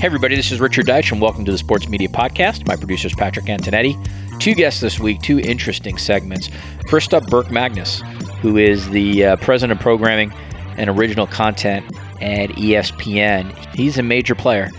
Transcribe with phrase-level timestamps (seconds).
[0.00, 2.68] Hey, everybody, this is Richard Deitsch, and welcome to the Sports Media Podcast.
[2.68, 3.98] My producer is Patrick Antonetti.
[4.38, 6.50] Two guests this week, two interesting segments.
[6.88, 8.02] First up, Burke Magnus,
[8.40, 10.32] who is the uh, president of programming
[10.76, 11.84] and original content
[12.22, 13.52] at ESPN.
[13.74, 14.70] He's a major player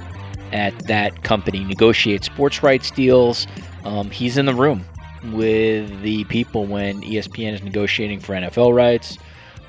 [0.54, 3.46] at that company, negotiates sports rights deals.
[3.84, 4.86] Um, he's in the room
[5.34, 9.18] with the people when ESPN is negotiating for NFL rights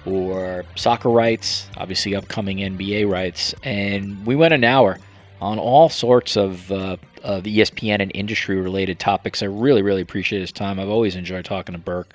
[0.06, 3.52] or soccer rights, obviously upcoming NBA rights.
[3.64, 4.96] And we went an hour
[5.40, 9.42] on all sorts of, uh, of ESPN and industry related topics.
[9.42, 10.78] I really, really appreciate his time.
[10.78, 12.14] I've always enjoyed talking to Burke.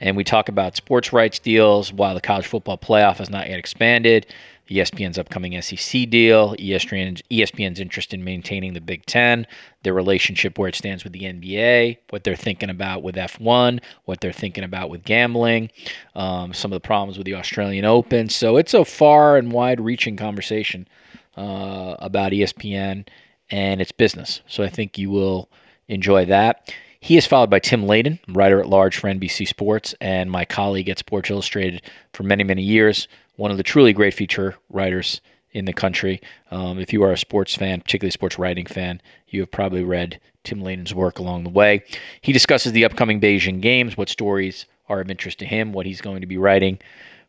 [0.00, 3.58] And we talk about sports rights deals while the college football playoff has not yet
[3.58, 4.26] expanded,
[4.68, 9.46] ESPN's upcoming SEC deal, ESPN's, ESPN's interest in maintaining the Big Ten,
[9.82, 14.20] their relationship where it stands with the NBA, what they're thinking about with F1, what
[14.20, 15.70] they're thinking about with gambling,
[16.14, 18.28] um, some of the problems with the Australian Open.
[18.30, 20.88] So it's a far and wide reaching conversation
[21.36, 23.06] uh, about ESPN
[23.50, 24.40] and its business.
[24.46, 25.50] So I think you will
[25.88, 26.72] enjoy that.
[27.00, 30.88] He is followed by Tim Layden, writer at large for NBC Sports, and my colleague
[30.88, 31.82] at Sports Illustrated
[32.14, 33.08] for many, many years.
[33.36, 35.20] One of the truly great feature writers
[35.52, 36.20] in the country.
[36.50, 39.84] Um, if you are a sports fan, particularly a sports writing fan, you have probably
[39.84, 41.84] read Tim Layden's work along the way.
[42.22, 46.00] He discusses the upcoming Beijing Games, what stories are of interest to him, what he's
[46.00, 46.78] going to be writing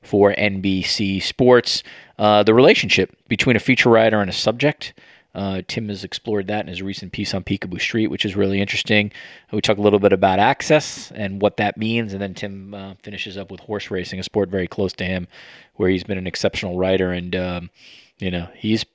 [0.05, 1.83] for NBC Sports.
[2.17, 4.93] Uh, the relationship between a feature writer and a subject.
[5.33, 8.61] Uh, Tim has explored that in his recent piece on Picabo Street, which is really
[8.61, 9.11] interesting.
[9.51, 12.93] We talk a little bit about access and what that means, and then Tim uh,
[13.03, 15.27] finishes up with horse racing, a sport very close to him,
[15.75, 17.11] where he's been an exceptional writer.
[17.11, 17.69] And um,
[18.17, 18.85] you know, he's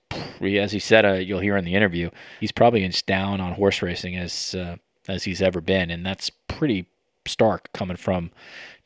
[0.41, 2.09] as he said, uh, you'll hear in the interview,
[2.41, 4.77] he's probably as down on horse racing as uh,
[5.09, 6.87] as he's ever been, and that's pretty
[7.27, 8.31] stark coming from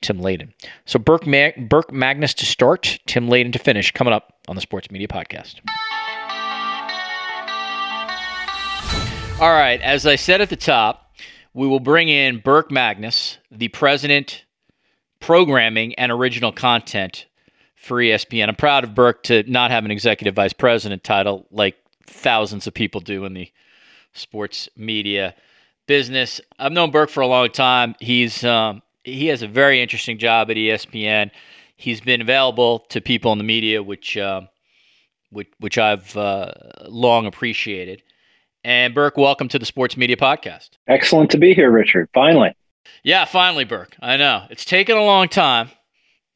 [0.04, 0.53] Tim Layden.
[0.84, 1.25] So Burke,
[1.69, 5.60] Burke Magnus to start, Tim Layden to finish, coming up on the Sports Media Podcast.
[9.41, 11.16] All right, as I said at the top,
[11.54, 14.44] we will bring in Burke Magnus, the president,
[15.20, 17.26] programming and original content
[17.75, 18.48] for ESPN.
[18.48, 21.76] I'm proud of Burke to not have an executive vice president title like
[22.06, 23.50] thousands of people do in the
[24.12, 25.34] sports media
[25.87, 26.41] business.
[26.59, 27.94] I've known Burke for a long time.
[28.00, 31.31] He's um, he has a very interesting job at ESPN.
[31.76, 34.42] He's been available to people in the media, which uh,
[35.31, 36.53] which, which I've uh,
[36.87, 38.03] long appreciated.
[38.64, 40.70] And Burke, welcome to the Sports Media Podcast.
[40.88, 42.09] Excellent to be here, Richard.
[42.14, 42.56] Finally.
[43.03, 43.97] Yeah, finally, Burke.
[44.00, 45.70] I know it's taken a long time.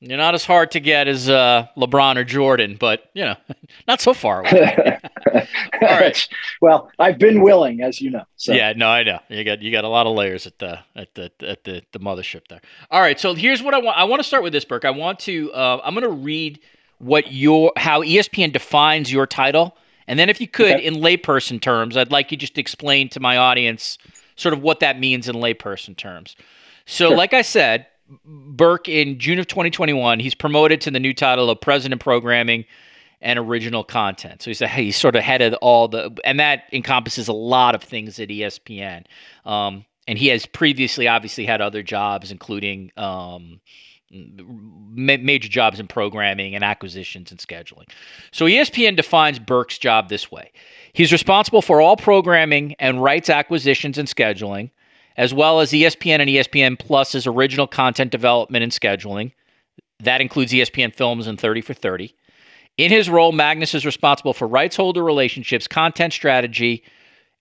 [0.00, 3.34] You're not as hard to get as uh, LeBron or Jordan, but you know,
[3.88, 5.00] not so far away.
[5.82, 6.28] All right.
[6.60, 8.22] Well, I've been willing, as you know.
[8.36, 8.52] So.
[8.52, 9.18] Yeah, no, I know.
[9.28, 11.98] You got you got a lot of layers at the at the at the, the
[11.98, 12.60] mothership there.
[12.92, 13.18] All right.
[13.18, 13.98] So here's what I want.
[13.98, 14.84] I want to start with this, Burke.
[14.84, 15.52] I want to.
[15.52, 16.60] Uh, I'm going to read
[16.98, 19.76] what your how ESPN defines your title,
[20.06, 20.84] and then if you could, okay.
[20.84, 23.98] in layperson terms, I'd like you just to explain to my audience
[24.36, 26.36] sort of what that means in layperson terms.
[26.86, 27.16] So, sure.
[27.16, 27.86] like I said,
[28.24, 32.64] Burke in June of 2021, he's promoted to the new title of President Programming
[33.20, 34.42] and Original Content.
[34.42, 37.74] So he's a, he's sort of head of all the, and that encompasses a lot
[37.74, 39.04] of things at ESPN.
[39.44, 43.60] Um, and he has previously obviously had other jobs, including um,
[44.10, 47.88] ma- major jobs in programming and acquisitions and scheduling.
[48.32, 50.52] So ESPN defines Burke's job this way
[50.92, 54.70] He's responsible for all programming and rights acquisitions and scheduling
[55.18, 59.32] as well as ESPN and ESPN Plus's original content development and scheduling.
[59.98, 62.14] That includes ESPN Films and 30 for 30.
[62.78, 66.84] In his role, Magnus is responsible for rights holder relationships, content strategy,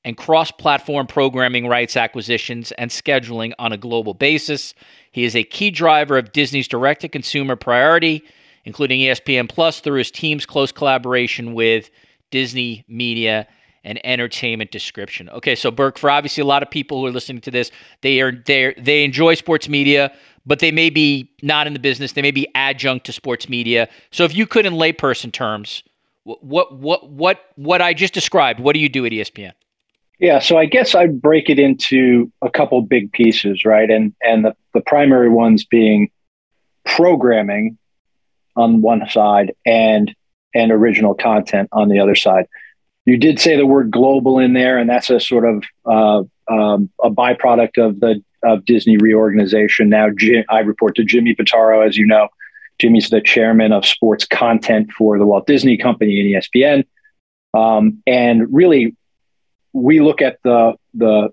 [0.04, 4.74] and cross platform programming rights acquisitions and scheduling on a global basis.
[5.12, 8.24] He is a key driver of Disney's direct to consumer priority,
[8.66, 11.92] including ESPN Plus, through his team's close collaboration with
[12.32, 13.48] Disney Media
[13.88, 15.30] and entertainment distribution.
[15.30, 18.20] Okay, so Burke, for obviously a lot of people who are listening to this, they
[18.20, 20.14] are they they enjoy sports media,
[20.46, 22.12] but they may be not in the business.
[22.12, 23.88] They may be adjunct to sports media.
[24.12, 25.84] So if you could, in layperson terms,
[26.24, 29.54] what what what what I just described, what do you do at ESPN?
[30.20, 33.90] Yeah, so I guess I'd break it into a couple big pieces, right?
[33.90, 36.12] And and the, the primary ones being
[36.86, 37.78] programming
[38.58, 40.14] on one side and
[40.54, 42.48] and original content on the other side.
[43.08, 46.24] You did say the word global in there, and that's a sort of uh,
[46.54, 49.88] um, a byproduct of the of Disney reorganization.
[49.88, 50.08] Now,
[50.50, 52.28] I report to Jimmy Pitaro, as you know.
[52.80, 56.84] Jimmy's the chairman of sports content for the Walt Disney Company and ESPN.
[57.54, 58.94] Um, and really,
[59.72, 61.30] we look at the, the,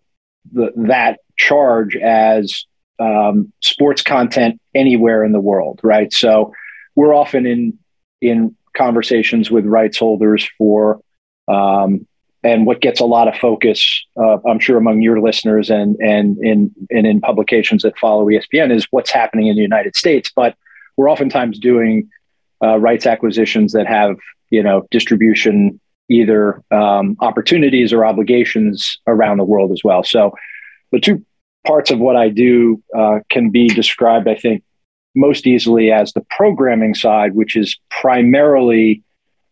[0.52, 2.66] the that charge as
[3.00, 6.12] um, sports content anywhere in the world, right?
[6.12, 6.54] So
[6.94, 7.78] we're often in
[8.20, 11.00] in conversations with rights holders for
[11.48, 12.06] um,
[12.42, 16.36] and what gets a lot of focus, uh, I'm sure among your listeners and and
[16.38, 20.30] in and in publications that follow ESPN is what's happening in the United States.
[20.34, 20.54] But
[20.96, 22.10] we're oftentimes doing
[22.62, 24.16] uh, rights acquisitions that have
[24.50, 25.80] you know distribution
[26.10, 30.04] either um, opportunities or obligations around the world as well.
[30.04, 30.34] So
[30.92, 31.24] the two
[31.66, 34.62] parts of what I do uh, can be described, I think,
[35.16, 39.02] most easily as the programming side, which is primarily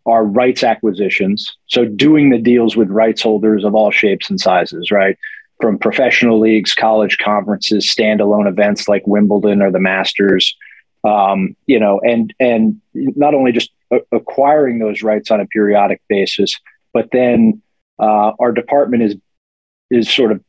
[0.06, 1.56] are rights acquisitions.
[1.66, 5.16] So doing the deals with rights holders of all shapes and sizes, right?
[5.60, 10.56] From professional leagues, college conferences, standalone events like Wimbledon or the Masters,
[11.04, 13.70] um, you know, and and not only just
[14.12, 16.58] acquiring those rights on a periodic basis,
[16.92, 17.62] but then
[17.98, 19.16] uh, our department is
[19.90, 20.42] is sort of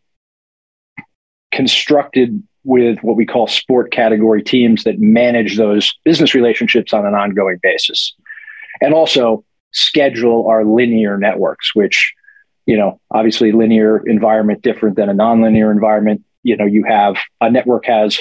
[1.51, 7.13] constructed with what we call sport category teams that manage those business relationships on an
[7.13, 8.13] ongoing basis
[8.81, 12.13] and also schedule our linear networks, which,
[12.65, 16.23] you know, obviously linear environment different than a nonlinear environment.
[16.43, 18.19] You know, you have a network has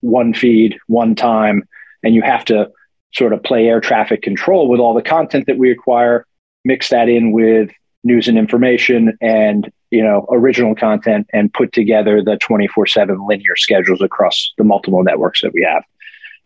[0.00, 1.64] one feed, one time,
[2.02, 2.70] and you have to
[3.12, 6.26] sort of play air traffic control with all the content that we acquire,
[6.64, 7.70] mix that in with
[8.04, 14.00] news and information and you know original content and put together the 24/7 linear schedules
[14.00, 15.82] across the multiple networks that we have.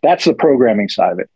[0.02, 1.28] That's the programming side of it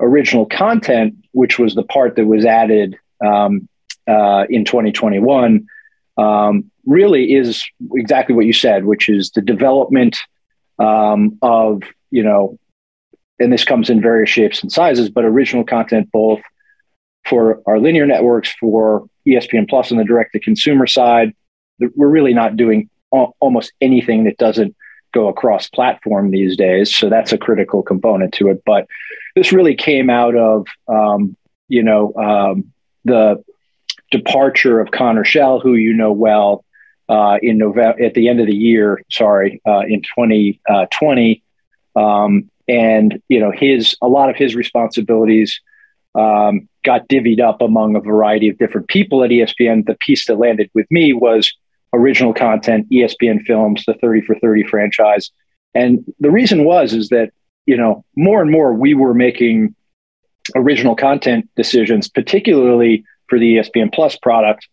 [0.00, 3.68] original content, which was the part that was added um,
[4.06, 5.66] uh, in 2021,
[6.16, 7.64] um, really is
[7.94, 10.18] exactly what you said, which is the development
[10.78, 12.58] um, of, you know,
[13.38, 16.40] and this comes in various shapes and sizes, but original content both
[17.24, 21.34] for our linear networks, for ESPN and the direct to consumer side.
[21.78, 24.74] We're really not doing almost anything that doesn't
[25.12, 26.94] go across platform these days.
[26.94, 28.62] So that's a critical component to it.
[28.66, 28.86] But
[29.38, 31.36] this really came out of, um,
[31.68, 32.72] you know, um,
[33.04, 33.42] the
[34.10, 36.64] departure of Connor Schell, who you know well,
[37.08, 39.00] uh, in November at the end of the year.
[39.10, 41.42] Sorry, uh, in 2020,
[41.96, 45.60] uh, um, and you know his a lot of his responsibilities
[46.16, 49.86] um, got divvied up among a variety of different people at ESPN.
[49.86, 51.52] The piece that landed with me was
[51.92, 55.30] original content, ESPN Films, the 30 for 30 franchise.
[55.74, 57.30] And the reason was is that,
[57.68, 59.74] you know, more and more we were making
[60.56, 64.66] original content decisions, particularly for the ESPN Plus product,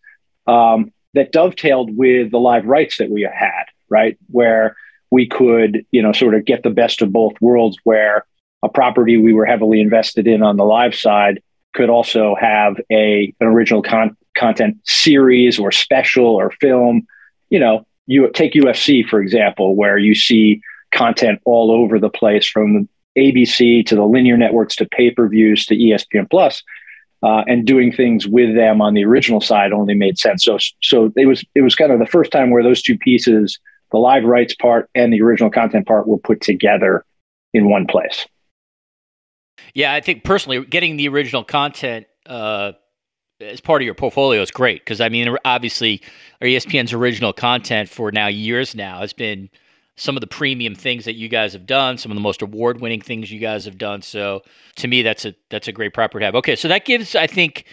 [0.46, 4.16] um, that dovetailed with the live rights that we had, right?
[4.30, 4.76] Where
[5.10, 8.24] we could, you know, sort of get the best of both worlds where
[8.62, 11.42] a property we were heavily invested in on the live side
[11.74, 17.06] could also have a an original con- content series or special or film.
[17.50, 20.62] You know, you take UFC for example, where you see
[20.96, 25.66] content all over the place from ABC to the linear networks to pay per views
[25.66, 26.62] to ESPN Plus,
[27.22, 30.44] uh, and doing things with them on the original side only made sense.
[30.44, 33.58] So, so it was it was kind of the first time where those two pieces,
[33.92, 37.04] the live rights part and the original content part, were put together
[37.54, 38.26] in one place.
[39.74, 42.72] Yeah, I think personally, getting the original content uh,
[43.40, 46.02] as part of your portfolio is great because I mean, obviously,
[46.42, 49.48] ESPN's original content for now years now has been
[49.96, 53.00] some of the premium things that you guys have done, some of the most award-winning
[53.00, 54.02] things you guys have done.
[54.02, 54.42] So,
[54.76, 56.34] to me, that's a that's a great property to have.
[56.36, 57.64] Okay, so that gives I think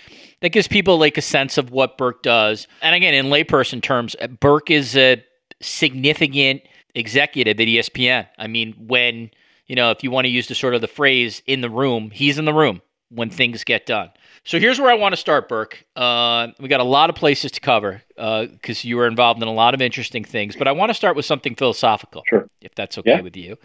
[0.41, 2.67] that gives people like a sense of what Burke does.
[2.81, 5.23] And again, in layperson terms, uh, Burke is a
[5.61, 6.61] significant
[6.95, 8.27] executive at ESPN.
[8.37, 9.31] I mean, when
[9.67, 12.11] you know, if you want to use the sort of the phrase in the room,
[12.11, 14.09] he's in the room when things get done.
[14.45, 15.85] So here's where I want to start, Burke.
[15.95, 19.47] Uh, we got a lot of places to cover because uh, you were involved in
[19.47, 22.49] a lot of interesting things, but I want to start with something philosophical, sure.
[22.59, 23.21] if that's okay yeah.
[23.21, 23.57] with you.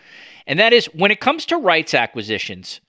[0.47, 2.81] And that is when it comes to rights acquisitions,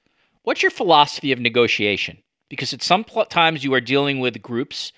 [0.44, 2.20] what's your philosophy of negotiation?
[2.48, 4.94] Because at some pl- times you are dealing with groups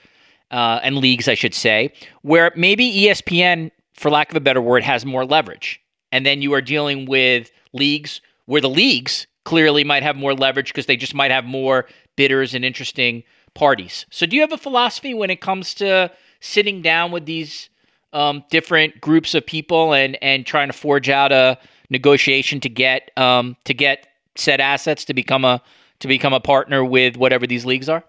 [0.51, 1.93] uh, and leagues, I should say,
[2.23, 5.79] where maybe ESPN, for lack of a better word, has more leverage.
[6.11, 10.67] And then you are dealing with leagues where the leagues clearly might have more leverage
[10.67, 14.05] because they just might have more bidders and interesting parties.
[14.09, 17.69] So, do you have a philosophy when it comes to sitting down with these
[18.13, 21.57] um, different groups of people and and trying to forge out a
[21.89, 25.61] negotiation to get um, to get said assets to become a
[25.99, 28.03] to become a partner with whatever these leagues are?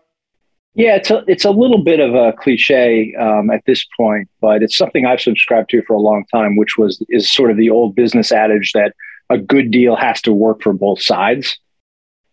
[0.75, 4.63] Yeah, it's a it's a little bit of a cliche um, at this point, but
[4.63, 7.69] it's something I've subscribed to for a long time, which was is sort of the
[7.69, 8.95] old business adage that
[9.29, 11.59] a good deal has to work for both sides.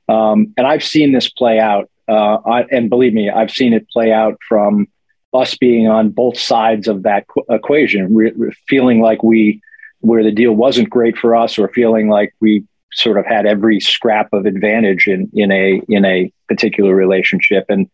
[0.10, 3.88] Um, and I've seen this play out, uh, I, and believe me, I've seen it
[3.90, 4.88] play out from
[5.34, 9.62] us being on both sides of that qu- equation, re- feeling like we
[10.02, 13.80] where the deal wasn't great for us, or feeling like we sort of had every
[13.80, 17.66] scrap of advantage in in a in a particular relationship.
[17.70, 17.88] And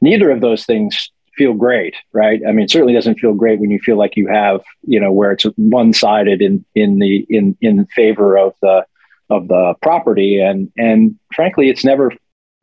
[0.00, 2.40] neither of those things feel great right?
[2.48, 5.32] I mean certainly doesn't feel great when you feel like you have you know where
[5.32, 8.86] it's one-sided in in the in in favor of the
[9.30, 12.12] of the property and and frankly it's never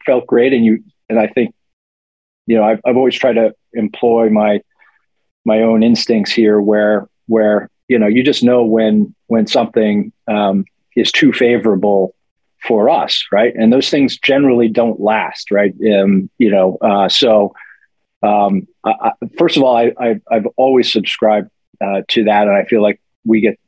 [0.06, 1.53] felt great and you and i think
[2.46, 4.62] you know i've, I've always tried to employ my
[5.46, 10.65] my own instincts here where where you know you just know when when something um,
[10.96, 12.13] is too favorable
[12.63, 13.53] for us, right?
[13.56, 15.74] And those things generally don't last, right?
[15.94, 17.53] Um, you know, uh, so
[18.22, 21.50] um, I, first of all, I, have always subscribed
[21.84, 23.60] uh, to that, and I feel like we get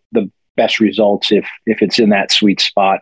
[0.55, 3.01] best results if if it's in that sweet spot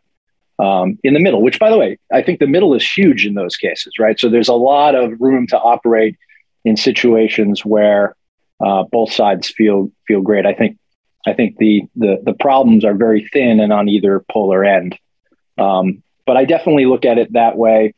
[0.60, 1.42] um, in the middle.
[1.42, 4.20] Which, by the way, I think the middle is huge in those cases, right?
[4.20, 6.18] So there's a lot of room to operate
[6.64, 8.16] in situations where
[8.64, 10.46] uh, both sides feel feel great.
[10.46, 10.78] I think
[11.26, 14.98] I think the the the problems are very thin and on either polar end.
[15.58, 17.94] Um, but I definitely look at it that way.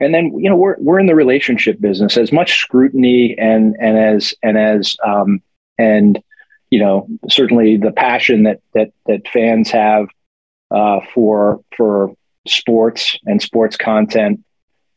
[0.00, 2.16] And then you know we're we're in the relationship business.
[2.16, 5.40] As much scrutiny and and as and as um,
[5.78, 6.20] and
[6.72, 10.06] you know certainly the passion that that that fans have
[10.70, 12.12] uh, for for
[12.46, 14.40] sports and sports content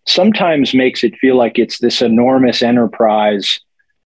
[0.08, 3.60] sometimes makes it feel like it's this enormous enterprise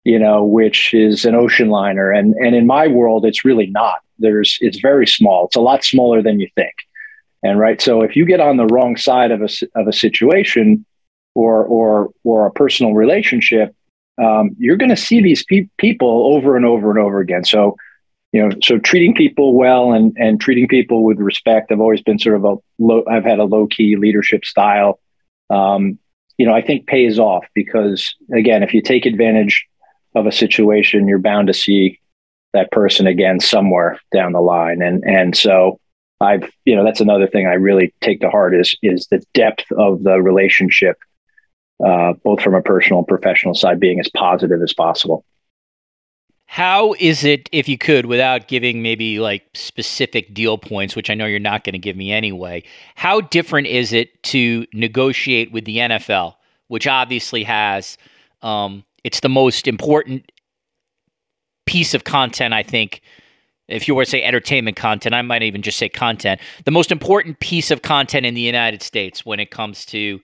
[0.03, 2.11] you know, which is an ocean liner.
[2.11, 3.99] And and in my world, it's really not.
[4.17, 5.45] There's it's very small.
[5.45, 6.73] It's a lot smaller than you think.
[7.43, 10.85] And right, so if you get on the wrong side of a of a situation,
[11.35, 13.75] or or or a personal relationship,
[14.21, 17.43] um, you're going to see these pe- people over and over and over again.
[17.43, 17.75] So
[18.31, 21.71] you know, so treating people well and and treating people with respect.
[21.71, 23.03] I've always been sort of a low.
[23.09, 24.99] I've had a low key leadership style.
[25.49, 25.97] Um,
[26.38, 29.65] you know, I think pays off because again, if you take advantage
[30.15, 31.99] of a situation, you're bound to see
[32.53, 34.81] that person again somewhere down the line.
[34.81, 35.79] And and so
[36.21, 39.71] I've you know that's another thing I really take to heart is is the depth
[39.71, 40.97] of the relationship,
[41.86, 45.24] uh, both from a personal and professional side, being as positive as possible.
[46.45, 51.13] How is it, if you could, without giving maybe like specific deal points, which I
[51.13, 52.63] know you're not going to give me anyway,
[52.95, 56.33] how different is it to negotiate with the NFL,
[56.67, 57.98] which obviously has
[58.41, 60.31] um, it's the most important
[61.65, 63.01] piece of content, I think.
[63.67, 66.41] If you were to say entertainment content, I might even just say content.
[66.65, 70.19] The most important piece of content in the United States when it comes to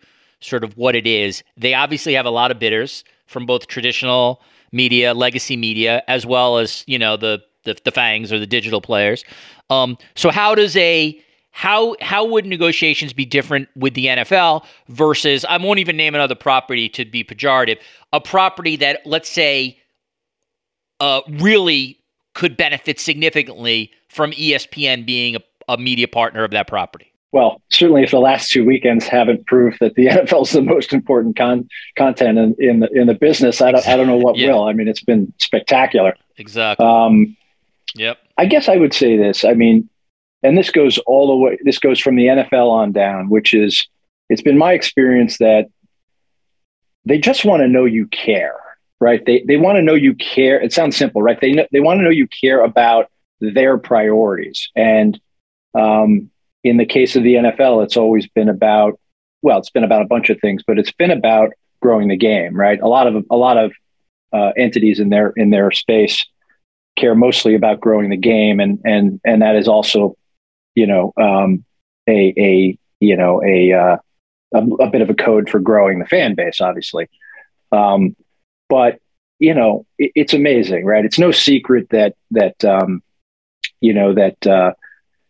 [0.46, 1.44] sort of what it is.
[1.58, 6.58] They obviously have a lot of bidders from both traditional media, legacy media, as well
[6.58, 9.24] as you know the the, the FAANGs or the digital players.
[9.70, 11.20] Um, so how does a
[11.52, 16.36] how how would negotiations be different with the NFL versus I won't even name another
[16.36, 17.78] property to be pejorative,
[18.14, 19.80] a property that let's say
[21.00, 21.98] uh, really
[22.34, 27.12] could benefit significantly from ESPN being a, a media partner of that property.
[27.36, 30.94] Well, certainly, if the last two weekends haven't proved that the NFL is the most
[30.94, 34.38] important con- content in, in the in the business, I don't, I don't know what
[34.38, 34.54] yeah.
[34.54, 34.64] will.
[34.64, 36.16] I mean, it's been spectacular.
[36.38, 36.86] Exactly.
[36.86, 37.36] Um,
[37.94, 38.20] yep.
[38.38, 39.44] I guess I would say this.
[39.44, 39.90] I mean,
[40.46, 43.88] and this goes all the way this goes from the NFL on down which is
[44.30, 45.70] it's been my experience that
[47.06, 48.60] they just want to know you care
[49.00, 51.80] right they they want to know you care it sounds simple right they know, they
[51.80, 53.10] want to know you care about
[53.42, 55.20] their priorities and
[55.74, 56.30] um,
[56.66, 59.00] in the case of the NFL it's always been about
[59.42, 62.56] well it's been about a bunch of things but it's been about growing the game
[62.56, 63.72] right a lot of a lot of
[64.34, 66.26] uh, entities in their in their space
[66.98, 70.18] care mostly about growing the game and and and that is also
[70.76, 71.64] you know, um,
[72.08, 73.98] a, a, you know, a, uh,
[74.54, 77.10] a, a, bit of a code for growing the fan base, obviously.
[77.72, 78.16] Um,
[78.70, 79.00] but,
[79.40, 81.06] you know, it, it's amazing, right?
[81.06, 83.02] It's no secret that, that, um,
[83.82, 84.74] you know, that, uh,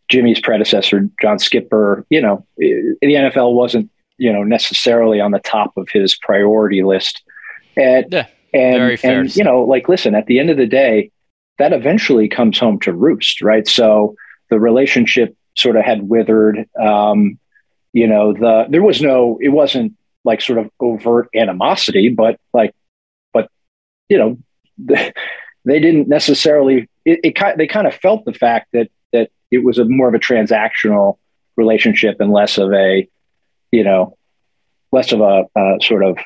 [0.09, 5.75] Jimmy's predecessor, John Skipper, you know, the NFL wasn't, you know, necessarily on the top
[5.77, 7.24] of his priority list.
[7.75, 11.12] And, yeah, and, and you know, like, listen, at the end of the day,
[11.57, 13.67] that eventually comes home to roost, right?
[13.67, 14.15] So,
[14.50, 16.69] the relationship sort of had withered.
[16.79, 17.39] Um,
[17.93, 19.93] you know, the there was no, it wasn't
[20.24, 22.75] like sort of overt animosity, but like,
[23.33, 23.50] but
[24.09, 24.38] you know,
[24.77, 25.13] they,
[25.65, 28.89] they didn't necessarily it, it they kind of felt the fact that
[29.55, 31.17] it was a more of a transactional
[31.55, 33.07] relationship and less of a
[33.71, 34.17] you know
[34.91, 36.17] less of a uh, sort of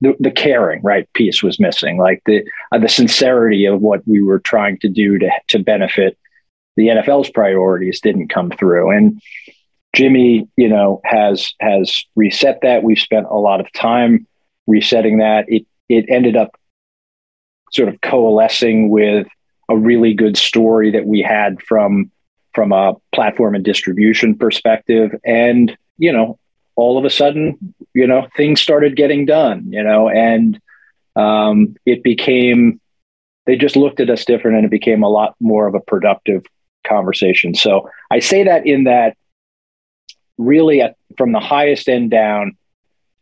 [0.00, 1.98] the, the caring right piece was missing.
[1.98, 6.18] Like the uh, the sincerity of what we were trying to do to to benefit
[6.76, 8.90] the NFL's priorities didn't come through.
[8.90, 9.20] And
[9.94, 12.82] Jimmy you know has has reset that.
[12.82, 14.26] We've spent a lot of time
[14.66, 15.44] resetting that.
[15.48, 16.56] It it ended up
[17.72, 19.26] sort of coalescing with
[19.68, 22.10] a really good story that we had from
[22.54, 25.14] from a platform and distribution perspective.
[25.24, 26.38] And you know
[26.74, 30.60] all of a sudden you know things started getting done you know and
[31.14, 32.80] um, it became
[33.46, 36.44] they just looked at us different and it became a lot more of a productive
[36.84, 37.54] conversation.
[37.54, 39.16] So i say that in that
[40.38, 42.56] really at, from the highest end down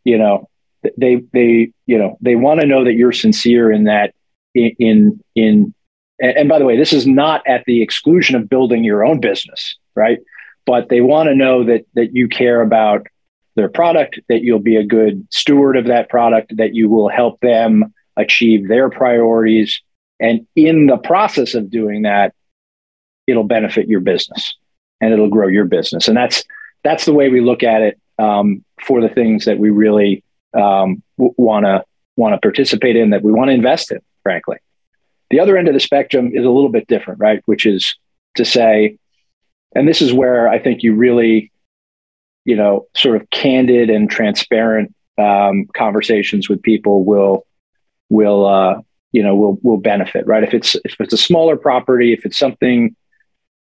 [0.03, 0.49] you know
[0.97, 4.15] they they you know they want to know that you're sincere in that
[4.55, 5.73] in in, in
[6.21, 9.19] and, and by the way, this is not at the exclusion of building your own
[9.19, 10.19] business, right?
[10.65, 13.07] But they want to know that that you care about
[13.55, 17.39] their product, that you'll be a good steward of that product, that you will help
[17.41, 19.81] them achieve their priorities.
[20.19, 22.33] And in the process of doing that,
[23.27, 24.55] it'll benefit your business
[25.01, 26.07] and it'll grow your business.
[26.07, 26.43] And that's
[26.83, 30.23] that's the way we look at it um, for the things that we really
[30.53, 31.83] want to
[32.15, 34.57] want to participate in, that we want to invest in, frankly.
[35.31, 37.41] The other end of the spectrum is a little bit different, right?
[37.45, 37.95] Which is
[38.35, 38.97] to say,
[39.73, 41.51] and this is where I think you really,
[42.45, 47.45] you know, sort of candid and transparent um, conversations with people will
[48.09, 50.43] will uh, you know will will benefit, right?
[50.43, 52.95] If it's if it's a smaller property, if it's something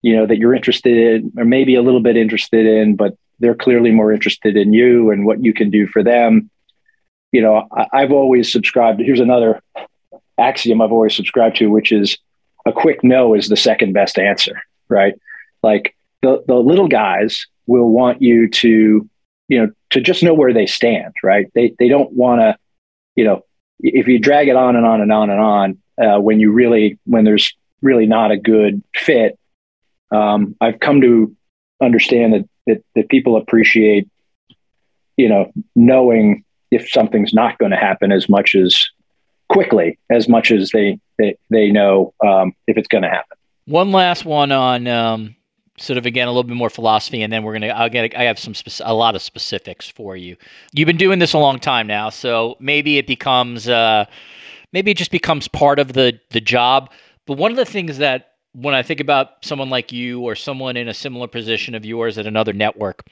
[0.02, 3.54] you know that you're interested in, or maybe a little bit interested in, but they're
[3.54, 6.50] clearly more interested in you and what you can do for them.
[7.32, 9.00] You know, I, I've always subscribed.
[9.00, 9.62] Here's another
[10.38, 12.18] axiom I've always subscribed to, which is
[12.66, 15.14] a quick no is the second best answer, right?
[15.62, 19.08] Like the, the little guys will want you to,
[19.48, 21.50] you know, to just know where they stand, right?
[21.54, 22.56] They, they don't want to,
[23.16, 23.44] you know,
[23.80, 26.98] if you drag it on and on and on and on, uh, when you really,
[27.04, 29.38] when there's really not a good fit,
[30.10, 31.36] um, I've come to
[31.80, 34.08] understand that, that, that people appreciate,
[35.16, 38.88] you know, knowing if something's not going to happen as much as
[39.54, 43.38] quickly as much as they they, they know um, if it's going to happen.
[43.66, 45.36] One last one on um,
[45.78, 48.24] sort of again a little bit more philosophy, and then we're gonna I'll get I
[48.24, 50.36] have some a lot of specifics for you.
[50.72, 54.04] You've been doing this a long time now, so maybe it becomes uh,
[54.72, 56.90] maybe it just becomes part of the the job.
[57.26, 60.76] But one of the things that when I think about someone like you or someone
[60.76, 63.06] in a similar position of yours at another network,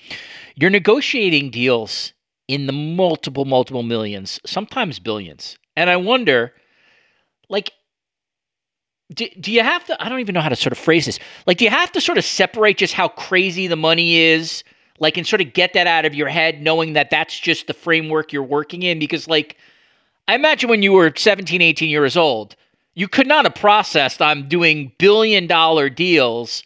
[0.54, 2.12] you're negotiating deals
[2.46, 5.56] in the multiple, multiple millions, sometimes billions.
[5.76, 6.52] And I wonder,
[7.48, 7.72] like,
[9.14, 10.02] do, do you have to?
[10.02, 11.18] I don't even know how to sort of phrase this.
[11.46, 14.64] Like, do you have to sort of separate just how crazy the money is,
[14.98, 17.74] like, and sort of get that out of your head, knowing that that's just the
[17.74, 18.98] framework you're working in?
[18.98, 19.56] Because, like,
[20.28, 22.56] I imagine when you were 17, 18 years old,
[22.94, 26.62] you could not have processed I'm doing billion dollar deals.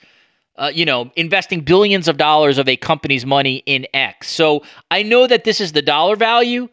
[0.58, 4.30] Uh, you know, investing billions of dollars of a company's money in X.
[4.30, 6.70] So I know that this is the dollar value,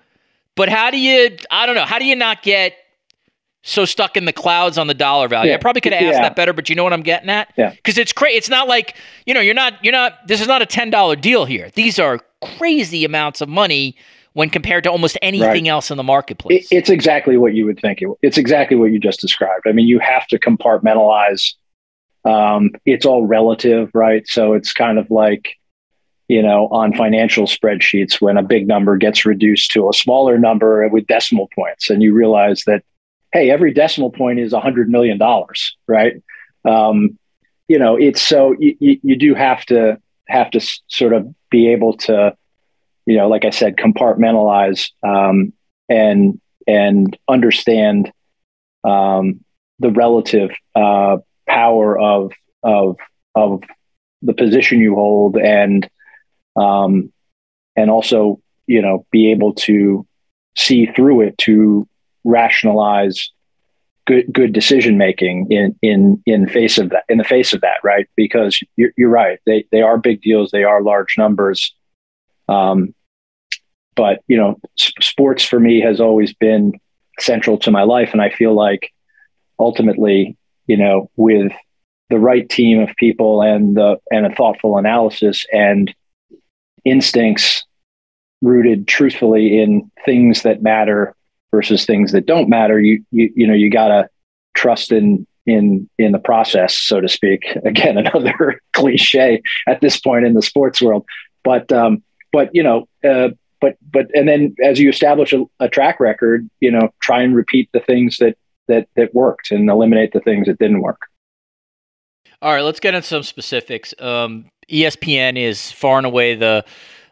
[0.56, 1.38] but how do you?
[1.52, 1.86] I don't know.
[1.86, 2.74] How do you not get
[3.64, 5.50] so stuck in the clouds on the dollar value?
[5.50, 5.56] Yeah.
[5.56, 6.22] I probably could have asked yeah.
[6.22, 7.52] that better, but you know what I'm getting at?
[7.58, 7.72] Yeah.
[7.72, 8.38] Because it's crazy.
[8.38, 10.28] It's not like you know you're not you're not.
[10.28, 11.70] This is not a ten dollar deal here.
[11.74, 13.96] These are crazy amounts of money
[14.34, 15.68] when compared to almost anything right.
[15.68, 16.72] else in the marketplace.
[16.72, 18.02] It, it's exactly what you would think.
[18.02, 19.68] It, it's exactly what you just described.
[19.68, 21.54] I mean, you have to compartmentalize.
[22.26, 24.28] Um, it's all relative, right?
[24.28, 25.58] So it's kind of like
[26.34, 30.88] you know, on financial spreadsheets when a big number gets reduced to a smaller number
[30.88, 32.84] with decimal points, and you realize that,
[33.32, 36.24] hey, every decimal point is a hundred million dollars, right?
[36.66, 37.20] Um,
[37.68, 41.98] you know, it's so you, you do have to have to sort of be able
[41.98, 42.36] to,
[43.06, 45.54] you know, like I said, compartmentalize um,
[45.88, 48.12] and and understand
[48.84, 49.46] um,
[49.78, 51.18] the relative uh,
[51.48, 52.32] power of
[52.64, 52.98] of
[53.36, 53.62] of
[54.24, 55.88] the position you hold and
[56.56, 57.12] um,
[57.76, 60.06] and also you know be able to
[60.56, 61.88] see through it to
[62.24, 63.32] rationalize
[64.06, 67.78] good good decision making in in in face of that in the face of that
[67.84, 68.08] right?
[68.16, 69.40] Because you're, you're right.
[69.46, 70.52] They they are big deals.
[70.52, 71.74] They are large numbers.
[72.48, 72.94] Um,
[73.96, 76.74] but you know sports for me has always been
[77.20, 78.10] central to my life.
[78.12, 78.92] And i feel like
[79.60, 80.36] ultimately
[80.68, 81.52] you know with
[82.10, 85.94] the right team of people and the and a thoughtful analysis and
[86.86, 87.66] instincts
[88.42, 91.16] rooted truthfully in things that matter
[91.52, 94.10] versus things that don't matter, you you you know you gotta
[94.54, 97.46] trust in in in the process, so to speak.
[97.66, 101.06] Again, another cliche at this point in the sports world,
[101.44, 103.30] but um, but you know, uh,
[103.62, 107.36] but but and then as you establish a, a, track record, you know, try and
[107.36, 111.02] repeat the things that that that worked and eliminate the things that didn't work.
[112.42, 113.94] All right, let's get into some specifics.
[114.00, 116.66] Um, ESPN is far and away the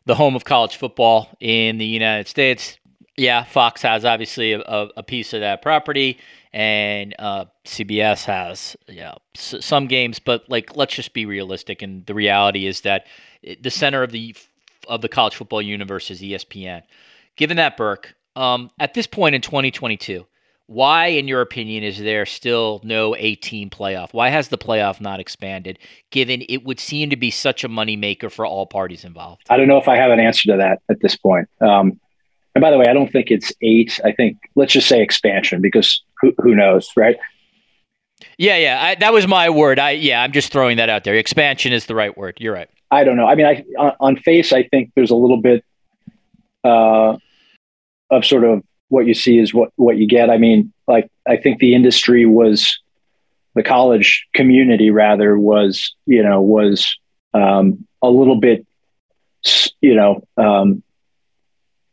[0.05, 2.77] the home of college football in the United States.
[3.17, 4.61] Yeah, Fox has obviously a,
[4.97, 6.17] a piece of that property
[6.53, 11.81] and uh, CBS has know, s- some games, but like let's just be realistic.
[11.81, 13.05] And the reality is that
[13.61, 14.35] the center of the
[14.87, 16.81] of the college football universe is ESPN.
[17.35, 20.25] Given that, Burke, um, at this point in 2022,
[20.71, 24.13] why, in your opinion, is there still no 18 playoff?
[24.13, 25.77] Why has the playoff not expanded,
[26.11, 29.43] given it would seem to be such a moneymaker for all parties involved?
[29.49, 31.49] I don't know if I have an answer to that at this point.
[31.59, 31.99] Um,
[32.55, 33.99] and by the way, I don't think it's eight.
[34.05, 37.17] I think let's just say expansion because who, who knows, right?
[38.37, 39.77] Yeah, yeah, I, that was my word.
[39.77, 41.15] I yeah, I'm just throwing that out there.
[41.15, 42.37] Expansion is the right word.
[42.39, 42.69] You're right.
[42.91, 43.27] I don't know.
[43.27, 45.65] I mean, I on, on face, I think there's a little bit
[46.63, 47.17] uh,
[48.09, 50.29] of sort of what you see is what what you get.
[50.29, 52.77] I mean, like I think the industry was
[53.55, 56.97] the college community rather was you know was
[57.33, 58.67] um, a little bit
[59.79, 60.83] you know um,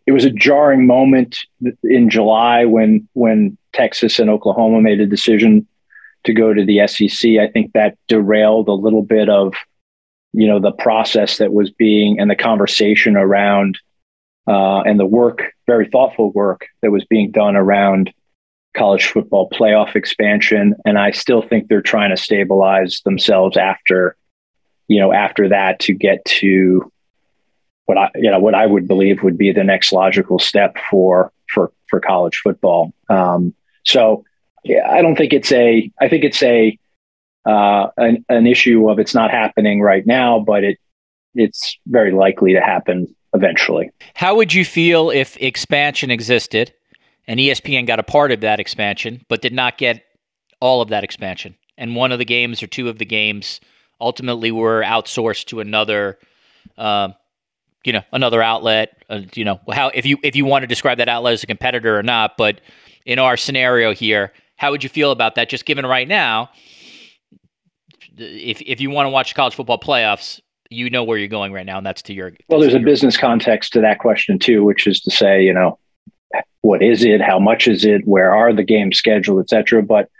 [0.06, 1.38] it was a jarring moment
[1.84, 5.68] in July when when Texas and Oklahoma made a decision
[6.24, 7.30] to go to the SEC.
[7.38, 9.54] I think that derailed a little bit of
[10.32, 13.78] you know the process that was being and the conversation around
[14.48, 18.12] uh, and the work, very thoughtful work that was being done around
[18.74, 20.74] college football playoff expansion.
[20.84, 24.16] And I still think they're trying to stabilize themselves after
[24.88, 26.90] you know after that to get to
[27.84, 31.30] what I you know what I would believe would be the next logical step for
[31.52, 32.92] for for college football.
[33.10, 34.24] Um, so
[34.64, 36.78] yeah, I don't think it's a I think it's a
[37.46, 40.78] uh, an, an issue of it's not happening right now, but it
[41.38, 43.90] it's very likely to happen eventually.
[44.14, 46.72] How would you feel if expansion existed
[47.26, 50.02] and ESPN got a part of that expansion, but did not get
[50.60, 51.54] all of that expansion?
[51.76, 53.60] And one of the games or two of the games
[54.00, 56.18] ultimately were outsourced to another
[56.76, 57.10] uh,
[57.84, 60.98] you know another outlet uh, you know how if you if you want to describe
[60.98, 62.60] that outlet as a competitor or not but
[63.06, 66.50] in our scenario here how would you feel about that just given right now
[68.16, 71.66] if if you want to watch college football playoffs you know where you're going right
[71.66, 74.86] now and that's to your well there's a business context to that question too which
[74.86, 75.78] is to say you know
[76.60, 80.10] what is it how much is it where are the games scheduled etc but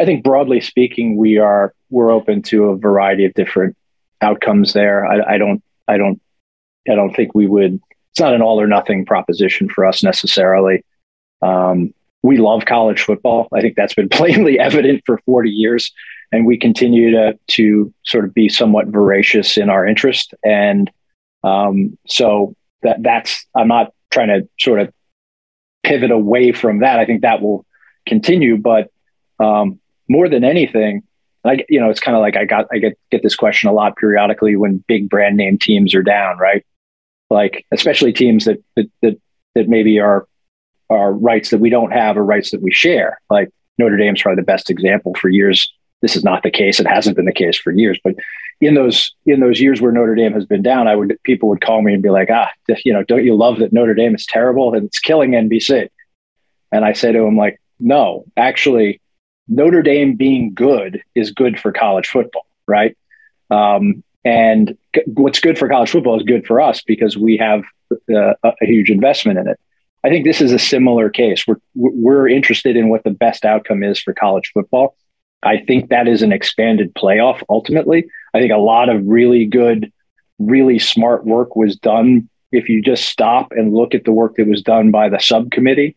[0.00, 3.76] i think broadly speaking we are we're open to a variety of different
[4.20, 6.20] outcomes there i, I don't i don't
[6.90, 7.80] I don't think we would.
[8.10, 10.84] It's not an all or nothing proposition for us necessarily.
[11.40, 13.48] Um, we love college football.
[13.52, 15.92] I think that's been plainly evident for 40 years,
[16.32, 20.34] and we continue to to sort of be somewhat voracious in our interest.
[20.44, 20.90] And
[21.44, 24.92] um, so that that's I'm not trying to sort of
[25.82, 26.98] pivot away from that.
[26.98, 27.64] I think that will
[28.06, 28.90] continue, but
[29.38, 31.02] um, more than anything,
[31.44, 33.72] I you know it's kind of like I got I get get this question a
[33.72, 36.64] lot periodically when big brand name teams are down, right?
[37.32, 39.20] like especially teams that that that,
[39.54, 40.28] that maybe are
[40.90, 43.20] are rights that we don't have or rights that we share.
[43.30, 45.72] Like Notre Dame's probably the best example for years.
[46.02, 46.80] This is not the case.
[46.80, 47.98] It hasn't been the case for years.
[48.02, 48.14] But
[48.60, 51.60] in those in those years where Notre Dame has been down, I would people would
[51.60, 52.50] call me and be like, ah,
[52.84, 55.88] you know, don't you love that Notre Dame is terrible and it's killing NBC?
[56.70, 59.00] And I say to him like, no, actually,
[59.48, 62.96] Notre Dame being good is good for college football, right?
[63.50, 67.62] Um, and what's good for college football is good for us because we have
[67.92, 69.58] uh, a, a huge investment in it.
[70.04, 71.46] I think this is a similar case.
[71.46, 74.96] We're we're interested in what the best outcome is for college football.
[75.42, 78.06] I think that is an expanded playoff ultimately.
[78.34, 79.92] I think a lot of really good,
[80.38, 82.28] really smart work was done.
[82.52, 85.96] If you just stop and look at the work that was done by the subcommittee,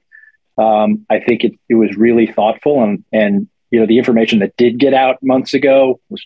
[0.58, 4.56] um, I think it, it was really thoughtful and and you know the information that
[4.56, 6.26] did get out months ago was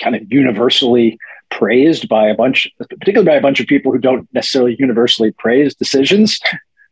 [0.00, 1.18] kind of universally
[1.50, 5.74] praised by a bunch, particularly by a bunch of people who don't necessarily universally praise
[5.74, 6.40] decisions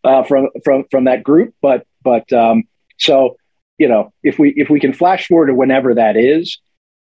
[0.05, 1.55] uh, from from from that group.
[1.61, 2.65] But but um,
[2.99, 3.37] so
[3.79, 6.59] you know, if we if we can flash forward to whenever that is,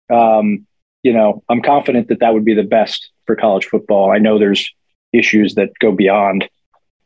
[0.09, 0.65] um,
[1.03, 4.11] you know, I'm confident that that would be the best for college football.
[4.11, 4.69] I know there's
[5.13, 6.49] issues that go beyond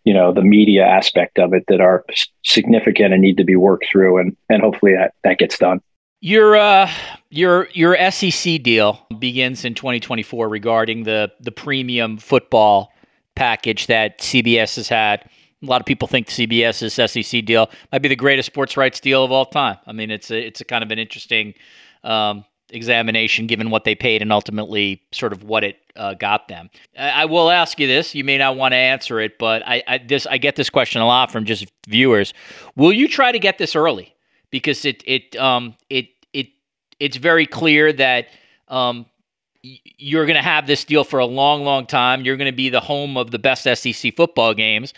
[0.03, 2.03] you know the media aspect of it that are
[2.43, 5.79] significant and need to be worked through and and hopefully that that gets done
[6.21, 6.89] your uh,
[7.29, 12.93] your your SEC deal begins in 2024 regarding the the premium football
[13.35, 15.27] package that CBS has had
[15.61, 19.23] A lot of people think CBS's SEC deal might be the greatest sports rights deal
[19.23, 19.77] of all time.
[19.85, 21.53] I mean, it's a it's a kind of an interesting
[22.03, 26.69] um, examination given what they paid and ultimately sort of what it uh, got them.
[26.97, 28.15] I, I, will ask you this.
[28.15, 31.01] You may not want to answer it, but I, I this I get this question
[31.01, 32.33] a lot from just viewers.
[32.75, 34.15] Will you try to get this early?
[34.49, 36.47] Because it it um it it
[36.99, 38.29] it's very clear that
[38.67, 39.05] um
[39.63, 42.23] you're going to have this deal for a long, long time.
[42.23, 44.93] You're going to be the home of the best SEC football games,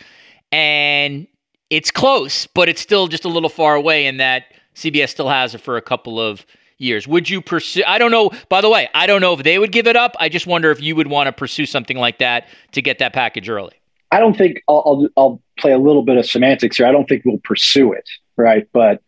[0.53, 1.25] and
[1.71, 4.05] it's close, but it's still just a little far away.
[4.05, 6.45] In that CBS still has it for a couple of
[6.77, 7.07] years.
[7.07, 7.83] Would you pursue?
[7.87, 8.31] I don't know.
[8.49, 10.15] By the way, I don't know if they would give it up.
[10.19, 13.13] I just wonder if you would want to pursue something like that to get that
[13.13, 13.73] package early.
[14.11, 16.85] I don't think I'll, I'll, I'll play a little bit of semantics here.
[16.85, 18.67] I don't think we'll pursue it, right?
[18.71, 19.01] But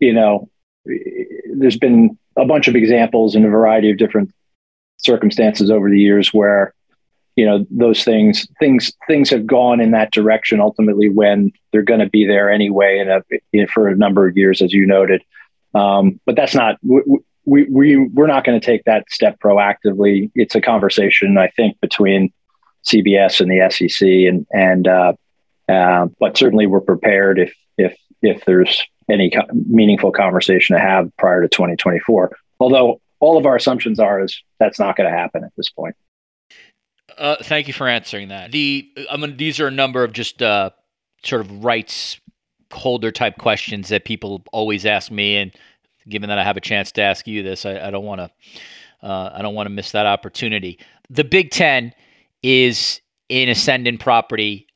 [0.00, 0.48] you know,
[1.54, 4.32] there's been a bunch of examples in a variety of different
[4.96, 6.74] circumstances over the years where
[7.36, 12.00] you know those things things things have gone in that direction ultimately when they're going
[12.00, 15.22] to be there anyway and for a number of years as you noted
[15.74, 17.02] um, but that's not we,
[17.46, 20.30] we, we we're not going to take that step proactively.
[20.34, 22.32] It's a conversation I think between
[22.84, 25.12] CBS and the SEC, and and uh,
[25.68, 31.10] uh, but certainly we're prepared if if if there's any co- meaningful conversation to have
[31.16, 32.36] prior to 2024.
[32.58, 35.94] Although all of our assumptions are is that's not going to happen at this point.
[37.16, 38.52] Uh, thank you for answering that.
[38.52, 40.70] The I mean, these are a number of just uh,
[41.24, 42.20] sort of rights
[42.72, 45.52] holder type questions that people always ask me, and
[46.08, 49.30] given that I have a chance to ask you this, I, don't want to uh,
[49.34, 50.78] I don't want to miss that opportunity.
[51.08, 51.92] The Big Ten
[52.42, 54.66] is in ascendant property.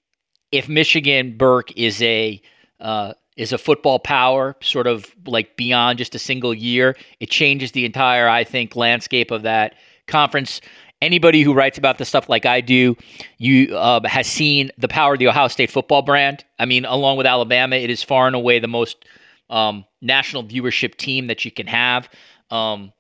[0.53, 2.41] If Michigan Burke is a
[2.81, 7.73] uh, is a football power, sort of like beyond just a single year, it changes
[7.73, 9.75] the entire, I think, landscape of that
[10.07, 10.61] conference
[11.03, 12.97] anybody who writes about this stuff like I do,
[13.39, 16.45] you uh, has seen the power of the Ohio State football brand.
[16.59, 19.05] I mean, along with Alabama, it is far and away the most
[19.49, 22.09] um, national viewership team that you can have.
[22.51, 22.93] Um,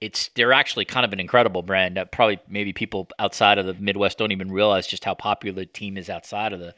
[0.00, 1.96] it's they're actually kind of an incredible brand.
[1.96, 5.66] that probably maybe people outside of the Midwest don't even realize just how popular the
[5.66, 6.74] team is outside of the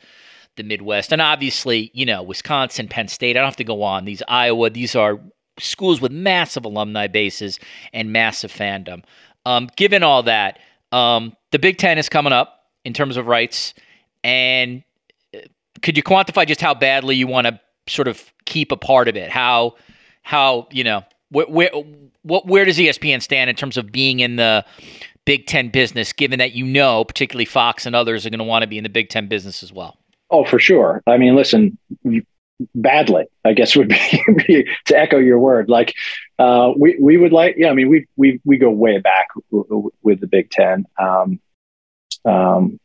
[0.57, 1.13] the Midwest.
[1.13, 3.37] And obviously, you know, Wisconsin, Penn State.
[3.37, 4.05] I don't have to go on.
[4.05, 4.71] These Iowa.
[4.71, 5.19] These are
[5.59, 7.59] schools with massive alumni bases
[7.93, 9.05] and massive fandom.
[9.47, 10.59] Um, given all that,
[10.93, 13.75] um, the Big Ten is coming up in terms of rights,
[14.23, 14.83] and
[15.35, 15.39] uh,
[15.83, 19.17] could you quantify just how badly you want to sort of keep a part of
[19.17, 19.31] it?
[19.31, 19.75] How
[20.23, 21.71] how you know where where
[22.23, 24.65] what where does ESPN stand in terms of being in the
[25.25, 28.63] Big Ten business, given that you know, particularly Fox and others, are going to want
[28.63, 29.97] to be in the Big Ten business as well?
[30.31, 31.03] Oh, for sure.
[31.07, 31.79] I mean, listen,
[32.75, 35.69] badly, I guess would be, to echo your word.
[35.69, 35.95] Like
[36.39, 37.71] uh, we we would like, yeah.
[37.71, 39.29] I mean, we we we go way back
[40.03, 40.87] with the Big Ten.
[40.99, 41.41] Um,
[42.25, 42.81] um,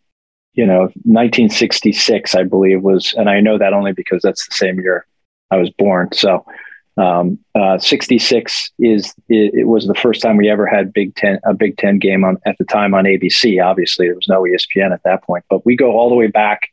[0.54, 4.80] you know, 1966, I believe was, and I know that only because that's the same
[4.80, 5.06] year
[5.52, 6.10] I was born.
[6.12, 6.46] So,
[6.98, 11.40] um, uh, 66 is it, it, was the first time we ever had Big Ten
[11.46, 13.64] a Big Ten game on at the time on ABC.
[13.64, 16.70] Obviously, there was no ESPN at that point, but we go all the way back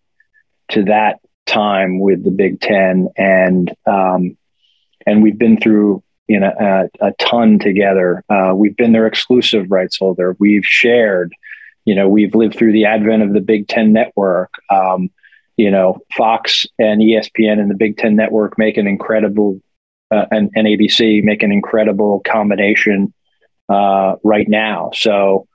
[0.70, 4.36] to that time with the Big Ten, and um,
[5.06, 8.24] and we've been through you know a, a ton together.
[8.28, 10.36] Uh, we've been their exclusive rights holder.
[10.38, 11.32] We've shared.
[11.84, 14.52] You know, we've lived through the advent of the Big Ten network.
[14.70, 15.10] Um,
[15.56, 19.60] you know, Fox and ESPN and the Big Ten network make an incredible,
[20.10, 23.14] uh, and, and ABC make an incredible combination
[23.68, 24.90] uh, right now.
[24.94, 25.46] So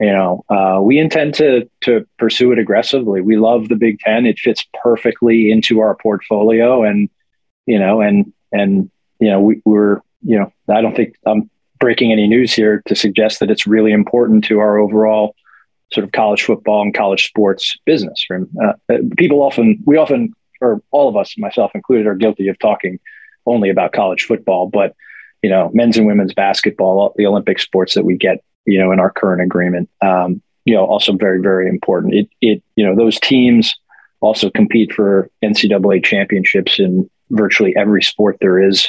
[0.00, 3.20] you know, uh, we intend to to pursue it aggressively.
[3.20, 7.08] We love the Big Ten; it fits perfectly into our portfolio, and
[7.66, 12.12] you know, and and you know, we, we're you know, I don't think I'm breaking
[12.12, 15.34] any news here to suggest that it's really important to our overall
[15.92, 18.26] sort of college football and college sports business.
[18.30, 18.72] Uh,
[19.16, 22.98] people often, we often, or all of us, myself included, are guilty of talking
[23.46, 24.94] only about college football, but
[25.42, 29.00] you know, men's and women's basketball, the Olympic sports that we get you know, in
[29.00, 29.88] our current agreement.
[30.02, 32.14] Um, you know, also very, very important.
[32.14, 33.74] It, it, you know, those teams
[34.20, 38.86] also compete for NCAA championships in virtually every sport there is.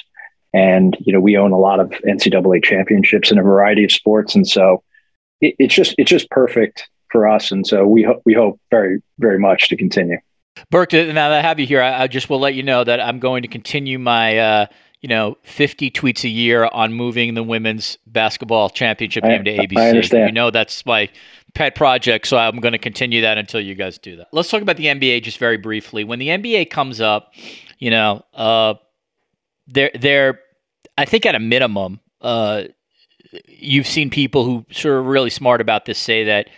[0.53, 4.35] And, you know, we own a lot of NCAA championships in a variety of sports.
[4.35, 4.83] And so
[5.39, 7.49] it, it's just, it's just perfect for us.
[7.49, 10.17] And so we hope, we hope very, very much to continue.
[10.71, 12.99] Burke, now that I have you here, I, I just will let you know that
[12.99, 14.65] I'm going to continue my, uh,
[15.01, 19.77] you know, 50 tweets a year on moving the women's basketball championship game to ABC.
[19.77, 20.27] I understand.
[20.27, 21.09] You know, that's my
[21.53, 24.27] pet project, so I'm going to continue that until you guys do that.
[24.33, 26.03] Let's talk about the NBA just very briefly.
[26.03, 27.33] When the NBA comes up,
[27.77, 28.73] you know, uh,
[29.67, 30.39] they're they're
[30.97, 32.63] I think at a minimum, uh,
[33.47, 36.49] you've seen people who sort of really smart about this say that,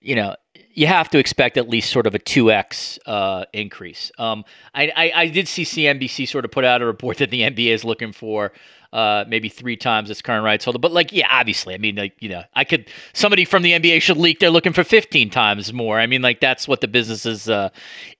[0.00, 0.36] you know,
[0.74, 4.10] you have to expect at least sort of a 2x uh, increase.
[4.18, 7.42] Um, I, I, I, did see CNBC sort of put out a report that the
[7.42, 8.52] NBA is looking for
[8.92, 10.78] uh, maybe three times its current rights holder.
[10.78, 14.02] But like, yeah, obviously, I mean, like, you know, I could somebody from the NBA
[14.02, 15.98] should leak they're looking for 15 times more.
[15.98, 17.70] I mean, like that's what the business is uh,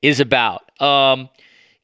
[0.01, 0.81] is about.
[0.81, 1.29] Um,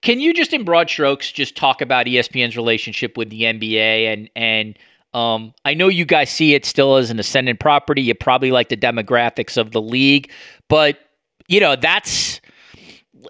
[0.00, 4.31] can you just in broad strokes just talk about ESPN's relationship with the NBA and
[4.37, 4.78] and
[5.18, 8.02] um, I know you guys see it still as an ascendant property.
[8.02, 10.31] You probably like the demographics of the league,
[10.68, 10.96] but
[11.48, 12.40] you know that's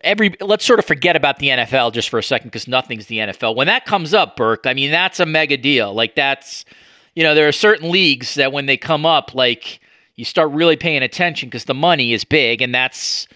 [0.05, 0.35] every.
[0.41, 3.57] Let's sort of forget about the NFL just for a second because nothing's the NFL.
[3.57, 5.95] When that comes up, Burke, I mean that's a mega deal.
[5.95, 6.67] Like that's
[7.15, 9.81] you know there are certain leagues that when they come up, like
[10.17, 13.27] you start really paying attention because the money is big, and that's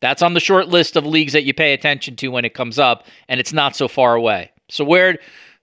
[0.00, 2.78] that's on the short list of leagues that you pay attention to when it comes
[2.78, 4.50] up, and it's not so far away.
[4.70, 5.18] So where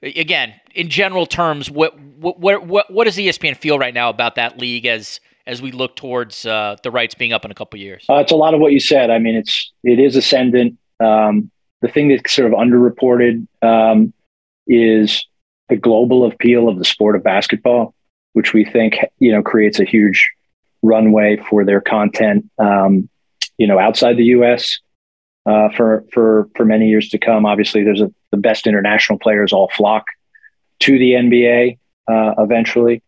[0.05, 4.59] again, in general terms, what what what what does ESPN feel right now about that
[4.59, 8.05] league as as we look towards uh, the rights being up in a couple years?
[8.09, 9.09] Uh, it's a lot of what you said.
[9.09, 10.77] I mean, it's it is ascendant.
[10.99, 14.13] Um, the thing that's sort of underreported um,
[14.67, 15.25] is
[15.69, 17.93] the global appeal of the sport of basketball,
[18.33, 20.29] which we think you know creates a huge
[20.83, 22.49] runway for their content.
[22.59, 23.09] Um,
[23.57, 24.79] you know, outside the U.S.
[25.45, 27.45] Uh, for for for many years to come.
[27.45, 30.05] Obviously, there's a, the best international players all flock
[30.81, 33.01] to the NBA uh, eventually.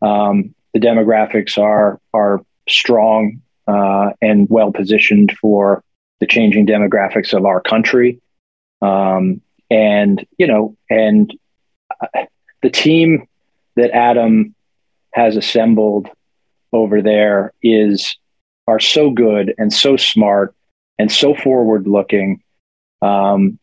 [0.00, 5.84] Um, the demographics are are strong uh, and well positioned for
[6.20, 8.20] the changing demographics of our country.
[8.80, 11.32] Um, and you know, and
[12.00, 12.24] uh,
[12.62, 13.28] the team
[13.76, 14.54] that Adam
[15.12, 16.08] has assembled
[16.72, 18.16] over there is
[18.66, 20.54] are so good and so smart
[20.98, 22.42] and so forward looking.
[23.02, 23.58] Um,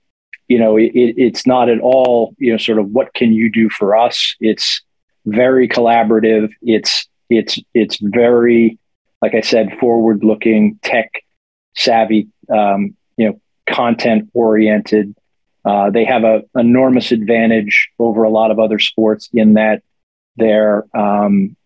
[0.48, 3.70] you know, it, it's not at all, you know, sort of what can you do
[3.70, 4.36] for us?
[4.40, 4.82] It's
[5.26, 6.52] very collaborative.
[6.62, 8.78] It's, it's, it's very,
[9.22, 11.12] like I said, forward looking, tech
[11.76, 15.16] savvy, um, you know, content oriented.
[15.66, 19.84] Uh, they have an enormous advantage over a lot of other sports in that
[20.38, 21.58] they're, um,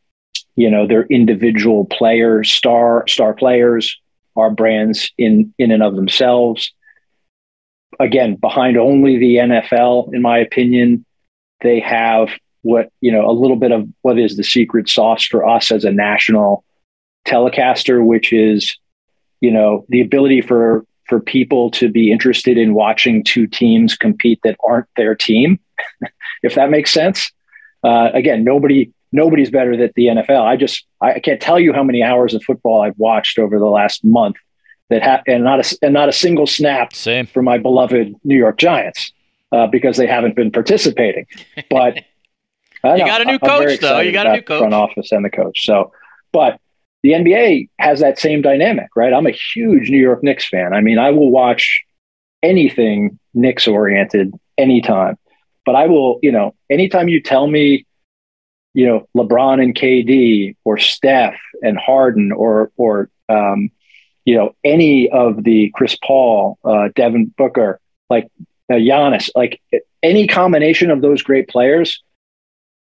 [0.56, 4.00] you know, they're individual players, star star players
[4.36, 6.74] are brands in in and of themselves.
[8.00, 11.06] Again, behind only the NFL, in my opinion,
[11.62, 12.30] they have
[12.64, 15.84] what you know a little bit of what is the secret sauce for us as
[15.84, 16.64] a national
[17.26, 18.78] telecaster, which is
[19.40, 24.40] you know the ability for for people to be interested in watching two teams compete
[24.44, 25.60] that aren't their team,
[26.44, 27.32] if that makes sense.
[27.84, 30.42] Uh, again, nobody nobody's better than the NFL.
[30.42, 33.66] I just I can't tell you how many hours of football I've watched over the
[33.66, 34.38] last month
[34.92, 37.26] that ha- and not a and not a single snap Same.
[37.26, 39.12] for my beloved New York Giants
[39.52, 41.26] uh, because they haven't been participating.
[41.70, 41.96] But
[42.84, 44.02] you got a new coach though.
[44.02, 45.66] You got a new coach, front office and the coach.
[45.66, 45.92] So,
[46.32, 46.60] but
[47.04, 49.14] the NBA has that same dynamic, right?
[49.14, 50.74] I'm a huge New York Knicks fan.
[50.74, 51.84] I mean, I will watch
[52.44, 55.18] anything Knicks oriented anytime.
[55.66, 57.86] But I will, you know, anytime you tell me
[58.74, 63.70] you know LeBron and KD or Steph and Harden or or um,
[64.26, 67.80] you know any of the Chris Paul, uh, Devin Booker,
[68.10, 68.28] like
[68.70, 69.62] uh, Giannis, like
[70.04, 72.04] any combination of those great players,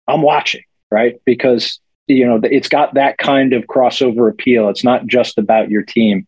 [0.08, 4.70] I'm watching right because you know it's got that kind of crossover appeal.
[4.70, 6.28] It's not just about your team.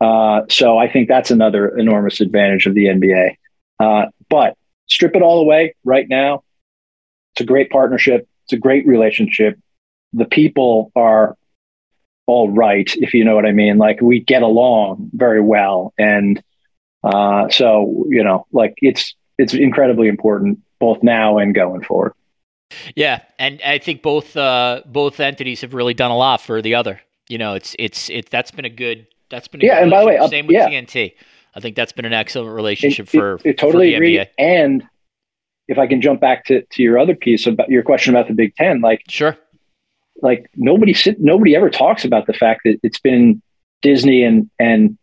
[0.00, 3.36] Uh, so I think that's another enormous advantage of the NBA.
[3.80, 4.56] Uh, but
[4.88, 6.42] strip it all away right now.
[7.32, 9.58] It's a great partnership it's a great relationship.
[10.12, 11.36] The people are
[12.26, 13.78] all right, if you know what I mean.
[13.78, 16.42] Like we get along very well, and
[17.04, 22.12] uh, so you know, like it's it's incredibly important both now and going forward.
[22.94, 26.74] Yeah, and I think both uh, both entities have really done a lot for the
[26.74, 27.00] other.
[27.28, 29.80] You know, it's it's it that's been a good that's been a yeah.
[29.80, 30.68] And by the way, same with yeah.
[30.68, 31.14] TNT.
[31.54, 33.34] I think that's been an excellent relationship it, for.
[33.36, 34.16] It, it totally for agree.
[34.16, 34.28] NBA.
[34.38, 34.84] And
[35.68, 38.34] if I can jump back to, to your other piece about your question about the
[38.34, 39.36] Big Ten, like sure,
[40.22, 43.42] like nobody sit, nobody ever talks about the fact that it's been
[43.82, 44.96] Disney and and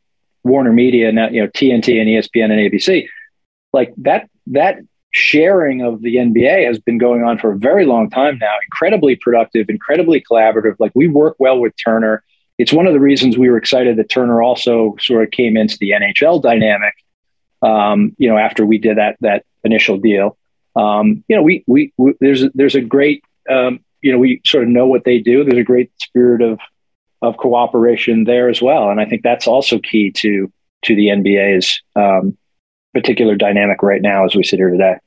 [0.44, 3.08] Warner Media now you know TNT and ESPN and ABC,
[3.72, 4.80] like that that
[5.12, 8.56] sharing of the NBA has been going on for a very long time now.
[8.66, 10.76] Incredibly productive, incredibly collaborative.
[10.80, 12.24] Like we work well with Turner.
[12.58, 15.78] It's one of the reasons we were excited that Turner also sort of came into
[15.80, 16.94] the NHL dynamic.
[17.62, 20.38] Um, you know, after we did that that initial deal,
[20.76, 24.64] um, you know, we, we, we there's there's a great um, you know we sort
[24.64, 25.44] of know what they do.
[25.44, 26.60] There's a great spirit of
[27.22, 30.52] of cooperation there as well, and I think that's also key to
[30.84, 32.38] to the NBA's um,
[32.94, 34.98] particular dynamic right now as we sit here today.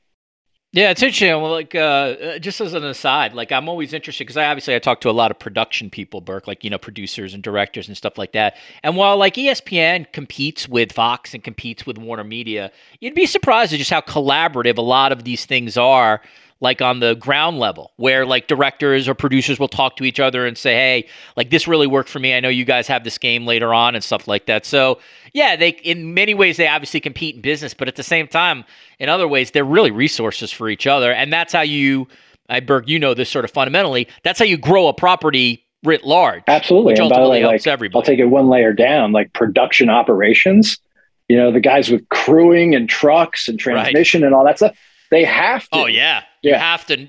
[0.73, 1.29] Yeah, it's interesting.
[1.41, 4.75] Well, like, uh, uh, just as an aside, like I'm always interested because I obviously
[4.75, 7.87] I talk to a lot of production people, Burke, like you know producers and directors
[7.87, 8.57] and stuff like that.
[8.83, 13.73] And while like ESPN competes with Fox and competes with Warner Media, you'd be surprised
[13.73, 16.21] at just how collaborative a lot of these things are
[16.59, 20.45] like on the ground level where like directors or producers will talk to each other
[20.45, 22.33] and say hey like this really worked for me.
[22.33, 24.65] I know you guys have this game later on and stuff like that.
[24.65, 24.99] So
[25.33, 28.65] yeah they in many ways they obviously compete in business but at the same time
[28.99, 31.11] in other ways they're really resources for each other.
[31.11, 32.07] And that's how you
[32.49, 36.03] i Burke, you know this sort of fundamentally that's how you grow a property writ
[36.03, 36.93] large absolutely.
[36.93, 37.99] Which and by the way, helps like, everybody.
[37.99, 40.79] I'll take it one layer down like production operations
[41.27, 44.27] you know the guys with crewing and trucks and transmission right.
[44.27, 44.75] and all that stuff
[45.09, 45.69] they have to.
[45.71, 46.71] Oh yeah, you yeah.
[46.71, 47.07] have to.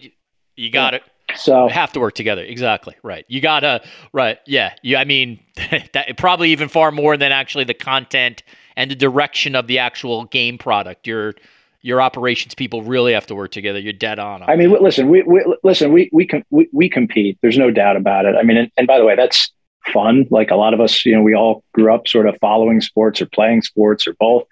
[0.57, 0.99] You got yeah.
[0.99, 1.39] it.
[1.39, 2.43] So you have to work together.
[2.43, 3.24] Exactly right.
[3.28, 4.39] You gotta right.
[4.47, 4.74] Yeah.
[4.82, 4.97] You.
[4.97, 5.41] I mean,
[5.93, 8.43] that probably even far more than actually the content
[8.76, 11.07] and the direction of the actual game product.
[11.07, 11.34] Your
[11.80, 13.78] your operations people really have to work together.
[13.78, 14.43] You're dead on.
[14.43, 15.93] I mean, listen, we, we listen.
[15.93, 17.39] We we, com- we we compete.
[17.41, 18.34] There's no doubt about it.
[18.34, 19.53] I mean, and, and by the way, that's
[19.93, 20.26] fun.
[20.30, 23.22] Like a lot of us, you know, we all grew up sort of following sports
[23.22, 24.45] or playing sports or both.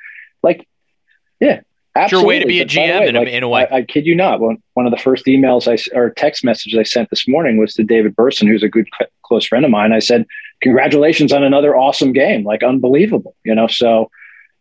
[0.42, 0.66] Like,
[1.40, 1.60] yeah,
[1.96, 2.18] Absolutely.
[2.18, 3.66] your way to be a GM way, in, like, in, a, way.
[3.70, 4.40] I, I, kid you not.
[4.40, 7.74] One, one of the first emails I or text messages I sent this morning was
[7.74, 8.88] to David Berson, who's a good
[9.22, 9.92] close friend of mine.
[9.92, 10.26] I said,
[10.62, 12.44] "Congratulations on another awesome game!
[12.44, 14.10] Like unbelievable." You know, so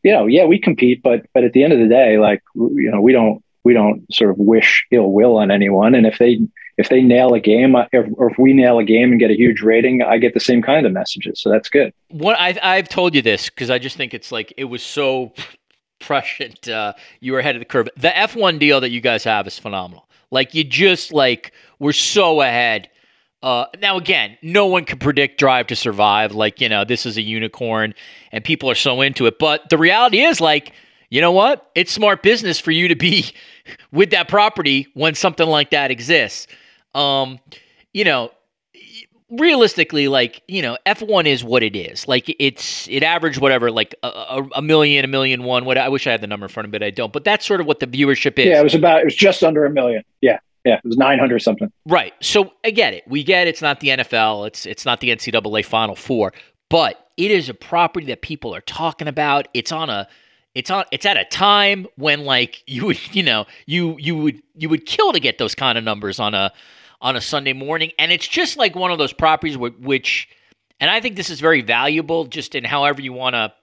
[0.03, 2.91] you know, yeah, we compete, but but at the end of the day, like you
[2.91, 5.95] know, we don't we don't sort of wish ill will on anyone.
[5.95, 6.39] And if they
[6.77, 9.35] if they nail a game, if, or if we nail a game and get a
[9.35, 11.41] huge rating, I get the same kind of messages.
[11.41, 11.93] So that's good.
[12.09, 15.33] What I, I've told you this because I just think it's like it was so
[16.05, 16.67] prescient.
[16.67, 17.89] Uh, you were ahead of the curve.
[17.97, 20.07] The F1 deal that you guys have is phenomenal.
[20.31, 22.89] Like you just like we're so ahead.
[23.41, 26.33] Uh, now again, no one can predict Drive to Survive.
[26.33, 27.93] Like you know, this is a unicorn,
[28.31, 29.39] and people are so into it.
[29.39, 30.73] But the reality is, like,
[31.09, 31.69] you know what?
[31.75, 33.33] It's smart business for you to be
[33.91, 36.47] with that property when something like that exists.
[36.93, 37.39] Um,
[37.93, 38.31] you know,
[39.29, 42.07] realistically, like you know, F one is what it is.
[42.07, 45.65] Like it's it averaged whatever, like a, a, million, a million one.
[45.65, 47.13] What I wish I had the number in front of me, but I don't.
[47.13, 48.45] But that's sort of what the viewership is.
[48.45, 50.03] Yeah, it was about it was just under a million.
[50.21, 50.39] Yeah.
[50.63, 51.71] Yeah, it was nine hundred something.
[51.85, 52.13] Right.
[52.21, 53.03] So I get it.
[53.07, 53.51] We get it.
[53.51, 54.47] it's not the NFL.
[54.47, 56.33] It's it's not the NCAA Final Four,
[56.69, 59.47] but it is a property that people are talking about.
[59.53, 60.07] It's on a
[60.55, 64.41] it's on it's at a time when like you would you know you you would
[64.55, 66.51] you would kill to get those kind of numbers on a
[67.01, 67.91] on a Sunday morning.
[67.99, 70.27] And it's just like one of those properties which,
[70.79, 73.53] and I think this is very valuable just in however you want to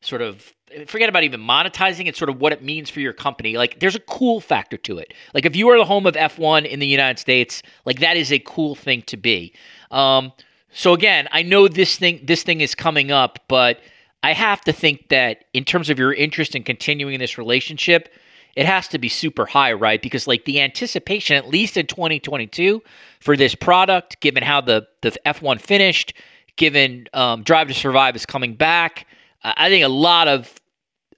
[0.00, 0.52] sort of
[0.86, 3.56] forget about even monetizing it, sort of what it means for your company.
[3.56, 5.12] Like there's a cool factor to it.
[5.34, 8.32] Like if you are the home of F1 in the United States, like that is
[8.32, 9.54] a cool thing to be.
[9.90, 10.32] Um,
[10.72, 13.80] so again, I know this thing this thing is coming up, but
[14.22, 18.12] I have to think that in terms of your interest in continuing this relationship,
[18.56, 20.00] it has to be super high, right?
[20.00, 22.82] Because like the anticipation, at least in 2022,
[23.20, 26.14] for this product, given how the the F1 finished,
[26.56, 29.06] given um, Drive to Survive is coming back,
[29.42, 30.52] I think a lot of,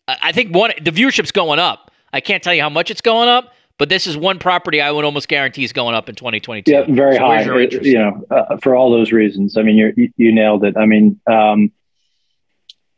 [0.07, 1.91] I think one the viewership's going up.
[2.13, 4.93] I can't tell you how much it's going up, but this is one property I
[4.93, 6.71] would almost guarantee is going up in 2022.
[6.71, 7.43] Yeah, very so high.
[7.43, 9.57] You know, uh, for all those reasons.
[9.57, 10.77] I mean, you you nailed it.
[10.77, 11.73] I mean, um,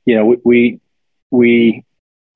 [0.04, 0.80] you know, we
[1.30, 1.84] we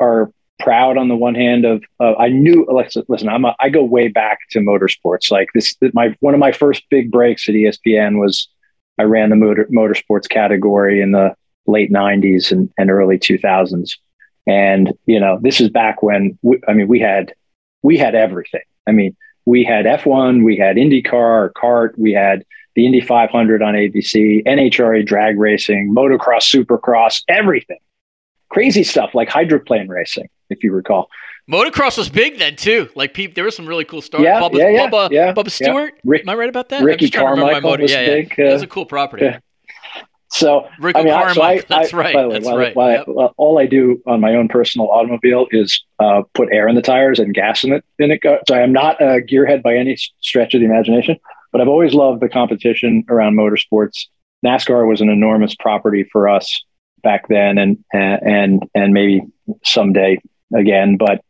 [0.00, 2.66] are proud on the one hand of uh, I knew
[3.08, 5.30] listen, I'm a, I go way back to motorsports.
[5.30, 8.48] Like this my one of my first big breaks at ESPN was
[8.98, 11.34] I ran the motor motorsports category in the
[11.66, 13.92] late 90s and, and early 2000s
[14.46, 17.34] and you know this is back when we, I mean we had
[17.82, 18.62] we had everything.
[18.86, 22.44] I mean we had F1 we had IndyCar CART we had
[22.76, 27.78] the Indy 500 on ABC NHRA drag racing motocross supercross everything
[28.50, 31.08] crazy stuff like hydroplane racing if you recall.
[31.50, 32.88] Motocross was big then too.
[32.94, 34.22] Like people, there was some really cool stars.
[34.22, 35.94] Yeah, Bubba, yeah, yeah, Bubba, yeah, Bubba Stewart.
[35.94, 36.00] Yeah.
[36.04, 36.82] Rick, Am I right about that?
[36.82, 38.34] Ricky Carmichael was yeah, big.
[38.36, 38.44] Yeah.
[38.44, 39.24] Uh, that was a cool property.
[39.24, 39.38] Yeah.
[40.32, 41.34] So, Ricky I mean, Carmichael.
[41.34, 42.14] So I, that's I, right.
[42.14, 42.76] By the way, that's while, right.
[42.76, 43.08] While, yep.
[43.08, 46.82] while, all I do on my own personal automobile is uh, put air in the
[46.82, 47.84] tires and gas in it.
[47.98, 48.20] In it.
[48.46, 51.18] So I am not a gearhead by any stretch of the imagination,
[51.50, 54.06] but I've always loved the competition around motorsports.
[54.46, 56.64] NASCAR was an enormous property for us
[57.02, 59.22] back then, and and and maybe
[59.64, 60.20] someday
[60.54, 60.96] again.
[60.96, 61.24] But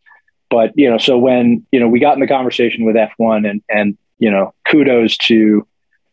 [0.50, 3.62] but you know, so when you know we got in the conversation with F1 and
[3.68, 5.66] and you know, kudos to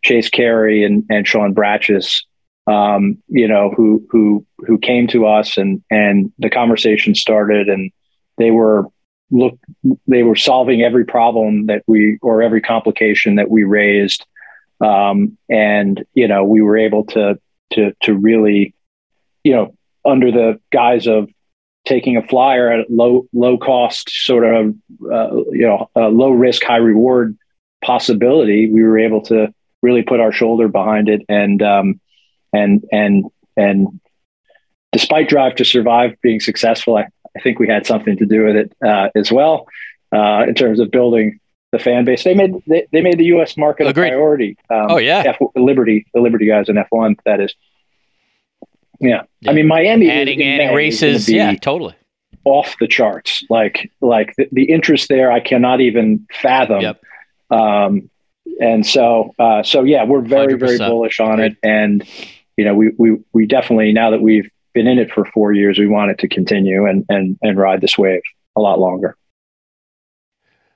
[0.04, 2.24] Chase Carey and and Sean Bratches,
[2.66, 7.92] um, you know, who who who came to us and and the conversation started and
[8.38, 8.86] they were
[9.30, 9.60] look
[10.08, 14.26] they were solving every problem that we or every complication that we raised
[14.82, 17.40] um, and you know we were able to
[17.74, 18.74] to to really
[19.44, 19.76] you know
[20.06, 21.30] under the guise of
[21.86, 24.76] taking a flyer at low low cost, sort of
[25.12, 27.38] uh, you know low risk, high reward
[27.84, 32.00] possibility, we were able to really put our shoulder behind it and um,
[32.54, 33.26] and and
[33.56, 34.00] and
[34.92, 38.56] despite Drive to Survive being successful, I, I think we had something to do with
[38.56, 39.68] it uh, as well
[40.14, 41.40] uh, in terms of building
[41.72, 42.24] the fan base.
[42.24, 43.58] They made they, they made the U.S.
[43.58, 44.08] market Agreed.
[44.08, 44.58] a priority.
[44.70, 47.18] Um, oh yeah, F- Liberty, the Liberty guys in F1.
[47.26, 47.54] That is,
[49.00, 49.24] yeah.
[49.42, 49.52] yeah.
[49.52, 51.96] I mean Miami adding, adding races, yeah, totally
[52.48, 53.44] off the charts.
[53.50, 56.82] Like like the, the, interest there, I cannot even fathom.
[56.82, 57.02] Yep.
[57.52, 58.10] Um,
[58.62, 60.60] and so uh, so yeah, we're very 100%.
[60.60, 62.08] very bullish on it, and
[62.56, 65.78] you know we we we definitely now that we've been in it for four years,
[65.78, 68.22] we want it to continue and and and ride this wave
[68.56, 69.18] a lot longer.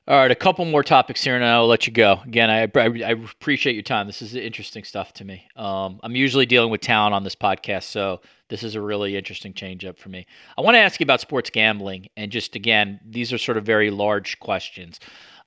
[0.08, 2.20] All right, a couple more topics here, and I'll let you go.
[2.26, 4.08] Again, I, I, I appreciate your time.
[4.08, 5.45] This is interesting stuff to me.
[5.56, 9.54] Um, I'm usually dealing with talent on this podcast, so this is a really interesting
[9.54, 10.26] change up for me.
[10.58, 13.64] I want to ask you about sports gambling, and just again, these are sort of
[13.64, 14.99] very large questions.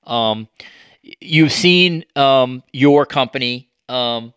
[0.05, 0.47] Um,
[1.01, 4.33] you've seen um, your company um,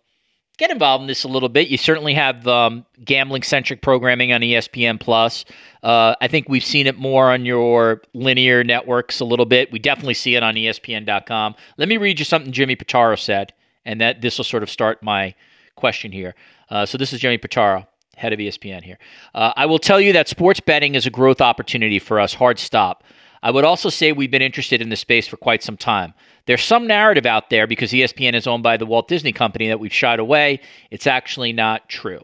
[0.58, 1.68] get involved in this a little bit.
[1.68, 5.44] You certainly have um, gambling centric programming on ESPN Plus.
[5.82, 9.72] Uh, I think we've seen it more on your linear networks a little bit.
[9.72, 11.54] We definitely see it on ESPN.com.
[11.78, 13.54] Let me read you something Jimmy Pitaro said,
[13.84, 15.34] and that this will sort of start my
[15.76, 16.34] question here.
[16.68, 17.86] Uh, so this is Jimmy Pitaro.
[18.16, 18.98] Head of ESPN here.
[19.32, 22.34] Uh, I will tell you that sports betting is a growth opportunity for us.
[22.34, 23.04] Hard stop.
[23.42, 26.14] I would also say we've been interested in this space for quite some time.
[26.46, 29.80] There's some narrative out there because ESPN is owned by the Walt Disney Company that
[29.80, 30.60] we've shied away.
[30.90, 32.22] It's actually not true.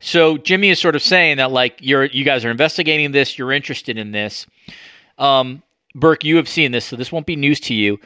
[0.00, 3.52] So Jimmy is sort of saying that like you're you guys are investigating this, you're
[3.52, 4.46] interested in this.
[5.18, 5.62] Um,
[5.94, 7.98] Burke, you have seen this, so this won't be news to you.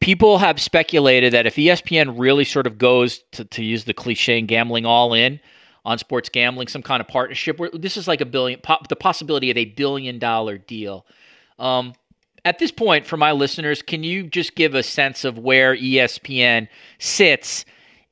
[0.00, 4.38] People have speculated that if ESPN really sort of goes to, to use the cliche
[4.38, 5.40] and gambling all in
[5.84, 9.50] on sports gambling, some kind of partnership where this is like a billion, the possibility
[9.50, 11.06] of a billion dollar deal
[11.58, 11.94] um,
[12.44, 16.68] at this point, for my listeners, can you just give a sense of where ESPN
[16.98, 17.64] sits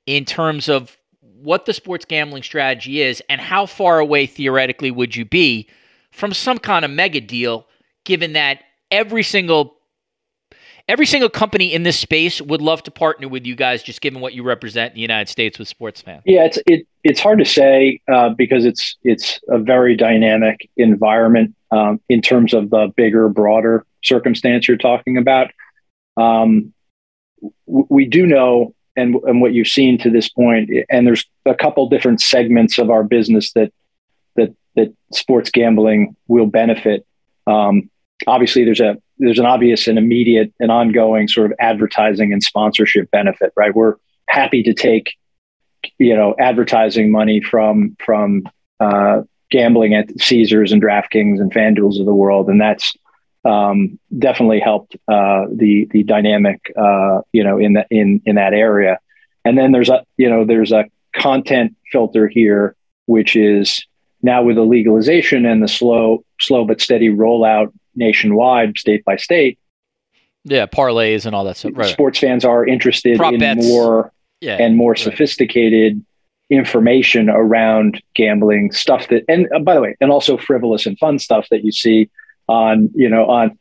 [0.06, 5.14] in terms of what the sports gambling strategy is and how far away theoretically would
[5.14, 5.68] you be
[6.12, 7.66] from some kind of mega deal
[8.04, 9.74] given that every single
[10.88, 14.20] every single company in this space would love to partner with you guys just given
[14.20, 16.22] what you represent in the United States with sports fans.
[16.26, 21.54] Yeah, it's it, it's hard to say uh, because it's it's a very dynamic environment
[21.72, 25.50] um, in terms of the bigger, broader circumstance you're talking about.
[26.16, 26.72] Um,
[27.66, 31.88] we do know, and, and what you've seen to this point, and there's a couple
[31.88, 33.72] different segments of our business that
[34.36, 37.06] that that sports gambling will benefit.
[37.46, 37.90] Um,
[38.26, 43.10] obviously, there's a there's an obvious and immediate and ongoing sort of advertising and sponsorship
[43.10, 43.74] benefit, right?
[43.74, 43.94] We're
[44.28, 45.14] happy to take
[45.98, 48.44] you know advertising money from from
[48.78, 49.22] uh,
[49.52, 52.96] gambling at Caesars and DraftKings and FanDuel's of the world, and that's
[53.44, 58.54] um, definitely helped uh, the the dynamic, uh, you know, in that in in that
[58.54, 58.98] area.
[59.44, 62.74] And then there's a you know there's a content filter here,
[63.06, 63.86] which is
[64.22, 69.58] now with the legalization and the slow slow but steady rollout nationwide, state by state.
[70.44, 71.72] Yeah, parlays and all that stuff.
[71.74, 71.92] Right.
[71.92, 73.66] Sports fans are interested Prop in bets.
[73.66, 74.98] more yeah, and more right.
[74.98, 76.04] sophisticated
[76.52, 81.18] information around gambling stuff that and uh, by the way and also frivolous and fun
[81.18, 82.10] stuff that you see
[82.48, 83.58] on you know on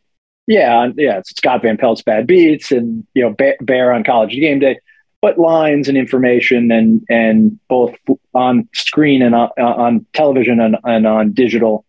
[0.48, 4.32] yeah on, yeah it's Scott Van Pelt's bad beats and you know bear on college
[4.32, 4.80] game day.
[5.22, 7.96] But lines and information and and both
[8.34, 11.86] on screen and on, on television and, and on digital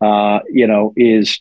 [0.00, 1.38] uh, you know is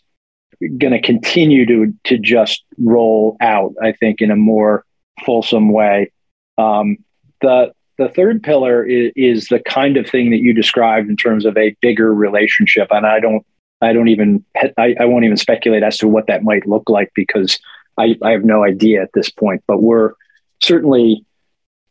[0.78, 4.86] going to continue to to just roll out i think in a more
[5.26, 6.12] fulsome way.
[6.58, 6.98] Um,
[7.42, 11.46] the the third pillar is, is, the kind of thing that you described in terms
[11.46, 12.88] of a bigger relationship.
[12.92, 13.46] And i don't
[13.82, 14.44] i don't even
[14.78, 17.60] I, I won't even speculate as to what that might look like because
[17.98, 19.64] i, I have no idea at this point.
[19.68, 20.14] But we're
[20.62, 21.26] certainly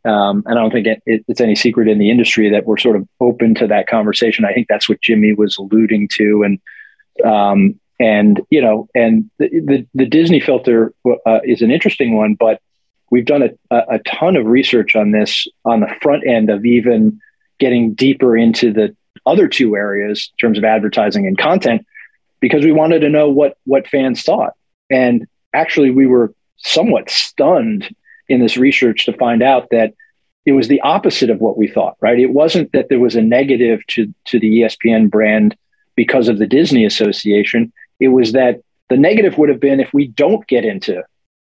[0.03, 2.77] um, and i don't think it, it, it's any secret in the industry that we're
[2.77, 4.45] sort of open to that conversation.
[4.45, 6.43] I think that's what jimmy was alluding to.
[6.43, 6.59] And
[7.25, 10.93] um, and you know and the, the, the disney filter
[11.25, 12.59] uh, is an interesting one but
[13.11, 17.19] we've done a, a ton of research on this on the front end of even
[17.59, 18.95] getting deeper into the
[19.27, 21.85] other two areas in terms of advertising and content
[22.39, 24.53] because we wanted to know what what fans thought.
[24.89, 27.93] And actually we were somewhat stunned
[28.27, 29.93] in this research to find out that
[30.45, 32.17] it was the opposite of what we thought right?
[32.17, 35.55] It wasn't that there was a negative to to the espn brand
[35.95, 37.71] because of the disney association.
[37.99, 41.03] It was that the negative would have been if we don't get into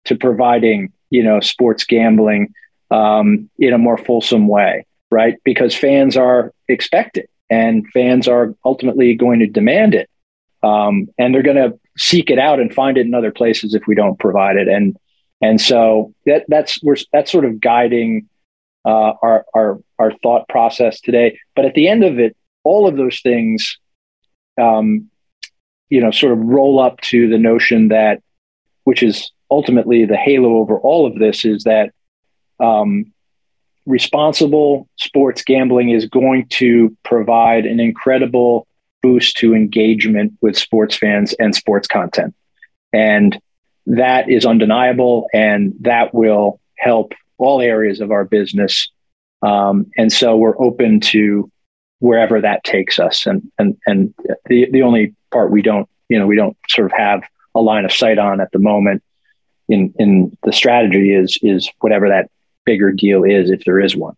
[0.05, 2.53] to providing you know sports gambling
[2.91, 5.35] um, in a more fulsome way, right?
[5.43, 10.09] Because fans are expecting and fans are ultimately going to demand it.
[10.63, 13.83] um, and they're going to seek it out and find it in other places if
[13.87, 14.67] we don't provide it.
[14.67, 14.97] And
[15.41, 18.27] and so that that's we're that's sort of guiding
[18.85, 21.39] uh, our our our thought process today.
[21.55, 23.77] But at the end of it, all of those things,
[24.59, 25.09] um,
[25.89, 28.21] you know, sort of roll up to the notion that,
[28.83, 31.91] which is ultimately the halo over all of this, is that
[32.59, 33.11] um,
[33.85, 38.67] responsible sports gambling is going to provide an incredible
[39.01, 42.35] boost to engagement with sports fans and sports content.
[42.93, 43.39] And
[43.85, 48.89] that is undeniable, and that will help all areas of our business.
[49.41, 51.49] Um, and so we're open to
[51.99, 53.25] wherever that takes us.
[53.25, 54.13] And and and
[54.47, 57.23] the the only part we don't you know we don't sort of have
[57.55, 59.03] a line of sight on at the moment
[59.69, 62.29] in in the strategy is is whatever that
[62.65, 64.15] bigger deal is if there is one.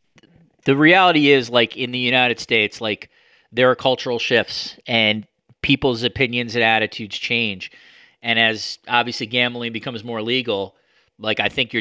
[0.65, 3.09] The reality is like in the United States like
[3.51, 5.27] there are cultural shifts and
[5.61, 7.71] people's opinions and attitudes change.
[8.23, 10.75] And as obviously gambling becomes more legal,
[11.17, 11.75] like I think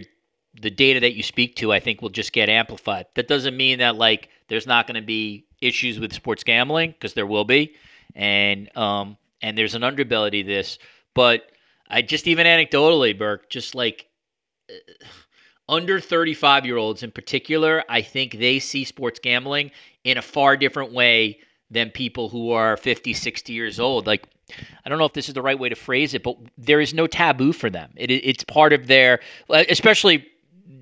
[0.61, 3.07] the data that you speak to, I think will just get amplified.
[3.15, 7.15] That doesn't mean that like there's not going to be issues with sports gambling because
[7.15, 7.75] there will be,
[8.15, 10.79] and um and there's an underbelly to this.
[11.15, 11.51] But
[11.91, 14.07] I just even anecdotally, Burke, just like
[14.71, 14.75] uh,
[15.69, 19.71] under 35 year olds in particular, I think they see sports gambling
[20.05, 21.39] in a far different way
[21.71, 24.07] than people who are 50, 60 years old.
[24.07, 24.27] Like,
[24.85, 26.93] I don't know if this is the right way to phrase it, but there is
[26.93, 27.93] no taboo for them.
[27.97, 30.27] It, it's part of their, especially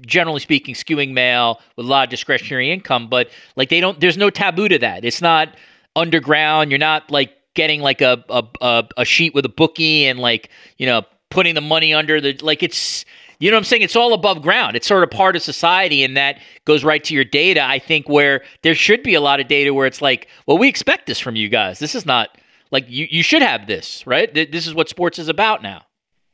[0.07, 4.17] generally speaking, skewing male with a lot of discretionary income, but like they don't, there's
[4.17, 5.05] no taboo to that.
[5.05, 5.55] It's not
[5.95, 6.71] underground.
[6.71, 10.87] You're not like getting like a, a, a, sheet with a bookie and like, you
[10.87, 13.05] know, putting the money under the, like it's,
[13.41, 13.83] you know what I'm saying?
[13.83, 14.77] It's all above ground.
[14.77, 17.65] It's sort of part of society, and that goes right to your data.
[17.65, 20.69] I think where there should be a lot of data where it's like, well, we
[20.69, 21.81] expect this from you guys.
[21.81, 22.39] This is not
[22.71, 24.33] like you, you should have this, right?
[24.33, 25.83] This is what sports is about now.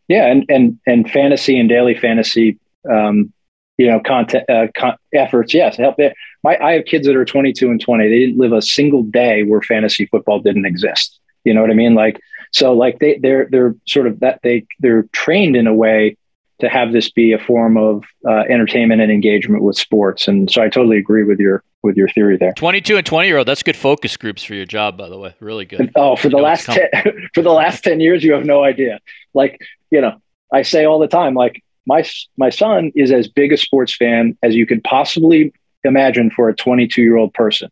[0.08, 2.58] Yeah, and and and fantasy and daily fantasy,
[2.90, 3.32] um,
[3.78, 5.54] you know, content uh, con- efforts.
[5.54, 5.96] Yes, help.
[6.44, 8.08] My I have kids that are 22 and 20.
[8.08, 11.18] They didn't live a single day where fantasy football didn't exist.
[11.44, 11.94] You know what I mean?
[11.94, 12.20] Like
[12.52, 16.16] so, like they they're they're sort of that they they're trained in a way
[16.60, 20.28] to have this be a form of uh, entertainment and engagement with sports.
[20.28, 22.52] And so I totally agree with your with your theory there.
[22.52, 25.34] 22 and 20 year old, that's good focus groups for your job, by the way.
[25.40, 25.92] Really good.
[25.96, 26.88] Oh, for the last 10,
[27.34, 29.00] for the last 10 years, you have no idea.
[29.34, 30.16] Like, you know,
[30.52, 32.04] I say all the time, like my,
[32.38, 35.52] my son is as big a sports fan as you could possibly
[35.84, 37.70] imagine for a 22 year old person.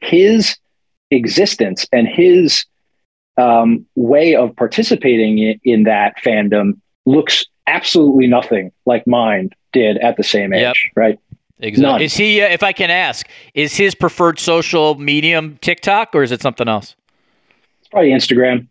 [0.00, 0.56] His
[1.10, 2.64] existence and his
[3.36, 10.16] um, way of participating in, in that fandom looks absolutely nothing like mine did at
[10.16, 10.76] the same age, yep.
[10.94, 11.18] right?
[11.60, 11.92] Exactly.
[11.92, 12.02] None.
[12.02, 16.32] Is he, uh, if I can ask, is his preferred social medium TikTok or is
[16.32, 16.96] it something else?
[17.80, 18.66] It's probably Instagram.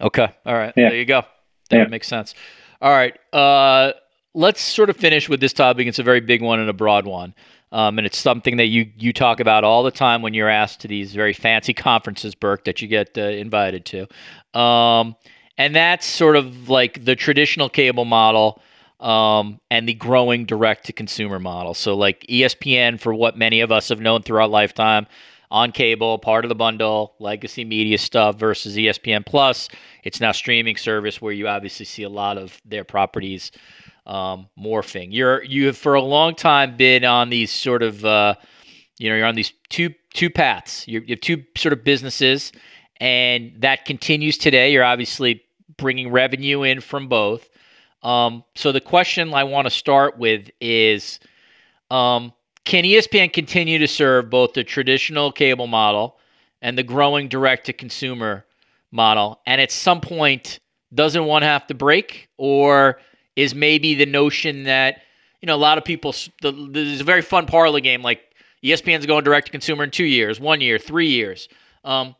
[0.00, 0.28] Okay.
[0.44, 0.74] All right.
[0.76, 0.90] Yeah.
[0.90, 1.22] There you go.
[1.70, 1.84] That yeah.
[1.86, 2.34] makes sense.
[2.82, 3.16] All right.
[3.32, 3.92] Uh,
[4.34, 5.86] let's sort of finish with this topic.
[5.86, 7.34] It's a very big one and a broad one.
[7.76, 10.80] Um, and it's something that you you talk about all the time when you're asked
[10.80, 14.58] to these very fancy conferences, Burke, that you get uh, invited to.
[14.58, 15.14] Um,
[15.58, 18.62] and that's sort of like the traditional cable model
[18.98, 21.74] um, and the growing direct to consumer model.
[21.74, 25.06] So, like ESPN, for what many of us have known throughout lifetime,
[25.50, 29.68] on cable, part of the bundle, legacy media stuff versus ESPN Plus.
[30.02, 33.52] It's now streaming service where you obviously see a lot of their properties
[34.06, 35.08] um, morphing.
[35.10, 38.34] You're you have for a long time been on these sort of uh,
[38.98, 40.86] you know you're on these two two paths.
[40.88, 42.52] You're, you have two sort of businesses,
[43.00, 44.72] and that continues today.
[44.72, 45.42] You're obviously
[45.76, 47.48] bringing revenue in from both.
[48.02, 51.18] Um, so the question I want to start with is
[51.90, 52.32] um,
[52.64, 56.18] can ESPN continue to serve both the traditional cable model
[56.62, 58.44] and the growing direct to consumer
[58.90, 59.40] model?
[59.46, 60.60] And at some point,
[60.94, 62.28] doesn't one have to break?
[62.38, 63.00] Or
[63.36, 65.02] is maybe the notion that,
[65.40, 66.12] you know, a lot of people,
[66.42, 68.20] the, there's a very fun parlay game like
[68.64, 71.48] ESPN's going direct to consumer in two years, one year, three years.
[71.84, 72.16] Um,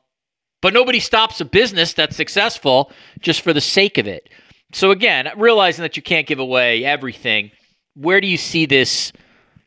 [0.60, 4.28] but nobody stops a business that's successful just for the sake of it.
[4.72, 7.50] So again, realizing that you can't give away everything,
[7.94, 9.12] where do you see this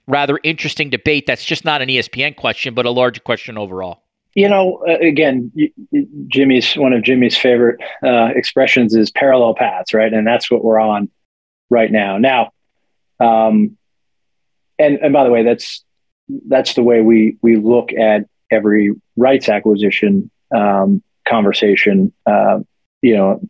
[0.08, 4.04] rather interesting debate that's just not an ESPN question, but a larger question overall?
[4.36, 5.52] You know, uh, again,
[6.28, 10.14] Jimmy's one of Jimmy's favorite uh, expressions is parallel paths, right?
[10.14, 11.10] And that's what we're on
[11.70, 12.18] right now.
[12.18, 12.52] Now,
[13.20, 13.78] um,
[14.78, 15.84] and and by the way, that's
[16.48, 22.14] that's the way we we look at every rights acquisition um, conversation.
[22.26, 22.60] Uh,
[23.02, 23.42] you know,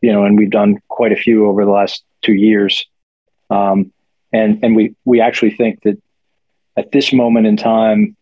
[0.00, 2.86] you know, and we've done quite a few over the last two years.
[3.50, 3.92] Um,
[4.32, 6.00] and and we we actually think that
[6.76, 8.16] at this moment in time,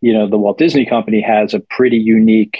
[0.00, 2.58] you know, the Walt Disney Company has a pretty unique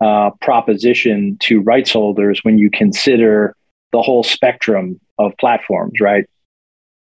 [0.00, 3.56] uh, proposition to rights holders when you consider
[3.94, 6.24] the whole spectrum of platforms, right?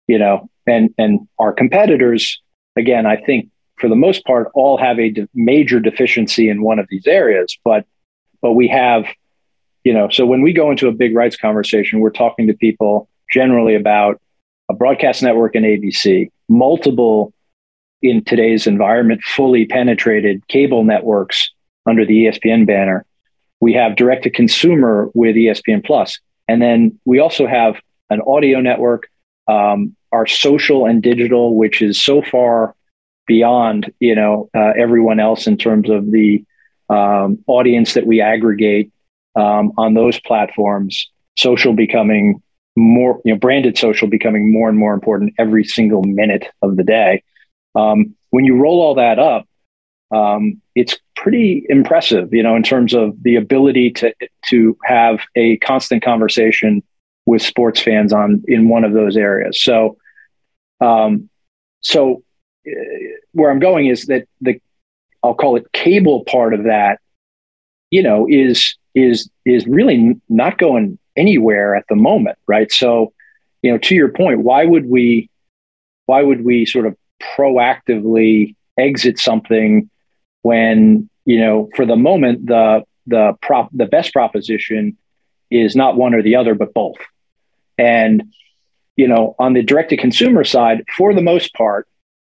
[0.08, 2.40] You know, and and our competitors,
[2.78, 6.78] again, I think for the most part, all have a de- major deficiency in one
[6.78, 7.88] of these areas, but
[8.44, 9.06] but we have,
[9.84, 13.10] you know, so when we go into a big rights conversation, we're talking to people
[13.32, 14.22] generally about
[14.70, 17.34] a broadcast network and ABC, multiple
[18.04, 21.50] in today's environment, fully penetrated cable networks
[21.88, 23.04] under the ESPN banner.
[23.62, 27.76] We have direct to consumer with ESPN Plus, and then we also have
[28.10, 29.10] an audio network,
[29.48, 32.76] um, our social and digital, which is so far
[33.26, 36.44] beyond you know uh, everyone else in terms of the
[36.90, 38.92] um, audience that we aggregate
[39.36, 41.10] um, on those platforms.
[41.36, 42.42] Social becoming
[42.76, 46.84] more, you know, branded social becoming more and more important every single minute of the
[46.84, 47.24] day.
[47.76, 49.48] Um, when you roll all that up,
[50.12, 54.14] um, it's pretty impressive, you know, in terms of the ability to
[54.50, 56.84] to have a constant conversation
[57.26, 59.62] with sports fans on in one of those areas.
[59.62, 59.98] So,
[60.82, 61.30] um,
[61.82, 62.24] so
[62.68, 62.72] uh,
[63.32, 64.60] where I'm going is that the
[65.24, 67.00] I'll call it cable part of that,
[67.92, 72.72] you know, is is is really not going anywhere at the moment, right?
[72.72, 73.14] So,
[73.62, 75.30] you know, to your point, why would we
[76.08, 76.98] why would we sort of
[77.38, 79.90] proactively exit something
[80.44, 84.96] when you know for the moment the the prop the best proposition
[85.50, 86.98] is not one or the other but both.
[87.78, 88.32] And
[88.96, 91.88] you know on the direct to consumer side for the most part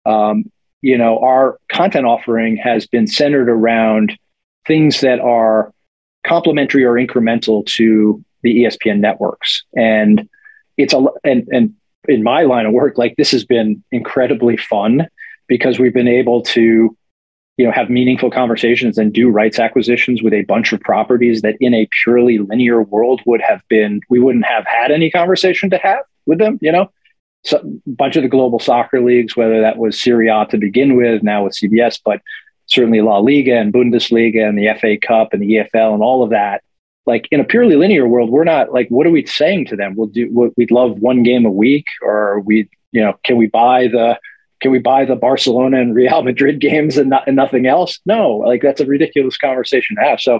[0.05, 0.45] um,
[0.81, 4.17] you know our content offering has been centered around
[4.65, 5.73] things that are
[6.25, 9.63] complementary or incremental to the espn networks.
[9.75, 10.29] And
[10.77, 11.73] it's a and and
[12.07, 15.07] in my line of work like this has been incredibly fun
[15.47, 16.95] because we've been able to
[17.57, 21.55] you know have meaningful conversations and do rights acquisitions with a bunch of properties that
[21.59, 25.77] in a purely linear world would have been we wouldn't have had any conversation to
[25.77, 26.89] have with them you know?
[27.43, 30.95] So a bunch of the global soccer leagues whether that was Serie A to begin
[30.95, 32.21] with now with CBS but
[32.67, 36.31] certainly La Liga and Bundesliga and the FA Cup and the EFL and all of
[36.31, 36.63] that
[37.05, 39.95] like in a purely linear world we're not like what are we saying to them?
[39.95, 43.87] We'll do we'd love one game a week or we you know can we buy
[43.87, 44.19] the
[44.65, 47.99] can we buy the Barcelona and Real Madrid games and, not, and nothing else?
[48.03, 50.19] No, like that's a ridiculous conversation to have.
[50.19, 50.39] So,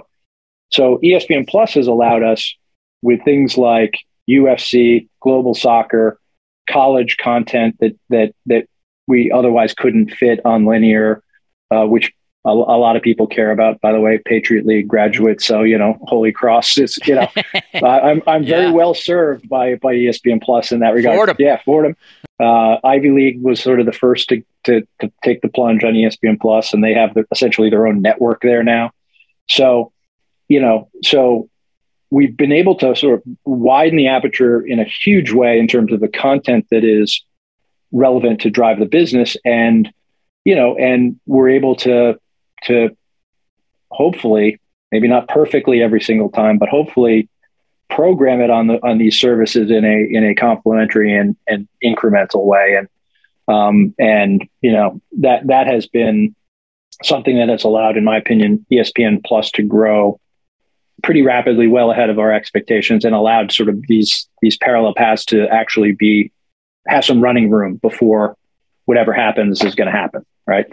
[0.72, 2.52] so ESPN Plus has allowed us
[3.02, 3.94] with things like
[4.28, 6.18] UFC, global soccer,
[6.68, 8.66] college content that that that
[9.06, 11.22] we otherwise couldn't fit on linear,
[11.70, 12.12] uh, which
[12.46, 13.80] a, a, lot of people care about.
[13.80, 17.28] By the way, Patriot League graduate, so you know, Holy Cross is you know,
[17.74, 18.72] I'm I'm very yeah.
[18.72, 21.16] well served by by ESPN Plus in that regard.
[21.16, 21.36] Fordham.
[21.38, 21.96] Yeah, Fordham.
[22.38, 25.94] Uh, Ivy League was sort of the first to, to, to take the plunge on
[25.94, 28.90] ESPN Plus, and they have the, essentially their own network there now.
[29.48, 29.92] So,
[30.48, 31.48] you know, so
[32.10, 35.92] we've been able to sort of widen the aperture in a huge way in terms
[35.92, 37.24] of the content that is
[37.90, 39.90] relevant to drive the business, and
[40.44, 42.20] you know, and we're able to
[42.64, 42.96] to
[43.90, 44.60] hopefully,
[44.92, 47.28] maybe not perfectly every single time, but hopefully
[47.88, 52.44] program it on the on these services in a in a complementary and, and incremental
[52.44, 52.76] way.
[52.78, 52.88] And
[53.48, 56.34] um, and you know that that has been
[57.02, 60.18] something that has allowed in my opinion espn plus to grow
[61.02, 65.24] pretty rapidly well ahead of our expectations and allowed sort of these these parallel paths
[65.24, 66.32] to actually be
[66.86, 68.36] have some running room before
[68.86, 70.66] whatever happens is going to happen right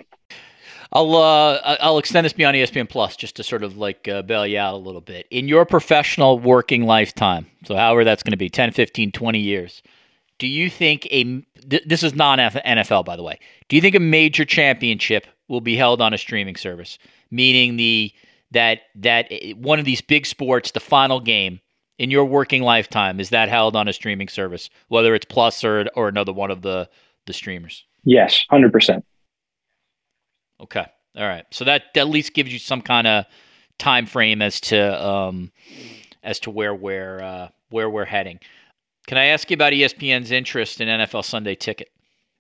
[0.94, 4.46] I'll uh, I'll extend this beyond ESPN Plus just to sort of like uh, bail
[4.46, 5.28] you out a little bit.
[5.32, 9.82] In your professional working lifetime, so however that's going to be 10, 15, 20 years,
[10.38, 13.40] do you think a this is non NFL by the way.
[13.70, 17.00] Do you think a major championship will be held on a streaming service,
[17.32, 18.12] meaning the
[18.52, 21.60] that that eh, one of these big sports, the final game
[21.98, 25.88] in your working lifetime is that held on a streaming service, whether it's Plus or
[25.96, 26.88] or another one of the
[27.26, 27.84] the streamers?
[28.06, 29.02] Yes, 100%.
[30.64, 30.86] Okay.
[31.16, 31.46] All right.
[31.52, 33.26] So that, that at least gives you some kind of
[33.78, 35.52] time frame as to um,
[36.24, 38.40] as to where we're uh, where we're heading.
[39.08, 41.90] Can I ask you about ESPN's interest in NFL Sunday Ticket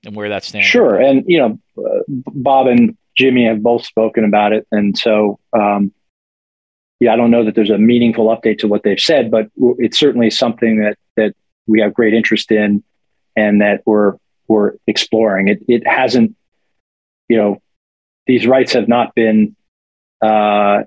[0.05, 0.67] and where that stands?
[0.67, 0.99] Sure.
[0.99, 5.93] And you know, uh, Bob and Jimmy have both spoken about it, and so um,
[6.99, 9.99] yeah, I don't know that there's a meaningful update to what they've said, but it's
[9.99, 11.36] certainly something that that
[11.67, 12.84] we have great interest in,
[13.36, 14.15] and that we're
[14.47, 15.49] we're exploring.
[15.49, 16.36] It it hasn't,
[17.28, 17.61] you know,
[18.28, 19.55] these rights have not been,
[20.21, 20.84] uh,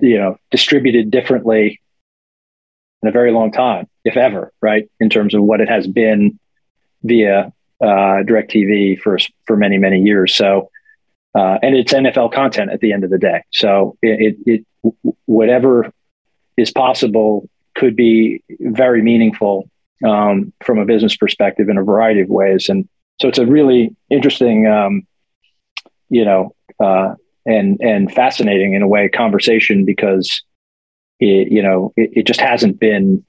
[0.00, 1.80] you know, distributed differently
[3.02, 4.90] in a very long time, if ever, right?
[5.00, 6.38] In terms of what it has been
[7.02, 10.34] via uh, DirecTV for for many many years.
[10.34, 10.70] So,
[11.34, 13.42] uh, and it's NFL content at the end of the day.
[13.52, 15.92] So it, it, it whatever
[16.56, 19.70] is possible could be very meaningful
[20.04, 22.68] um, from a business perspective in a variety of ways.
[22.68, 22.88] And
[23.20, 25.06] so it's a really interesting, um,
[26.10, 27.14] you know, uh,
[27.46, 30.42] and and fascinating in a way conversation because
[31.18, 33.24] it, you know, it, it just hasn't been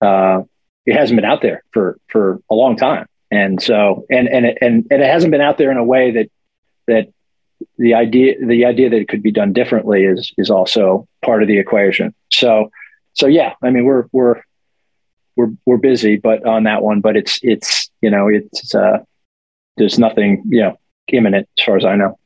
[0.00, 0.42] uh,
[0.86, 4.58] it hasn't been out there for for a long time, and so and and it,
[4.60, 6.30] and and it hasn't been out there in a way that
[6.86, 7.08] that
[7.78, 11.48] the idea the idea that it could be done differently is is also part of
[11.48, 12.14] the equation.
[12.30, 12.70] So
[13.14, 14.42] so yeah, I mean we're we're
[15.36, 18.98] we're we're busy, but on that one, but it's it's you know it's uh,
[19.76, 20.78] there's nothing you know
[21.12, 22.18] imminent as far as I know.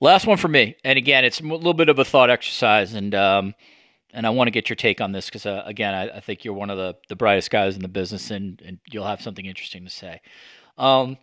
[0.00, 3.14] Last one for me, and again, it's a little bit of a thought exercise, and
[3.14, 3.54] um,
[4.12, 6.44] and I want to get your take on this because uh, again, I, I, think
[6.44, 9.44] you're one of the the brightest guys in the business, and and you'll have something
[9.44, 10.20] interesting to say.
[10.78, 11.18] Um,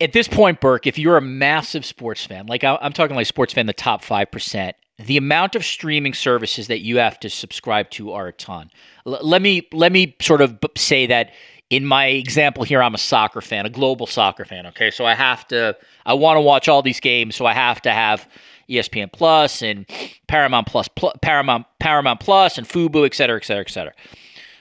[0.00, 3.26] at this point, Burke, if you're a massive sports fan, like I, I'm talking like
[3.26, 7.30] sports fan, the top five percent, the amount of streaming services that you have to
[7.30, 8.70] subscribe to are a ton.
[9.06, 11.32] L- let me let me sort of say that
[11.70, 14.66] in my example here, I'm a soccer fan, a global soccer fan.
[14.66, 17.80] Okay, so I have to, I want to watch all these games, so I have
[17.82, 18.28] to have
[18.68, 19.86] ESPN Plus and
[20.26, 20.88] Paramount Plus,
[21.22, 23.92] Paramount Paramount Plus and Fubo, et cetera, et cetera, et cetera.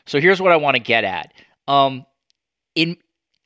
[0.05, 1.33] So here's what I want to get at.
[1.67, 2.05] Um,
[2.75, 2.97] in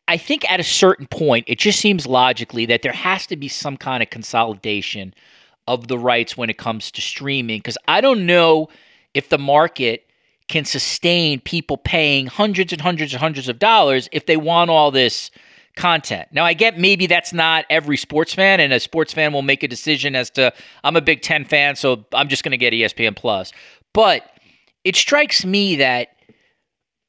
[0.07, 3.47] I think at a certain point, it just seems logically that there has to be
[3.47, 5.13] some kind of consolidation
[5.67, 8.67] of the rights when it comes to streaming because I don't know
[9.13, 10.05] if the market
[10.47, 14.91] can sustain people paying hundreds and hundreds and hundreds of dollars if they want all
[14.91, 15.31] this
[15.75, 16.27] content.
[16.31, 19.63] Now, I get maybe that's not every sports fan, and a sports fan will make
[19.63, 22.73] a decision as to I'm a Big Ten fan, so I'm just going to get
[22.73, 23.51] ESPN Plus.
[23.93, 24.23] But
[24.83, 26.09] it strikes me that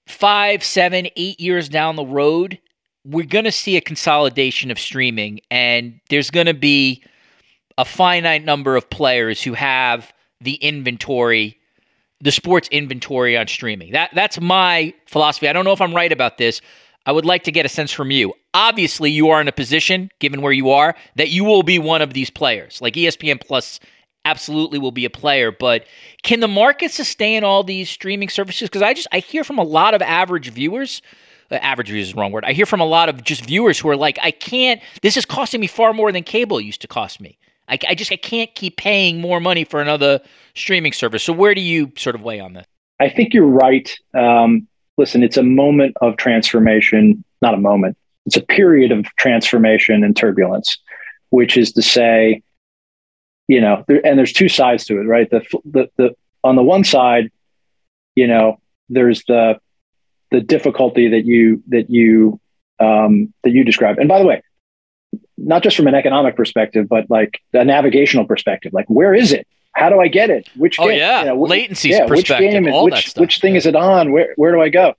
[0.06, 2.58] five, seven, eight years down the road,
[3.04, 7.02] we're going to see a consolidation of streaming, and there's going to be
[7.76, 11.58] a finite number of players who have the inventory,
[12.24, 13.92] the sports inventory on streaming.
[13.92, 15.46] That that's my philosophy.
[15.46, 16.60] I don't know if I'm right about this.
[17.06, 18.32] I would like to get a sense from you.
[18.54, 22.00] Obviously, you are in a position, given where you are, that you will be one
[22.00, 22.80] of these players.
[22.80, 23.78] Like ESPN Plus
[24.24, 25.84] absolutely will be a player, but
[26.22, 28.70] can the market sustain all these streaming services?
[28.70, 31.02] Because I just I hear from a lot of average viewers
[31.50, 32.44] uh, average viewers is the wrong word.
[32.46, 35.26] I hear from a lot of just viewers who are like, I can't, this is
[35.26, 37.38] costing me far more than cable used to cost me.
[37.68, 40.20] I, I just I can't keep paying more money for another
[40.54, 41.22] streaming service.
[41.22, 42.66] So where do you sort of weigh on this?
[43.00, 43.94] I think you're right.
[44.14, 47.96] Um, listen, it's a moment of transformation, not a moment.
[48.26, 50.78] It's a period of transformation and turbulence,
[51.30, 52.42] which is to say,
[53.48, 55.28] you know, there, and there's two sides to it, right?
[55.30, 57.30] The, the the on the one side,
[58.14, 59.58] you know, there's the
[60.30, 62.40] the difficulty that you that you
[62.80, 63.98] um, that you described.
[63.98, 64.42] And by the way,
[65.36, 68.72] not just from an economic perspective, but like a navigational perspective.
[68.72, 69.46] Like, where is it?
[69.72, 70.48] How do I get it?
[70.56, 70.98] Which oh game?
[70.98, 72.72] yeah, you know, latency yeah, perspective, which game?
[72.72, 73.20] All which, that stuff.
[73.20, 74.12] which thing is it on?
[74.12, 74.94] Where where do I go?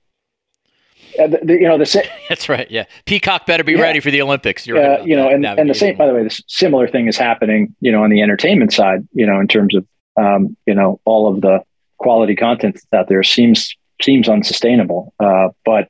[1.18, 2.70] Uh, the, the, you know the sa- that's right.
[2.70, 3.80] Yeah, Peacock better be yeah.
[3.80, 4.66] ready for the Olympics.
[4.66, 5.96] You're uh, right you know, and, and the same.
[5.96, 7.74] By the way, this similar thing is happening.
[7.80, 9.08] You know, on the entertainment side.
[9.12, 9.86] You know, in terms of
[10.18, 11.62] um, you know all of the
[11.98, 15.14] quality content that's out there seems seems unsustainable.
[15.18, 15.88] Uh, but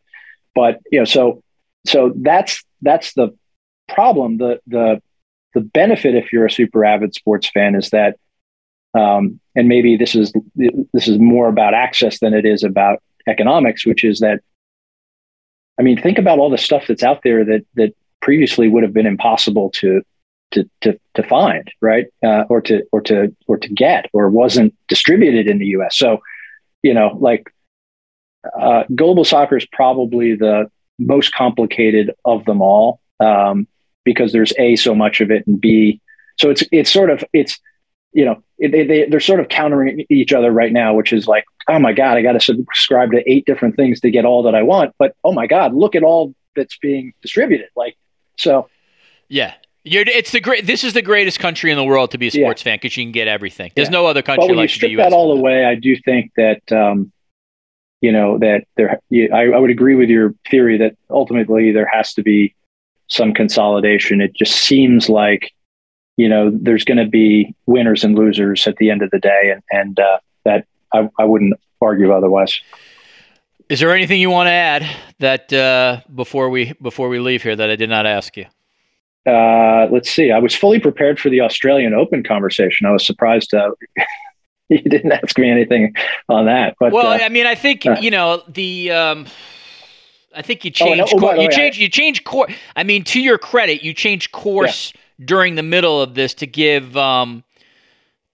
[0.55, 1.43] but you know, so
[1.87, 3.37] so that's that's the
[3.89, 4.39] problem.
[4.39, 5.01] The the
[5.55, 8.19] the benefit if you're a super avid sports fan is that,
[8.95, 13.87] um, and maybe this is this is more about access than it is about economics,
[13.87, 14.41] which is that.
[15.79, 18.95] I mean, think about all the stuff that's out there that that previously would have
[18.95, 20.03] been impossible to
[20.53, 24.75] to to, to find, right, uh, or to or to or to get, or wasn't
[24.89, 25.97] distributed in the U.S.
[25.99, 26.21] So,
[26.83, 27.53] you know, like
[28.59, 33.67] uh, global soccer is probably the most complicated of them all um,
[34.07, 36.01] because there's a so much of it and b
[36.39, 37.61] so it's it's sort of it's
[38.13, 41.45] you know they, they they're sort of countering each other right now which is like
[41.69, 44.55] oh my god i got to subscribe to eight different things to get all that
[44.55, 47.99] i want but oh my god look at all that's being distributed like
[48.39, 48.71] so
[49.29, 49.53] yeah
[49.89, 50.67] you're, it's the great.
[50.67, 52.73] This is the greatest country in the world to be a sports yeah.
[52.73, 53.71] fan because you can get everything.
[53.77, 53.93] There's yeah.
[53.93, 55.65] no other country but when like you strip the that all away.
[55.65, 57.13] I do think that um,
[58.01, 59.01] you know that there
[59.33, 62.55] I, I would agree with your theory that ultimately there has to be
[63.09, 65.53] some consolidation it just seems like
[66.17, 69.53] you know there's going to be winners and losers at the end of the day
[69.53, 72.61] and and uh, that I, I wouldn't argue otherwise
[73.69, 74.87] is there anything you want to add
[75.19, 78.47] that uh, before we before we leave here that I did not ask you?
[79.27, 80.31] Uh, let's see.
[80.31, 82.87] I was fully prepared for the Australian Open conversation.
[82.87, 83.71] I was surprised uh,
[84.69, 85.95] you didn't ask me anything
[86.29, 86.77] on that.
[86.79, 88.93] But well, uh, I mean, I think uh, you know the.
[88.93, 89.27] Um,
[90.37, 91.13] I think you changed.
[91.15, 91.79] Oh, no, oh, you change.
[91.79, 92.53] You change course.
[92.77, 94.93] I mean, to your credit, you changed course.
[94.95, 95.01] Yeah.
[95.25, 97.43] during the middle of this to give um,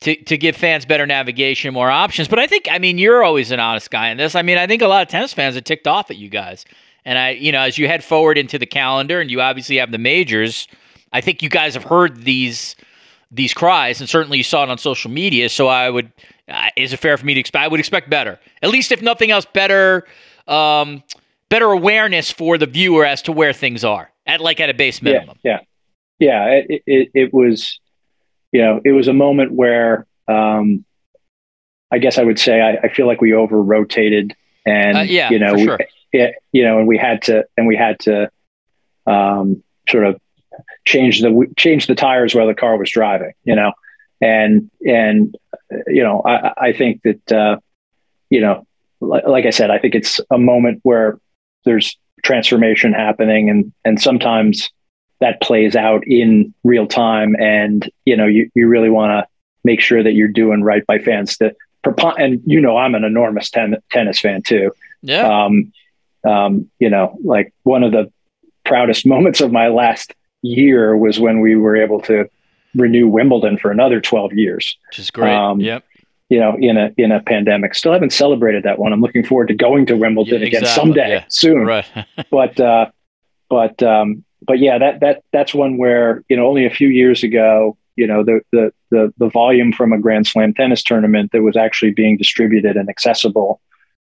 [0.01, 2.29] to, to give fans better navigation, more options.
[2.29, 4.35] But I think, I mean, you're always an honest guy in this.
[4.35, 6.65] I mean, I think a lot of tennis fans are ticked off at you guys.
[7.05, 9.91] And I, you know, as you head forward into the calendar, and you obviously have
[9.91, 10.69] the majors,
[11.13, 12.77] I think you guys have heard these
[13.35, 15.49] these cries, and certainly you saw it on social media.
[15.49, 16.13] So I would,
[16.49, 17.65] uh, is it fair for me to expect?
[17.65, 20.07] I would expect better, at least if nothing else, better,
[20.47, 21.03] um,
[21.53, 25.03] better awareness for the viewer as to where things are at like at a base
[25.03, 25.37] minimum.
[25.43, 25.61] Yeah,
[26.19, 26.63] yeah, yeah.
[26.69, 27.79] It, it, it was
[28.53, 30.85] you know, it was a moment where um,
[31.91, 34.35] I guess I would say I, I feel like we over rotated
[34.65, 35.79] and, uh, yeah, you know, we, sure.
[36.13, 38.31] yeah, you know, and we had to, and we had to
[39.07, 40.21] um, sort of
[40.85, 43.73] change the, change the tires while the car was driving, you know,
[44.21, 45.37] and, and,
[45.89, 47.57] you know, I, I think that, uh,
[48.31, 48.67] you know,
[49.01, 51.19] like, like I said, I think it's a moment where
[51.65, 54.71] there's transformation happening and, and sometimes,
[55.23, 57.37] that plays out in real time.
[57.39, 59.29] And, you know, you, you really want to
[59.63, 61.55] make sure that you're doing right by fans that,
[62.19, 64.73] and you know, I'm an enormous ten, tennis fan too.
[65.01, 65.45] Yeah.
[65.45, 65.73] Um,
[66.29, 68.13] um, you know, like one of the
[68.67, 72.29] proudest moments of my last year was when we were able to
[72.75, 74.77] renew Wimbledon for another 12 years.
[74.91, 75.33] Which is great.
[75.33, 75.85] Um, yep.
[76.29, 78.93] You know, in a in a pandemic, still haven't celebrated that one.
[78.93, 80.69] I'm looking forward to going to Wimbledon yeah, exactly.
[80.69, 81.25] again someday yeah.
[81.29, 81.67] soon.
[81.67, 81.87] Right.
[82.31, 82.91] but uh,
[83.51, 87.23] but um, but yeah, that that that's one where you know only a few years
[87.23, 91.43] ago, you know the the the the volume from a Grand Slam tennis tournament that
[91.43, 93.61] was actually being distributed and accessible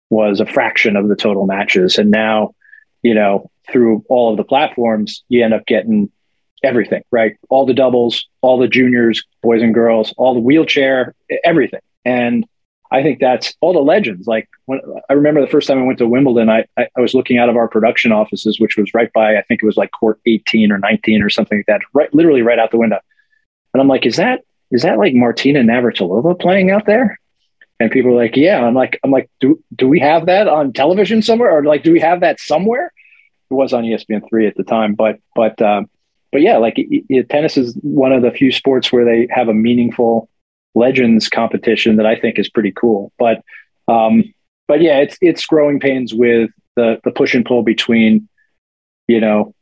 [0.09, 2.53] was a fraction of the total matches, and now,
[3.01, 6.09] you know, through all of the platforms, you end up getting
[6.63, 11.79] everything right, all the doubles, all the juniors, boys and girls, all the wheelchair, everything,
[12.05, 12.45] and
[12.91, 14.27] I think that's all the legends.
[14.27, 17.13] Like when I remember the first time I went to Wimbledon, I, I, I, was
[17.13, 19.91] looking out of our production offices, which was right by, I think it was like
[19.91, 22.99] court 18 or 19 or something like that, right, literally right out the window.
[23.73, 24.41] And I'm like, is that,
[24.71, 27.17] is that like Martina Navratilova playing out there?
[27.79, 28.61] And people are like, yeah.
[28.61, 31.57] I'm like, I'm like, do, do we have that on television somewhere?
[31.57, 32.91] Or like, do we have that somewhere?
[33.49, 35.89] It was on ESPN three at the time, but, but, um,
[36.31, 39.47] but yeah, like it, it, tennis is one of the few sports where they have
[39.47, 40.29] a meaningful
[40.75, 43.11] legends competition that I think is pretty cool.
[43.17, 43.43] But
[43.87, 44.33] um,
[44.67, 48.27] but yeah, it's it's growing pains with the the push and pull between
[49.07, 49.53] you know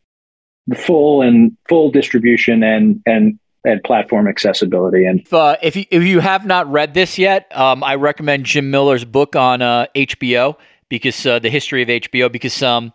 [0.67, 5.05] the full and full distribution and and and platform accessibility.
[5.05, 8.45] And if, uh, if you if you have not read this yet, um, I recommend
[8.45, 10.57] Jim Miller's book on uh, HBO
[10.89, 12.93] because uh, the history of HBO because um,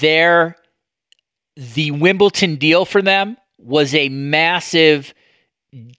[0.00, 0.56] there
[1.56, 5.12] the Wimbledon deal for them was a massive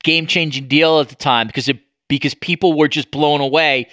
[0.03, 3.88] game changing deal at the time because it because people were just blown away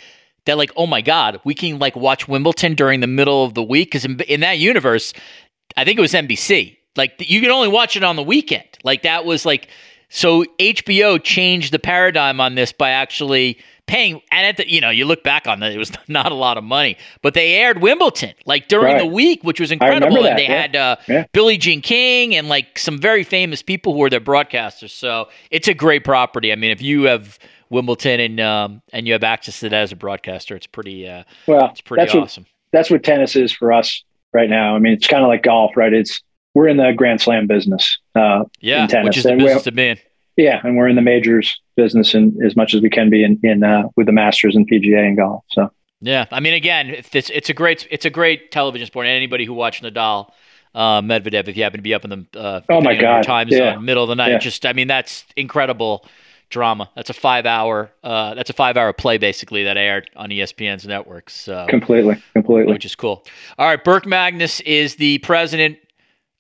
[0.45, 3.63] that like oh my god we can like watch Wimbledon during the middle of the
[3.63, 5.13] week because in, in that universe
[5.77, 8.67] I think it was NBC like you can only watch it on the weekend.
[8.85, 9.69] Like that was like
[10.11, 13.59] so HBO changed the paradigm on this by actually
[13.89, 16.35] paying and at the you know you look back on that it was not a
[16.35, 18.99] lot of money but they aired wimbledon like during right.
[18.99, 20.61] the week which was incredible and they yeah.
[20.61, 21.25] had uh, yeah.
[21.33, 25.67] billie jean king and like some very famous people who were their broadcasters so it's
[25.67, 27.39] a great property i mean if you have
[27.71, 31.25] wimbledon and um, and you have access to that as a broadcaster it's pretty uh,
[31.47, 34.79] well it's pretty that's awesome what, that's what tennis is for us right now i
[34.79, 36.23] mean it's kind of like golf right it's
[36.55, 39.99] we're in the grand slam business uh, yeah which is the business to be in
[40.39, 43.41] yeah, and we're in the majors business in, as much as we can be in,
[43.43, 45.45] in uh, with the Masters and PGA and golf.
[45.49, 45.71] So
[46.01, 49.07] yeah, I mean, again, it's it's a great it's a great television sport.
[49.07, 50.31] And anybody who watched Nadal,
[50.77, 53.49] uh, Medvedev, if you happen to be up in the uh, oh my god time
[53.49, 53.75] yeah.
[53.75, 54.39] zone, middle of the night, yeah.
[54.39, 56.07] just I mean, that's incredible
[56.51, 56.89] drama.
[56.95, 60.87] That's a five hour uh, that's a five hour play basically that aired on ESPN's
[60.87, 61.35] networks.
[61.35, 63.27] So completely, completely, which is cool.
[63.59, 65.79] All right, Burke Magnus is the president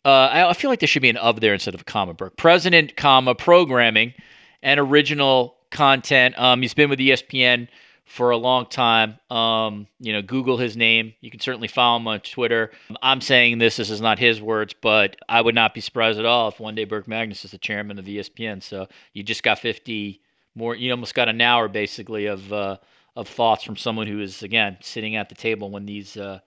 [0.08, 2.14] uh, I feel like there should be an of there instead of a comma.
[2.14, 4.14] Burke, president, comma programming,
[4.62, 6.38] and original content.
[6.38, 7.68] Um, he's been with ESPN
[8.06, 9.18] for a long time.
[9.30, 11.12] Um, you know, Google his name.
[11.20, 12.70] You can certainly follow him on Twitter.
[13.02, 13.76] I'm saying this.
[13.76, 16.74] This is not his words, but I would not be surprised at all if one
[16.74, 18.62] day Burke Magnus is the chairman of ESPN.
[18.62, 20.22] So you just got 50
[20.54, 20.74] more.
[20.74, 22.78] You almost got an hour basically of uh,
[23.14, 26.16] of thoughts from someone who is again sitting at the table when these.
[26.16, 26.40] Uh,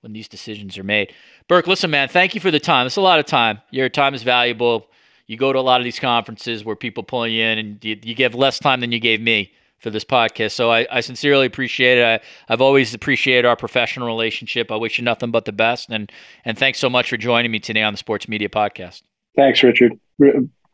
[0.00, 1.12] when these decisions are made.
[1.48, 2.86] Burke, listen, man, thank you for the time.
[2.86, 3.60] It's a lot of time.
[3.70, 4.86] Your time is valuable.
[5.26, 7.98] You go to a lot of these conferences where people pull you in, and you,
[8.02, 10.52] you give less time than you gave me for this podcast.
[10.52, 12.04] So I, I sincerely appreciate it.
[12.48, 14.70] I, have always appreciated our professional relationship.
[14.72, 16.10] I wish you nothing but the best, and
[16.44, 19.02] and thanks so much for joining me today on the Sports Media Podcast.
[19.36, 19.92] Thanks, Richard.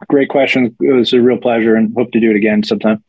[0.08, 0.76] Great question.
[0.80, 3.02] It was a real pleasure, and hope to do it again sometime.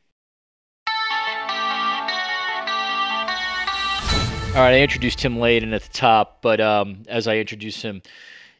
[4.55, 8.01] All right, I introduced Tim Layden at the top, but um, as I introduce him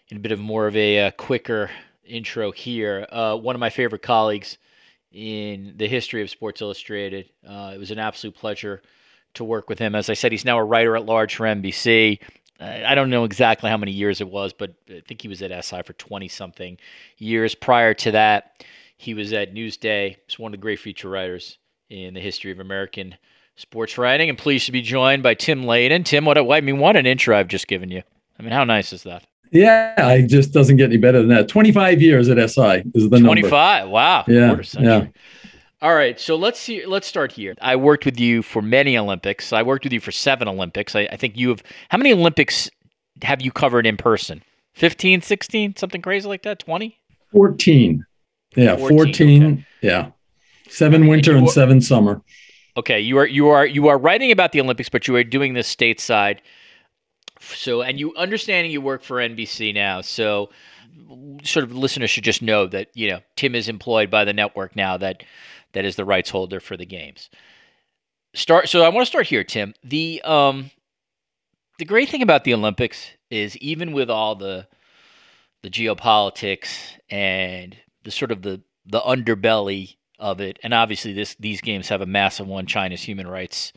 [0.10, 1.72] in a bit of more of a uh, quicker
[2.04, 3.08] intro here.
[3.10, 4.58] Uh, one of my favorite colleagues
[5.14, 7.30] in the history of Sports Illustrated.
[7.48, 8.82] Uh, it was an absolute pleasure
[9.36, 9.96] to work with him.
[9.96, 12.20] As I said, he's now a writer at large for NBC.
[12.60, 15.64] I don't know exactly how many years it was, but I think he was at
[15.64, 16.78] SI for 20 something
[17.20, 17.56] years.
[17.56, 18.66] Prior to that,
[18.98, 20.18] he was at Newsday.
[20.28, 21.58] He's one of the great feature writers
[21.90, 23.16] in the history of American
[23.56, 24.30] sports writing.
[24.30, 26.06] And pleased to be joined by Tim Layden.
[26.06, 28.04] Tim, what a, I mean, what an intro I've just given you.
[28.40, 29.26] I mean, how nice is that?
[29.52, 31.48] Yeah, it just doesn't get any better than that.
[31.48, 33.22] 25 years at SI is the 25.
[33.22, 33.42] number.
[33.42, 33.90] 25.
[33.90, 34.26] Wow.
[34.28, 34.58] Yeah.
[34.80, 35.08] Yeah.
[35.82, 36.86] All right, so let's see.
[36.86, 37.54] Let's start here.
[37.62, 39.54] I worked with you for many Olympics.
[39.54, 40.96] I worked with you for seven Olympics.
[40.96, 41.62] I, I think you have.
[41.90, 42.70] How many Olympics
[43.22, 44.42] have you covered in person?
[44.74, 46.60] 15, 16, something crazy like that?
[46.60, 46.98] 20?
[47.32, 48.06] 14.
[48.56, 48.98] Yeah, 14.
[48.98, 49.66] 14 okay.
[49.82, 50.12] Yeah.
[50.70, 52.22] Seven winter and, and seven summer.
[52.78, 55.54] Okay, you are you are you are writing about the Olympics, but you are doing
[55.54, 56.40] this stateside.
[57.40, 60.50] So, and you understanding you work for NBC now, so
[61.44, 64.76] sort of listeners should just know that you know Tim is employed by the network
[64.76, 64.98] now.
[64.98, 65.24] That
[65.74, 67.30] that is the rights holder for the games.
[68.34, 68.68] Start.
[68.68, 69.74] So I want to start here, Tim.
[69.84, 70.72] The um,
[71.78, 74.68] the great thing about the Olympics is even with all the
[75.64, 76.78] the geopolitics
[77.10, 82.02] and the sort of the the underbelly of it, and obviously this these games have
[82.02, 83.74] a massive one: China's human rights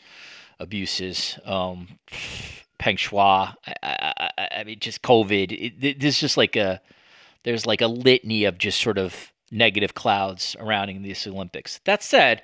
[0.60, 1.98] abuses, um,
[2.78, 3.54] Peng Shuai.
[3.82, 5.98] I, I, I mean, just COVID.
[6.00, 6.80] There's just like a
[7.44, 11.80] there's like a litany of just sort of negative clouds surrounding these Olympics.
[11.84, 12.42] That said,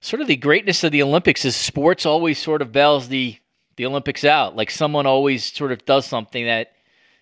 [0.00, 3.38] sort of the greatness of the Olympics is sports always sort of bails the
[3.76, 4.56] the Olympics out.
[4.56, 6.72] Like someone always sort of does something that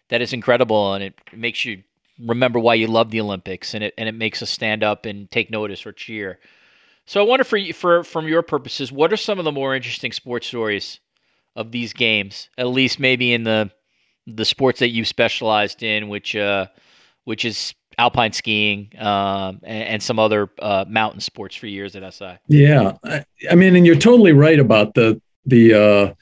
[0.08, 1.82] that is incredible and it makes you
[2.18, 5.30] remember why you love the Olympics and it and it makes us stand up and
[5.30, 6.38] take notice or cheer.
[7.04, 9.74] So I wonder for you for from your purposes, what are some of the more
[9.74, 11.00] interesting sports stories
[11.54, 12.48] of these games?
[12.58, 13.70] At least maybe in the
[14.26, 16.66] the sports that you've specialized in, which uh,
[17.24, 22.14] which is alpine skiing um, and, and, some other uh, mountain sports for years at
[22.14, 22.36] SI.
[22.46, 26.14] Yeah, I, I, mean, and you're totally right about the the uh,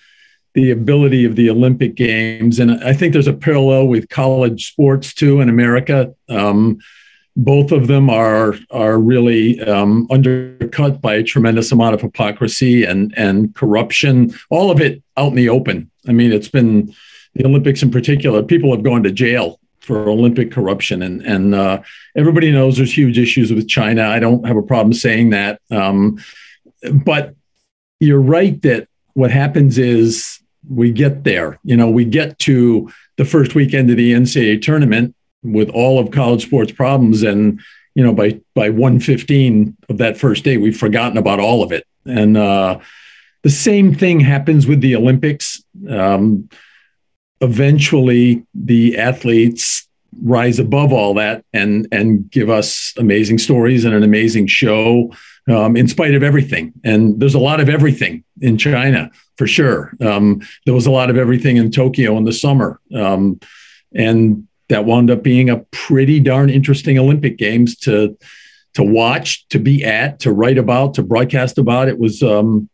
[0.55, 5.13] the ability of the Olympic Games, and I think there's a parallel with college sports
[5.13, 6.15] too in America.
[6.29, 6.79] Um,
[7.37, 13.13] both of them are are really um, undercut by a tremendous amount of hypocrisy and
[13.17, 14.33] and corruption.
[14.51, 15.91] All of it out in the open.
[16.09, 16.95] I mean, it's been
[17.35, 18.43] the Olympics in particular.
[18.43, 21.83] People have gone to jail for Olympic corruption, and and uh,
[22.17, 24.09] everybody knows there's huge issues with China.
[24.09, 26.19] I don't have a problem saying that, um,
[27.05, 27.35] but
[27.99, 31.59] you're right that what happens is we get there.
[31.65, 36.11] You know, we get to the first weekend of the NCAA tournament with all of
[36.11, 37.61] college sports problems, and
[37.95, 41.87] you know, by by 115 of that first day, we've forgotten about all of it.
[42.07, 42.81] And uh,
[43.43, 45.62] the same thing happens with the Olympics.
[45.89, 46.49] Um,
[47.41, 49.87] eventually the athletes
[50.23, 55.11] rise above all that and and give us amazing stories and an amazing show
[55.49, 56.73] um, in spite of everything.
[56.85, 59.93] And there's a lot of everything in China for sure.
[60.01, 63.41] Um, there was a lot of everything in Tokyo in the summer, um,
[63.95, 68.17] and that wound up being a pretty darn interesting Olympic Games to
[68.75, 71.87] to watch, to be at, to write about, to broadcast about.
[71.87, 72.69] It was, um,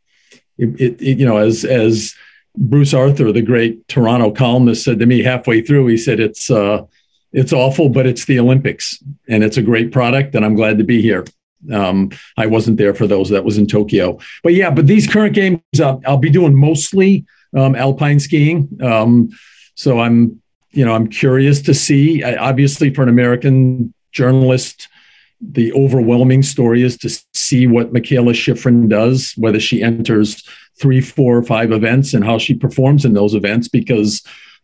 [0.57, 2.14] it, it, it you know, as as
[2.57, 6.85] Bruce Arthur, the great Toronto columnist, said to me halfway through, he said, "It's uh,
[7.33, 10.85] it's awful, but it's the Olympics, and it's a great product, and I'm glad to
[10.85, 11.25] be here."
[11.72, 14.18] Um, I wasn't there for those; that was in Tokyo.
[14.42, 17.24] But yeah, but these current games, uh, I'll be doing mostly
[17.56, 18.68] um, alpine skiing.
[18.82, 19.30] Um,
[19.74, 20.40] so I'm,
[20.70, 22.22] you know, I'm curious to see.
[22.22, 24.88] I, obviously, for an American journalist,
[25.40, 30.46] the overwhelming story is to see what Mikaela Shiffrin does, whether she enters
[30.78, 34.22] three, four, or five events and how she performs in those events because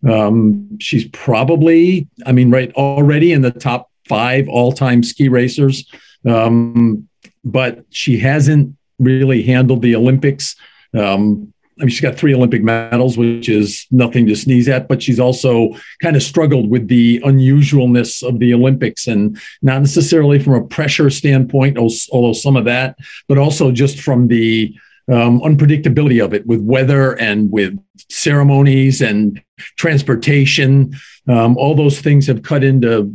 [0.09, 5.89] um, she's probably, I mean, right already in the top five all time ski racers.
[6.27, 7.09] Um,
[7.45, 10.57] but she hasn't really handled the Olympics.
[10.95, 15.03] Um, I mean, she's got three Olympic medals, which is nothing to sneeze at, but
[15.03, 20.55] she's also kind of struggled with the unusualness of the Olympics and not necessarily from
[20.55, 22.97] a pressure standpoint, although some of that,
[23.29, 24.75] but also just from the
[25.13, 27.79] um, unpredictability of it with weather and with
[28.09, 29.43] ceremonies and
[29.77, 30.95] transportation.
[31.29, 33.13] Um, all those things have cut into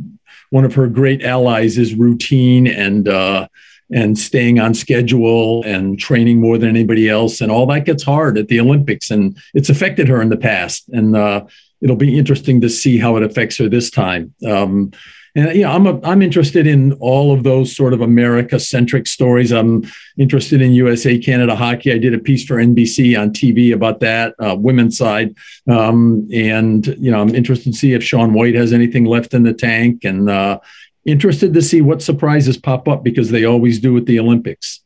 [0.52, 3.48] one of her great allies is routine and uh,
[3.90, 8.36] and staying on schedule and training more than anybody else, and all that gets hard
[8.36, 11.42] at the Olympics, and it's affected her in the past, and uh,
[11.80, 14.34] it'll be interesting to see how it affects her this time.
[14.46, 14.92] Um,
[15.34, 19.50] and yeah, I'm a, I'm interested in all of those sort of America centric stories.
[19.50, 19.84] I'm
[20.18, 21.92] interested in USA Canada hockey.
[21.92, 25.34] I did a piece for NBC on TV about that uh, women's side,
[25.70, 29.42] um, and you know I'm interested to see if Shaun White has anything left in
[29.42, 30.60] the tank, and uh,
[31.04, 34.80] interested to see what surprises pop up because they always do at the Olympics.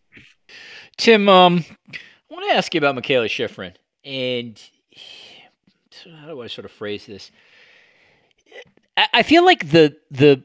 [0.97, 3.75] Tim, um, I want to ask you about Mikaela Shiffrin
[4.05, 4.63] and
[6.21, 7.31] how do I sort of phrase this?
[9.17, 10.45] I feel like the the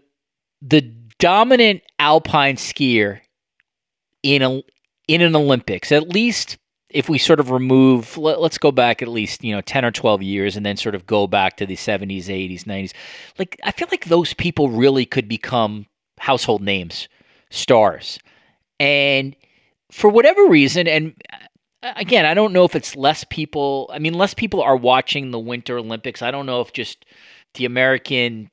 [0.61, 0.81] the
[1.19, 3.19] dominant alpine skier
[4.23, 4.63] in a
[5.09, 6.57] in an Olympics, at least
[6.89, 9.91] if we sort of remove let, us go back at least you know 10 or
[9.91, 12.91] 12 years and then sort of go back to the 70s 80s 90s
[13.39, 15.85] like i feel like those people really could become
[16.19, 17.07] household names
[17.49, 18.19] stars.
[18.79, 19.35] And
[19.91, 21.13] for whatever reason and
[21.83, 25.31] uh, again i don't know if it's less people i mean less people are watching
[25.31, 26.21] the winter olympics.
[26.21, 27.05] I don't know if just
[27.53, 28.49] the american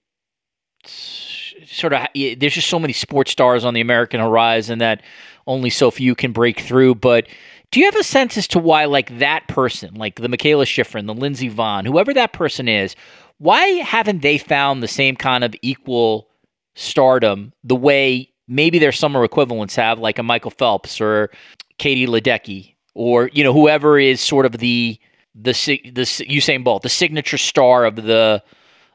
[1.67, 5.03] sort of there's just so many sports stars on the american horizon that
[5.47, 7.27] only so few can break through but
[7.71, 11.07] do you have a sense as to why, like that person, like the Mikaela Shiffrin,
[11.07, 12.97] the Lindsey Vonn, whoever that person is,
[13.37, 16.29] why haven't they found the same kind of equal
[16.75, 21.31] stardom the way maybe their summer equivalents have, like a Michael Phelps or
[21.77, 24.99] Katie Ledecky or you know whoever is sort of the
[25.35, 28.43] the the Usain Bolt, the signature star of the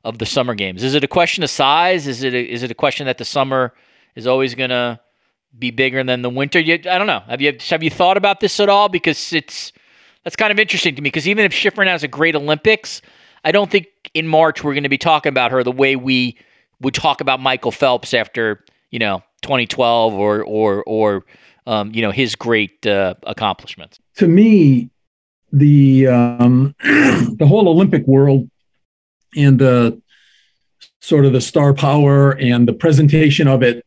[0.04, 0.84] of the summer games.
[0.84, 2.08] Is it a question of size?
[2.08, 3.74] Is it a, is it a question that the summer
[4.16, 5.00] is always going to
[5.58, 6.60] be bigger than the winter?
[6.60, 7.24] You, I don't know.
[7.28, 8.90] Have you have you thought about this at all?
[8.90, 9.72] Because it's
[10.24, 11.08] that's kind of interesting to me.
[11.08, 13.02] Because even if Shiffrin has a great Olympics,
[13.44, 16.38] I don't think in March we're going to be talking about her the way we
[16.82, 21.26] would talk about Michael Phelps after you know 2012 or or or
[21.66, 24.00] um, you know his great uh, accomplishments.
[24.18, 24.90] To me,
[25.54, 28.50] the um, the whole Olympic world
[29.36, 30.02] and the
[31.02, 33.86] sort of the star power and the presentation of it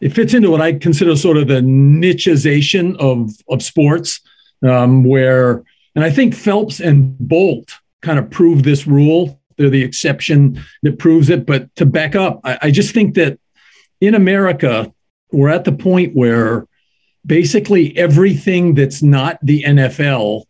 [0.00, 4.20] it fits into what I consider sort of the nicheization of of sports,
[4.62, 5.62] um, where
[5.94, 7.72] and I think Phelps and Bolt
[8.02, 9.40] kind of prove this rule.
[9.56, 11.46] They're the exception that proves it.
[11.46, 13.38] But to back up, I, I just think that
[14.00, 14.92] in America,
[15.32, 16.66] we're at the point where
[17.24, 20.44] basically everything that's not the NFL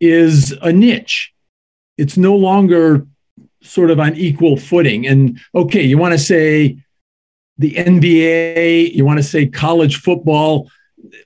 [0.00, 1.31] is a niche.
[2.02, 3.06] It's no longer
[3.62, 5.06] sort of on equal footing.
[5.06, 6.78] And okay, you want to say
[7.58, 10.68] the NBA, you want to say college football,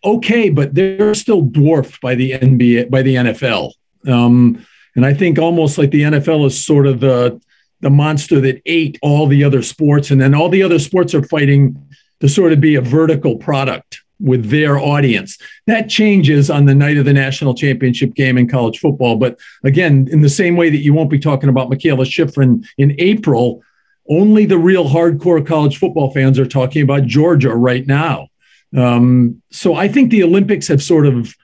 [0.04, 3.72] okay, but they're still dwarfed by the NBA, by the NFL.
[4.06, 7.40] Um, and I think almost like the NFL is sort of the
[7.80, 11.22] the monster that ate all the other sports, and then all the other sports are
[11.22, 11.76] fighting
[12.20, 15.38] to sort of be a vertical product with their audience.
[15.66, 19.16] That changes on the night of the national championship game in college football.
[19.16, 22.94] But again, in the same way that you won't be talking about Mikaela Shiffrin in
[22.98, 23.62] April,
[24.08, 28.28] only the real hardcore college football fans are talking about Georgia right now.
[28.76, 31.34] Um, so I think the Olympics have sort of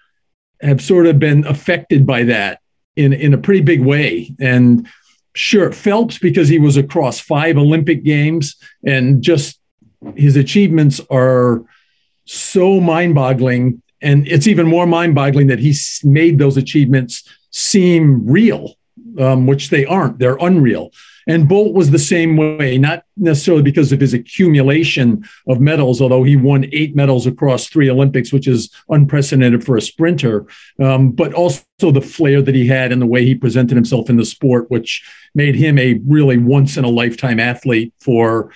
[0.60, 2.60] have sort of been affected by that
[2.96, 4.34] in in a pretty big way.
[4.40, 4.88] And
[5.34, 9.58] sure, Phelps because he was across five Olympic games and just
[10.16, 11.64] his achievements are
[12.24, 13.82] so mind-boggling.
[14.00, 18.74] And it's even more mind-boggling that he's made those achievements seem real,
[19.18, 20.18] um, which they aren't.
[20.18, 20.90] They're unreal.
[21.28, 26.24] And Bolt was the same way, not necessarily because of his accumulation of medals, although
[26.24, 30.46] he won eight medals across three Olympics, which is unprecedented for a sprinter,
[30.80, 34.16] um, but also the flair that he had and the way he presented himself in
[34.16, 38.50] the sport, which made him a really once in a lifetime athlete for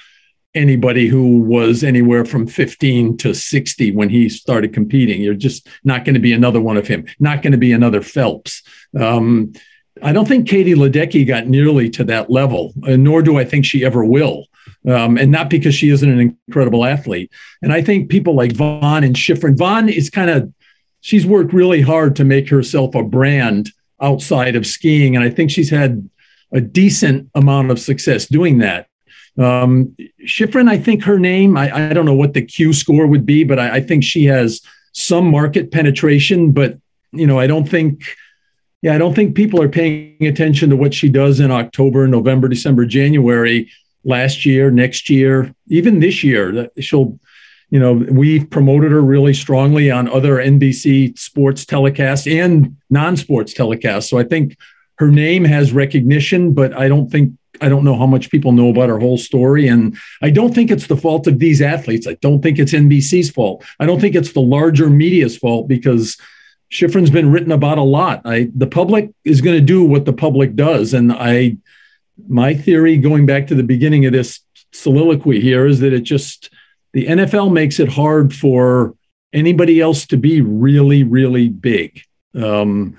[0.57, 5.21] anybody who was anywhere from 15 to 60 when he started competing.
[5.21, 8.03] You're just not going to be another one of him, not going to be another
[8.03, 8.63] Phelps.
[8.99, 9.53] Um,
[10.03, 13.85] I don't think Katie Ledecky got nearly to that level, nor do I think she
[13.85, 14.47] ever will.
[14.87, 17.33] Um, and not because she isn't an incredible athlete.
[17.63, 20.53] And I think people like Vonn and Shiffrin, Vonn is kind of,
[21.01, 23.71] she's worked really hard to make herself a brand
[24.01, 25.17] outside of skiing.
[25.17, 26.09] And I think she's had
[26.53, 28.89] a decent amount of success doing that.
[29.39, 29.95] Um,
[30.25, 33.45] Shiffrin, I think her name, I, I, don't know what the Q score would be,
[33.45, 36.53] but I, I think she has some market penetration.
[36.53, 36.79] But,
[37.13, 38.03] you know, I don't think
[38.83, 42.47] yeah, I don't think people are paying attention to what she does in October, November,
[42.47, 43.71] December, January
[44.05, 46.53] last year, next year, even this year.
[46.53, 47.19] That she'll,
[47.71, 54.09] you know, we've promoted her really strongly on other NBC sports telecasts and non-sports telecasts.
[54.09, 54.57] So I think
[54.99, 58.71] her name has recognition, but I don't think I don't know how much people know
[58.71, 59.69] about her whole story.
[59.69, 62.07] And I don't think it's the fault of these athletes.
[62.07, 63.65] I don't think it's NBC's fault.
[63.81, 66.17] I don't think it's the larger media's fault because
[66.71, 68.23] Shiffrin's been written about a lot.
[68.25, 71.59] I the public is going to do what the public does, and I
[72.29, 74.41] my theory going back to the beginning of this
[74.73, 76.51] soliloquy here is that it just
[76.93, 78.97] the NFL makes it hard for
[79.33, 82.03] anybody else to be really really big.
[82.35, 82.97] Um,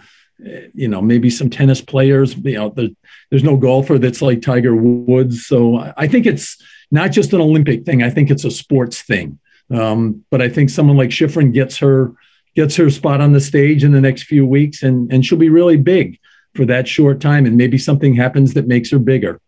[0.73, 2.35] you know, maybe some tennis players.
[2.37, 2.95] You know, the,
[3.29, 5.45] there's no golfer that's like Tiger Woods.
[5.45, 6.57] So I think it's
[6.91, 8.03] not just an Olympic thing.
[8.03, 9.39] I think it's a sports thing.
[9.69, 12.13] Um, but I think someone like Shiffrin gets her
[12.55, 15.49] gets her spot on the stage in the next few weeks, and and she'll be
[15.49, 16.17] really big
[16.55, 17.45] for that short time.
[17.45, 19.39] And maybe something happens that makes her bigger.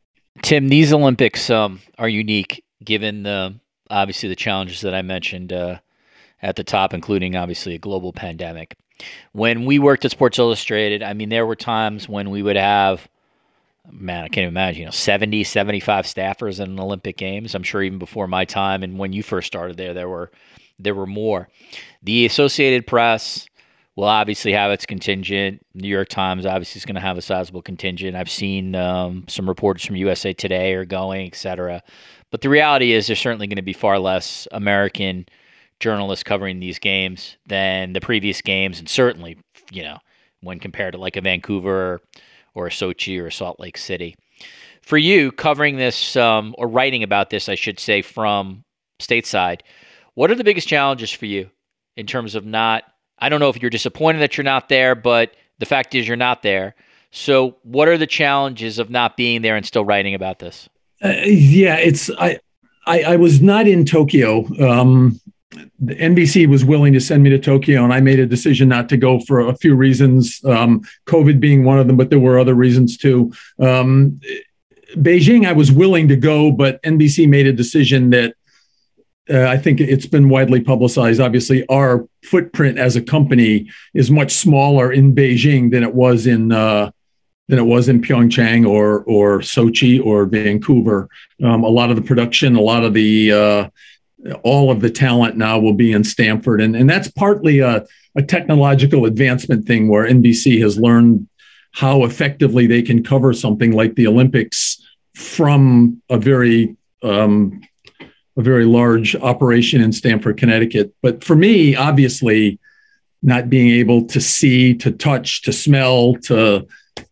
[0.42, 5.80] Tim, these Olympics um, are unique given the obviously the challenges that I mentioned uh,
[6.42, 8.78] at the top, including obviously a global pandemic.
[9.32, 13.08] When we worked at Sports Illustrated, I mean, there were times when we would have,
[13.92, 17.56] man, I can't even imagine, you know, 70, 75 staffers in Olympic Games.
[17.56, 20.32] I'm sure even before my time and when you first started there, there were
[20.80, 21.50] there were more.
[22.04, 23.46] The Associated Press
[23.96, 25.66] will obviously have its contingent.
[25.74, 28.16] New York Times obviously is going to have a sizable contingent.
[28.16, 31.84] I've seen um, some reporters from USA Today are going, et cetera.
[32.32, 35.26] But the reality is, there's certainly going to be far less American
[35.82, 39.38] journalists covering these games than the previous games, and certainly,
[39.72, 39.98] you know,
[40.42, 42.02] when compared to like a Vancouver
[42.54, 44.16] or Sochi or Salt Lake City.
[44.82, 48.64] For you, covering this um, or writing about this, I should say, from
[49.00, 49.62] stateside,
[50.16, 51.50] what are the biggest challenges for you
[51.96, 52.84] in terms of not?
[53.20, 56.18] I don't know if you're disappointed that you're not there, but the fact is you're
[56.18, 56.76] not there.
[57.12, 60.70] So, what are the challenges of not being there and still writing about this?
[61.04, 62.40] Uh, yeah, it's I,
[62.86, 64.46] I, I was not in Tokyo.
[64.60, 65.20] Um,
[65.82, 68.90] the NBC was willing to send me to Tokyo, and I made a decision not
[68.90, 72.38] to go for a few reasons, um, COVID being one of them, but there were
[72.38, 73.32] other reasons too.
[73.60, 74.20] Um,
[74.96, 78.34] Beijing, I was willing to go, but NBC made a decision that
[79.30, 81.22] uh, I think it's been widely publicized.
[81.22, 86.52] Obviously, our footprint as a company is much smaller in Beijing than it was in
[86.52, 86.90] uh,
[87.48, 91.10] than it was in Pyeongchang or or Sochi or Vancouver.
[91.44, 93.70] Um, a lot of the production, a lot of the uh,
[94.44, 96.62] all of the talent now will be in Stamford.
[96.62, 97.86] And, and that's partly a,
[98.16, 101.28] a technological advancement thing where NBC has learned
[101.72, 104.82] how effectively they can cover something like the Olympics
[105.16, 107.62] from a very um,
[108.38, 110.94] a very large operation in Stamford, Connecticut.
[111.02, 112.60] But for me, obviously,
[113.22, 116.68] not being able to see, to touch, to smell, to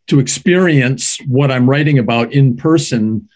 [0.08, 3.30] to experience what I'm writing about in person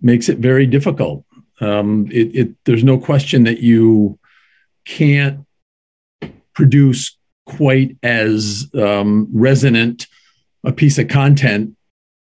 [0.00, 1.23] makes it very difficult.
[1.60, 4.18] Um, it, it, there's no question that you
[4.84, 5.46] can't
[6.54, 7.16] produce
[7.46, 10.06] quite as um, resonant
[10.64, 11.76] a piece of content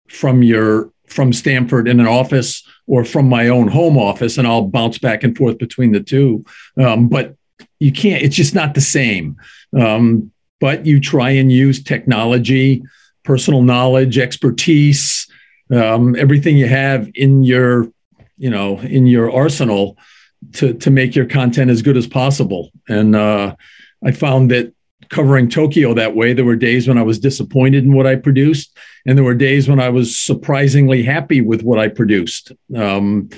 [0.07, 4.63] from your from Stamford in an office or from my own home office, and I'll
[4.63, 6.43] bounce back and forth between the two.
[6.77, 7.35] Um, but
[7.79, 9.37] you can't; it's just not the same.
[9.77, 12.83] Um, but you try and use technology,
[13.23, 15.27] personal knowledge, expertise,
[15.71, 17.91] um, everything you have in your
[18.43, 19.97] you know in your arsenal
[20.51, 22.71] to to make your content as good as possible.
[22.89, 23.55] And uh,
[24.03, 24.73] I found that
[25.07, 28.77] covering Tokyo that way, there were days when I was disappointed in what I produced,
[29.05, 32.51] and there were days when I was surprisingly happy with what I produced.
[32.75, 33.29] Um,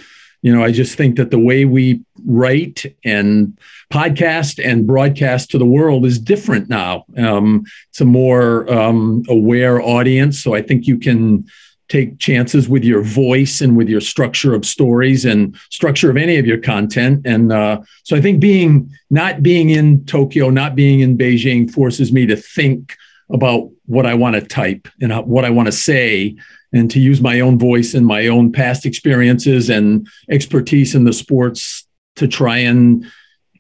[0.41, 3.57] you know, I just think that the way we write and
[3.94, 7.06] podcast and broadcast to the world is different now.
[7.15, 11.45] Um, it's a more um, aware audience, so I think you can
[11.88, 16.38] take chances with your voice and with your structure of stories and structure of any
[16.38, 17.26] of your content.
[17.26, 22.12] And uh, so I think being not being in Tokyo, not being in Beijing forces
[22.12, 22.95] me to think
[23.30, 26.36] about what I want to type and what I want to say
[26.74, 31.14] and to use my own voice and my own past experiences and expertise in the
[31.14, 33.06] sports to try and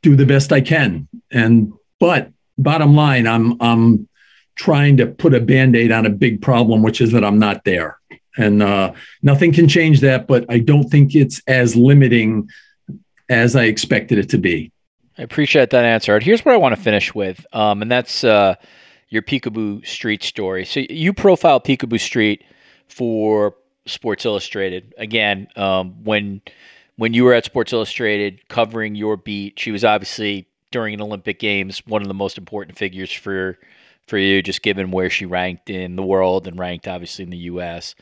[0.01, 1.07] do the best I can.
[1.31, 4.07] And but bottom line, I'm I'm
[4.55, 7.99] trying to put a band-aid on a big problem, which is that I'm not there
[8.37, 10.27] and uh, nothing can change that.
[10.27, 12.49] But I don't think it's as limiting
[13.29, 14.71] as I expected it to be.
[15.17, 16.19] I appreciate that answer.
[16.19, 18.55] Here's what I want to finish with, um, and that's uh,
[19.09, 20.65] your Picabo Street story.
[20.65, 22.43] So you profile Picabo Street
[22.87, 23.55] for
[23.85, 24.93] Sports Illustrated.
[24.97, 26.41] Again, um, when
[26.97, 31.39] when you were at Sports Illustrated covering your beat, she was obviously during an Olympic
[31.39, 33.57] Games one of the most important figures for
[34.07, 37.37] for you, just given where she ranked in the world and ranked obviously in the
[37.37, 37.95] U.S.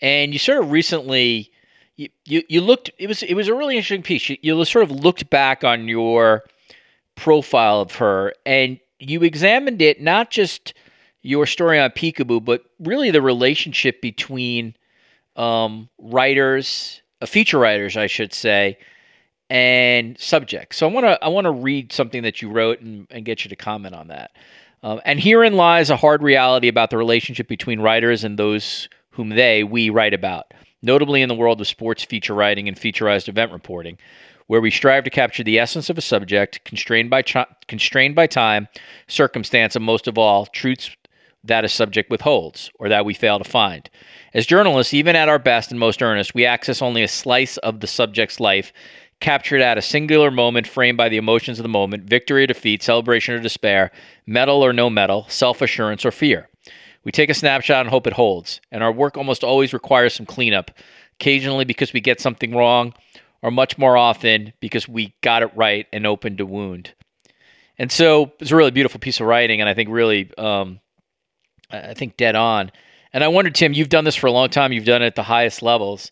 [0.00, 1.50] And you sort of recently,
[1.96, 2.90] you, you, you looked.
[2.98, 4.28] It was it was a really interesting piece.
[4.28, 6.44] You, you sort of looked back on your
[7.16, 10.74] profile of her, and you examined it not just
[11.22, 14.74] your story on Picabo, but really the relationship between
[15.36, 18.78] um, writers, uh, feature writers, I should say,
[19.48, 20.76] and subjects.
[20.76, 23.44] So I want to I want to read something that you wrote and, and get
[23.44, 24.30] you to comment on that.
[24.82, 29.30] Um, and herein lies a hard reality about the relationship between writers and those whom
[29.30, 30.52] they, we, write about,
[30.82, 33.98] notably in the world of sports feature writing and featurized event reporting,
[34.46, 37.22] where we strive to capture the essence of a subject constrained by,
[37.68, 38.68] constrained by time,
[39.06, 40.96] circumstance, and most of all, truths
[41.44, 43.88] that a subject withholds or that we fail to find.
[44.34, 47.80] As journalists, even at our best and most earnest, we access only a slice of
[47.80, 48.72] the subject's life,
[49.20, 52.82] captured at a singular moment framed by the emotions of the moment victory or defeat,
[52.82, 53.90] celebration or despair,
[54.26, 56.48] medal or no medal, self assurance or fear.
[57.04, 60.26] We take a snapshot and hope it holds, and our work almost always requires some
[60.26, 60.70] cleanup,
[61.18, 62.92] occasionally because we get something wrong,
[63.42, 66.92] or much more often because we got it right and opened a wound.
[67.78, 70.80] And so it's a really beautiful piece of writing, and I think really, um,
[71.70, 72.70] I think dead on.
[73.12, 74.72] And I wonder, Tim, you've done this for a long time.
[74.72, 76.10] You've done it at the highest levels.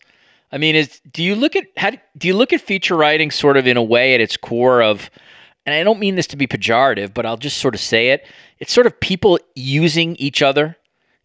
[0.51, 3.57] I mean, is do you look at how do you look at feature writing sort
[3.57, 5.09] of in a way at its core of,
[5.65, 8.25] and I don't mean this to be pejorative, but I'll just sort of say it.
[8.59, 10.77] It's sort of people using each other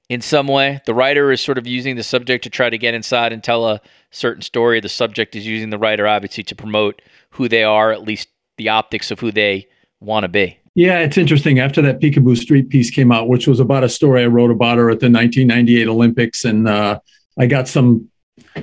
[0.08, 0.82] in some way.
[0.84, 3.66] The writer is sort of using the subject to try to get inside and tell
[3.66, 3.80] a
[4.10, 4.80] certain story.
[4.80, 8.28] The subject is using the writer obviously to promote who they are, at least
[8.58, 9.66] the optics of who they
[10.00, 10.58] want to be.
[10.74, 11.60] Yeah, it's interesting.
[11.60, 14.78] After that Picabo Street piece came out, which was about a story I wrote about
[14.78, 16.98] her at the 1998 Olympics, and uh,
[17.38, 18.10] I got some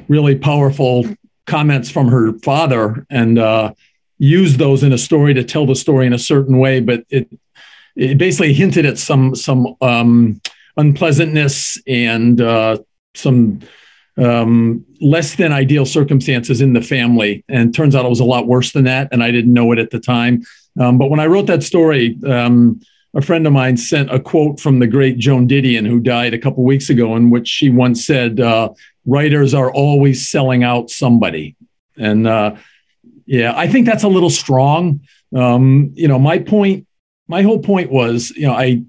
[0.08, 1.06] really powerful
[1.46, 3.74] comments from her father, and uh,
[4.18, 6.80] used those in a story to tell the story in a certain way.
[6.80, 7.30] But it
[7.96, 10.42] it basically hinted at some some um,
[10.78, 12.78] unpleasantness and uh,
[13.16, 13.60] some
[14.18, 17.44] um, less than ideal circumstances in the family.
[17.50, 19.80] And turns out it was a lot worse than that, and I didn't know it
[19.80, 20.44] at the time.
[20.80, 22.82] Um, but when I wrote that story, um,
[23.14, 26.40] a friend of mine sent a quote from the great Joan Didion, who died a
[26.40, 28.70] couple weeks ago, in which she once said, uh,
[29.06, 31.56] "Writers are always selling out somebody."
[31.98, 32.56] And uh,
[33.26, 35.02] yeah, I think that's a little strong.
[35.36, 36.88] Um, you know, my point,
[37.28, 38.84] my whole point was, you know, I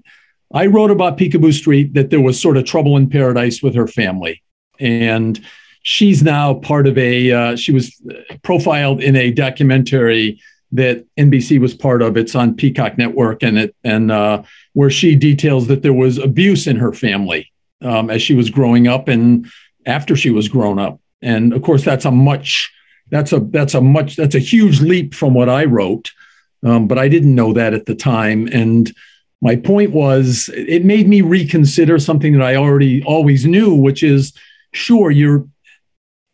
[0.53, 3.87] I wrote about Picabo Street that there was sort of trouble in paradise with her
[3.87, 4.43] family,
[4.79, 5.43] and
[5.83, 7.31] she's now part of a.
[7.31, 8.01] Uh, she was
[8.43, 10.41] profiled in a documentary
[10.73, 12.17] that NBC was part of.
[12.17, 16.67] It's on Peacock Network, and it and uh, where she details that there was abuse
[16.67, 19.47] in her family um, as she was growing up and
[19.85, 20.99] after she was grown up.
[21.21, 22.71] And of course, that's a much
[23.09, 26.11] that's a that's a much that's a huge leap from what I wrote,
[26.63, 28.47] um, but I didn't know that at the time.
[28.47, 28.91] And
[29.41, 34.33] my point was, it made me reconsider something that I already always knew, which is,
[34.71, 35.45] sure, you're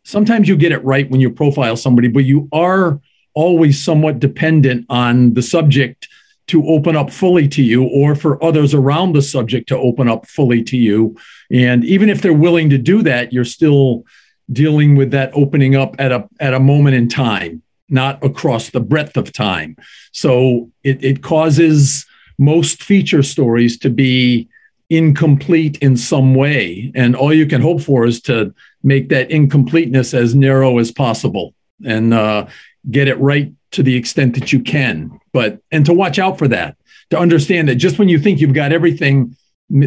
[0.04, 3.00] sometimes you get it right when you profile somebody, but you are
[3.34, 6.08] always somewhat dependent on the subject
[6.50, 10.26] to open up fully to you or for others around the subject to open up
[10.26, 11.16] fully to you.
[11.50, 14.04] And even if they're willing to do that, you're still
[14.52, 18.80] dealing with that opening up at a at a moment in time, not across the
[18.80, 19.76] breadth of time.
[20.12, 22.06] So it, it causes
[22.38, 24.48] most feature stories to be
[24.88, 26.90] incomplete in some way.
[26.94, 28.52] And all you can hope for is to
[28.82, 31.54] make that incompleteness as narrow as possible.
[31.84, 32.46] And uh,
[32.88, 35.20] get it right to the extent that you can.
[35.32, 36.76] But and to watch out for that,
[37.10, 39.36] to understand that just when you think you've got everything,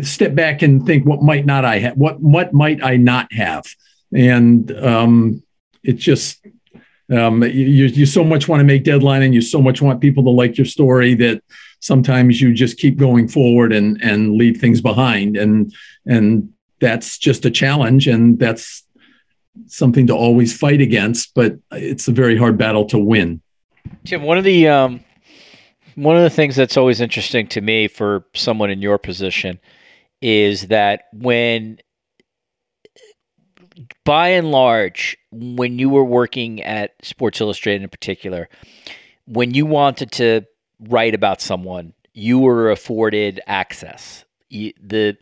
[0.02, 3.66] step back and think what might not I have, what what might I not have,
[4.14, 5.44] and um,
[5.84, 6.46] it just
[7.12, 10.24] um, you you so much want to make deadline and you so much want people
[10.24, 11.44] to like your story that
[11.80, 15.74] sometimes you just keep going forward and and leave things behind and
[16.06, 18.84] and that's just a challenge and that's
[19.68, 23.42] something to always fight against, but it's a very hard battle to win.
[24.06, 25.04] Tim, one of the um,
[25.96, 29.60] one of the things that's always interesting to me for someone in your position
[30.22, 31.80] is that when
[34.06, 38.50] by and large, when you were working at Sports Illustrated in particular,
[39.26, 40.42] when you wanted to
[40.80, 44.26] write about someone, you were afforded access.
[44.50, 45.18] the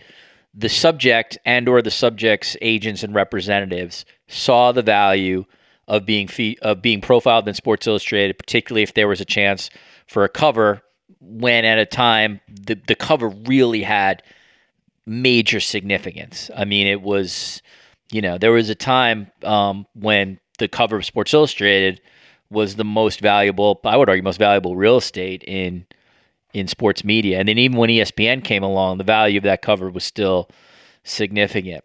[0.53, 5.45] the subject and or the subject's agents and representatives saw the value
[5.88, 9.69] of being fee- of being profiled in Sports Illustrated, particularly if there was a chance
[10.07, 10.82] for a cover
[11.19, 14.23] when at a time the the cover really had
[15.06, 16.49] major significance.
[16.56, 17.61] I mean, it was
[18.11, 22.02] you know there was a time um, when the cover of Sports Illustrated
[22.49, 25.86] was the most valuable, I would argue, most valuable real estate in
[26.53, 27.40] in sports media.
[27.40, 30.49] And then even when ESPN came along, the value of that cover was still
[31.03, 31.84] significant.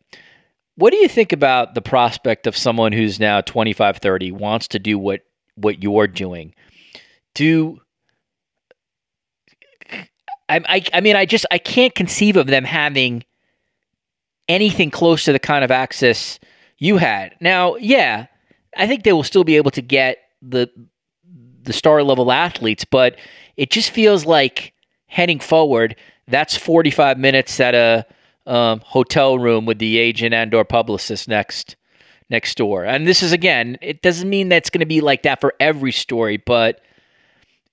[0.76, 4.78] What do you think about the prospect of someone who's now 25, 30, wants to
[4.78, 5.22] do what
[5.55, 6.55] what you're doing?
[7.34, 7.80] Do
[10.48, 13.24] I, I, I mean, I just I can't conceive of them having
[14.48, 16.38] anything close to the kind of access
[16.78, 17.34] you had.
[17.40, 18.26] Now, yeah,
[18.76, 20.70] I think they will still be able to get the
[21.62, 23.16] the star level athletes, but
[23.56, 24.72] it just feels like
[25.06, 25.96] heading forward,
[26.28, 28.06] that's 45 minutes at a
[28.46, 31.76] um, hotel room with the agent and or publicist next
[32.28, 32.84] next door.
[32.84, 35.92] And this is again, it doesn't mean that's going to be like that for every
[35.92, 36.80] story, but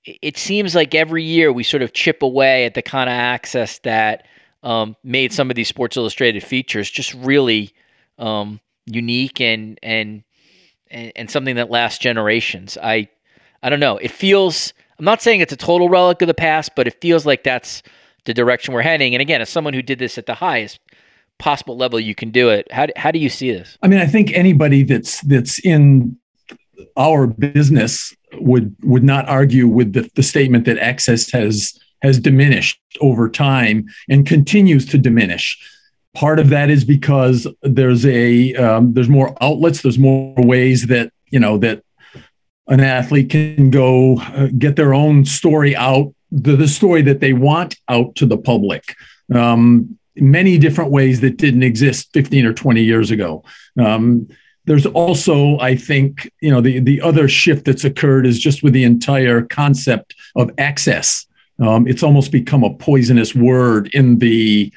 [0.06, 3.80] it seems like every year we sort of chip away at the kind of access
[3.80, 4.26] that
[4.62, 7.74] um, made some of these Sports Illustrated features just really
[8.18, 10.24] um, unique and, and
[10.92, 12.78] and and something that lasts generations.
[12.82, 13.10] I
[13.62, 13.98] I don't know.
[13.98, 14.74] It feels.
[15.00, 17.84] I'm not saying it's a total relic of the past, but it feels like that's
[18.26, 19.14] the direction we're heading.
[19.16, 20.80] And again, as someone who did this at the highest
[21.40, 23.78] possible level you can do it, how how do you see this?
[23.82, 26.18] I mean, I think anybody that's that's in
[26.98, 32.80] our business would would not argue with the, the statement that access has has diminished
[33.02, 35.58] over time and continues to diminish.
[36.14, 41.12] Part of that is because there's a um, there's more outlets, there's more ways that
[41.32, 41.83] you know that
[42.68, 47.34] an athlete can go uh, get their own story out, the, the story that they
[47.34, 48.96] want out to the public.
[49.34, 53.44] Um, many different ways that didn't exist 15 or 20 years ago.
[53.78, 54.28] Um,
[54.66, 58.74] there's also, I think, you know, the, the other shift that's occurred is just with
[58.74, 61.26] the entire concept of access.
[61.60, 64.72] Um, it's almost become a poisonous word in the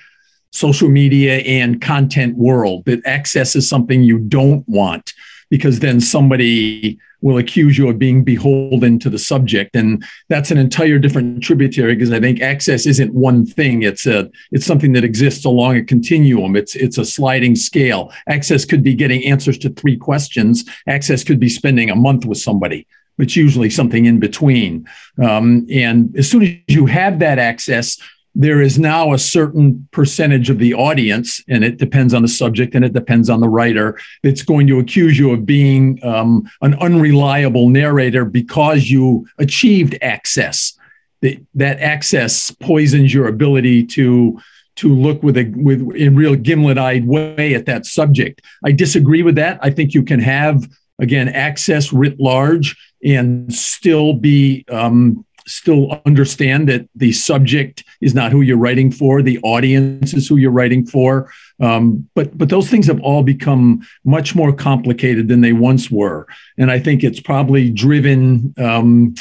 [0.51, 5.13] social media and content world that access is something you don't want
[5.51, 9.75] because then somebody will accuse you of being beholden to the subject.
[9.75, 13.83] And that's an entire different tributary because i think access isn't one thing.
[13.83, 16.57] It's a it's something that exists along a continuum.
[16.57, 18.13] It's it's a sliding scale.
[18.29, 20.65] Access could be getting answers to three questions.
[20.87, 22.87] Access could be spending a month with somebody.
[23.19, 24.87] It's usually something in between.
[25.23, 27.99] Um, and as soon as you have that access
[28.39, 32.75] there is now a certain percentage of the audience, and it depends on the subject
[32.75, 36.75] and it depends on the writer, that's going to accuse you of being um, an
[36.75, 40.79] unreliable narrator because you achieved access.
[41.23, 44.39] That, access poisons your ability to
[44.77, 48.43] to look with a with in real gimlet-eyed way at that subject.
[48.65, 49.59] I disagree with that.
[49.63, 50.69] I think you can have
[51.01, 58.33] again access writ large and still be um, still understand that the subject is not
[58.33, 61.31] who you're writing for, the audience is who you're writing for.
[61.61, 66.27] Um, but but those things have all become much more complicated than they once were,
[66.59, 68.55] and I think it's probably driven.
[68.59, 69.15] Um,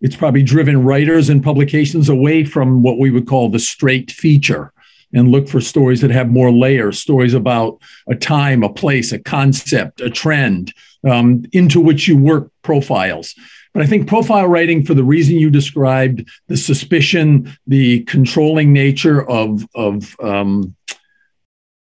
[0.00, 4.72] it's probably driven writers and publications away from what we would call the straight feature
[5.12, 7.78] and look for stories that have more layers, stories about
[8.08, 10.72] a time, a place, a concept, a trend,
[11.08, 13.34] um, into which you work profiles.
[13.72, 19.28] But I think profile writing, for the reason you described, the suspicion, the controlling nature
[19.28, 20.74] of of um,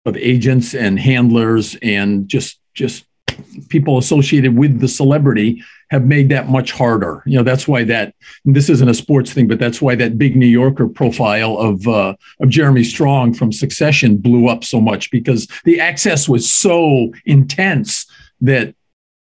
[0.04, 3.04] of agents and handlers, and just just
[3.68, 7.22] people associated with the celebrity have made that much harder.
[7.24, 8.14] You know, that's why that
[8.44, 12.14] this isn't a sports thing, but that's why that big New Yorker profile of uh,
[12.40, 18.06] of Jeremy Strong from Succession blew up so much because the access was so intense
[18.40, 18.74] that,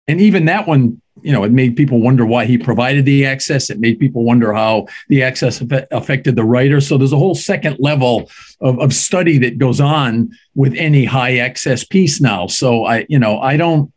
[0.08, 3.70] and even that one you know, it made people wonder why he provided the access.
[3.70, 6.82] It made people wonder how the access affected the writer.
[6.82, 8.30] So there's a whole second level
[8.60, 12.46] of, of study that goes on with any high access piece now.
[12.46, 13.90] So I, you know, I don't,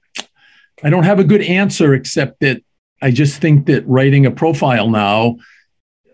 [0.84, 2.64] I don't have a good answer except that
[3.02, 5.36] I just think that writing a profile now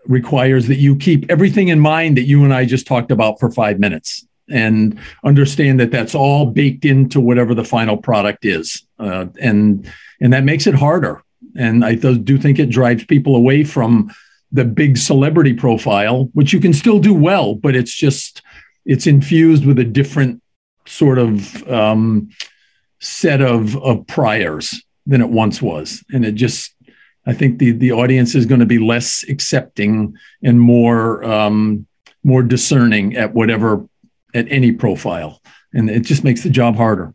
[0.06, 3.52] requires that you keep everything in mind that you and I just talked about for
[3.52, 8.86] five minutes and understand that that's all baked into whatever the final product is.
[8.98, 9.90] Uh, and
[10.20, 11.22] and that makes it harder.
[11.56, 14.12] And I do think it drives people away from
[14.52, 18.42] the big celebrity profile, which you can still do well, but it's just
[18.86, 20.42] it's infused with a different
[20.86, 22.30] sort of um,
[23.00, 26.74] set of of priors than it once was, and it just
[27.26, 31.86] I think the the audience is going to be less accepting and more um,
[32.22, 33.86] more discerning at whatever
[34.34, 35.40] at any profile,
[35.72, 37.14] and it just makes the job harder.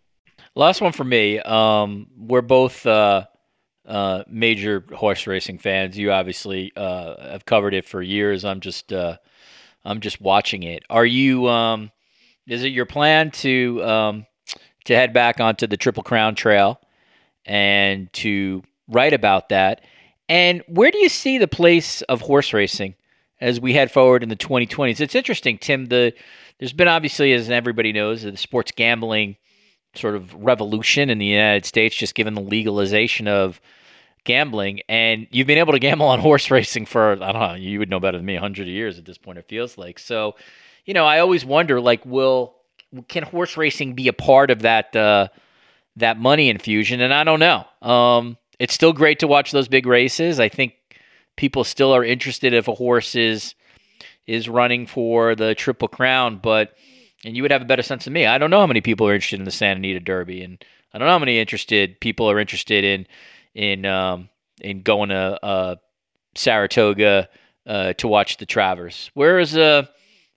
[0.56, 1.40] Last one for me.
[1.40, 3.26] Um, we're both uh,
[3.86, 5.98] uh, major horse racing fans.
[5.98, 8.46] You obviously uh, have covered it for years.
[8.46, 9.18] I'm just uh,
[9.84, 10.84] I'm just watching it.
[10.90, 11.48] Are you?
[11.48, 11.91] Um,
[12.48, 14.26] is it your plan to um,
[14.86, 16.80] to head back onto the Triple Crown Trail
[17.46, 19.82] and to write about that?
[20.28, 22.96] And where do you see the place of horse racing
[23.41, 25.00] as we head forward in the 2020s?
[25.00, 25.88] It's interesting, Tim.
[25.88, 26.14] The
[26.60, 29.38] there's been obviously, as everybody knows, the sports gambling
[29.95, 33.60] sort of revolution in the United States, just given the legalization of
[34.26, 34.81] gambling.
[34.88, 37.90] And you've been able to gamble on horse racing for, I don't know, you would
[37.90, 39.99] know better than me, 100 years at this point, it feels like.
[39.99, 40.36] So,
[40.86, 42.56] you know, I always wonder, like, will,
[43.07, 45.30] can horse racing be a part of that, uh,
[45.95, 47.02] that money infusion?
[47.02, 47.65] And I don't know.
[47.81, 50.40] Um, it's still great to watch those big races.
[50.40, 50.73] I think
[51.38, 53.56] people still are interested if a horse is,
[54.30, 56.76] is running for the Triple Crown, but
[57.26, 58.26] and you would have a better sense than me.
[58.26, 60.99] I don't know how many people are interested in the Santa Anita Derby, and I
[60.99, 63.07] don't know how many interested people are interested in
[63.56, 64.30] in um,
[64.61, 65.76] in going to uh,
[66.35, 67.27] Saratoga
[67.65, 69.10] uh, to watch the Travers.
[69.15, 69.88] Where is uh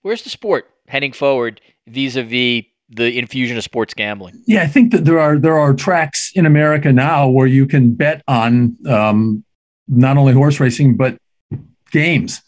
[0.01, 4.43] where's the sport heading forward vis-a-vis the infusion of sports gambling?
[4.47, 7.93] Yeah, I think that there are there are tracks in America now where you can
[7.93, 9.45] bet on um,
[9.87, 11.19] not only horse racing but
[11.91, 12.41] games.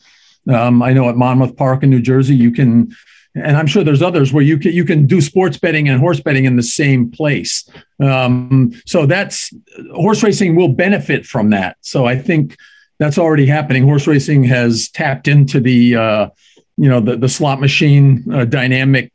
[0.49, 2.95] Um, I know at Monmouth Park in New Jersey, you can,
[3.35, 6.21] and I'm sure there's others where you can you can do sports betting and horse
[6.21, 7.69] betting in the same place.
[8.01, 9.53] Um, so that's
[9.93, 11.77] horse racing will benefit from that.
[11.81, 12.57] So I think
[12.99, 13.85] that's already happening.
[13.85, 16.29] Horse racing has tapped into the uh,
[16.77, 19.13] you know the the slot machine uh, dynamic,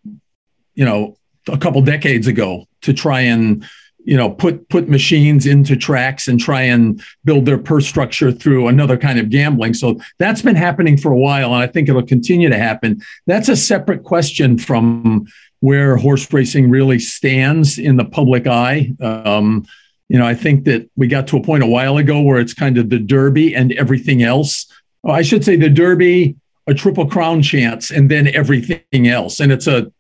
[0.73, 3.65] you know, a couple decades ago to try and
[4.05, 8.67] you know put put machines into tracks and try and build their purse structure through
[8.67, 9.73] another kind of gambling.
[9.73, 13.01] So that's been happening for a while and i think it'll continue to happen.
[13.27, 15.27] That's a separate question from
[15.61, 18.93] where horse racing really stands in the public eye.
[19.01, 19.65] Um,
[20.07, 22.53] you know i think that we got to a point a while ago where it's
[22.53, 24.65] kind of the derby and everything else.
[25.03, 26.35] Oh, i should say the derby
[26.69, 29.39] a triple crown chance and then everything else.
[29.39, 29.91] And it's a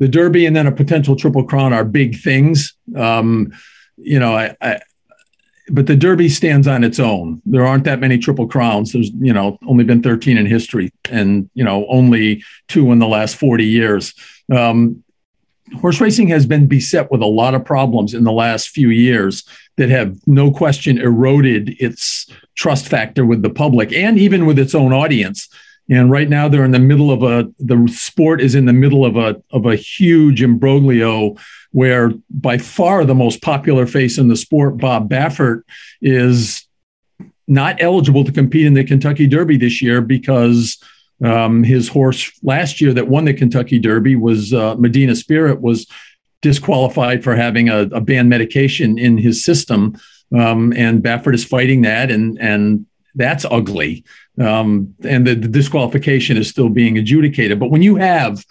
[0.00, 2.74] the Derby and then a potential Triple Crown are big things.
[2.96, 3.52] Um,
[3.96, 4.80] you know, I, I,
[5.68, 7.40] but the Derby stands on its own.
[7.44, 8.92] There aren't that many Triple Crowns.
[8.92, 13.06] There's, you know, only been 13 in history, and you know, only two in the
[13.06, 14.14] last 40 years.
[14.52, 15.04] Um,
[15.80, 19.44] horse racing has been beset with a lot of problems in the last few years
[19.76, 24.74] that have no question eroded its trust factor with the public and even with its
[24.74, 25.48] own audience.
[25.90, 29.04] And right now they're in the middle of a the sport is in the middle
[29.04, 31.36] of a of a huge imbroglio
[31.72, 35.62] where by far the most popular face in the sport, Bob Baffert,
[36.00, 36.66] is
[37.46, 40.78] not eligible to compete in the Kentucky Derby this year because
[41.24, 45.86] um, his horse last year that won the Kentucky Derby was uh, Medina Spirit was
[46.40, 49.98] disqualified for having a, a banned medication in his system,
[50.32, 54.04] um, and Baffert is fighting that, and and that's ugly
[54.40, 57.58] um, and the, the, disqualification is still being adjudicated.
[57.60, 58.44] But when you have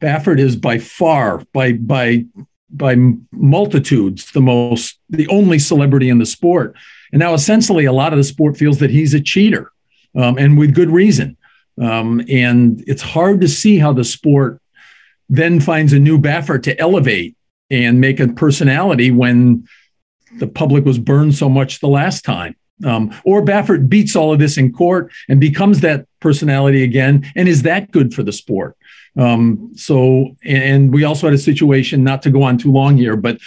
[0.00, 2.24] Baffert is by far by by
[2.70, 2.96] by
[3.32, 6.74] multitudes the most the only celebrity in the sport,
[7.12, 9.70] and now essentially a lot of the sport feels that he's a cheater,
[10.14, 11.36] um, and with good reason.
[11.80, 14.62] Um, and it's hard to see how the sport
[15.28, 17.36] then finds a new Baffert to elevate
[17.70, 19.66] and make a personality when
[20.38, 22.56] the public was burned so much the last time.
[22.84, 27.30] Um, or Baffert beats all of this in court and becomes that personality again.
[27.34, 28.76] And is that good for the sport?
[29.18, 33.16] Um, so, and we also had a situation, not to go on too long here,
[33.16, 33.38] but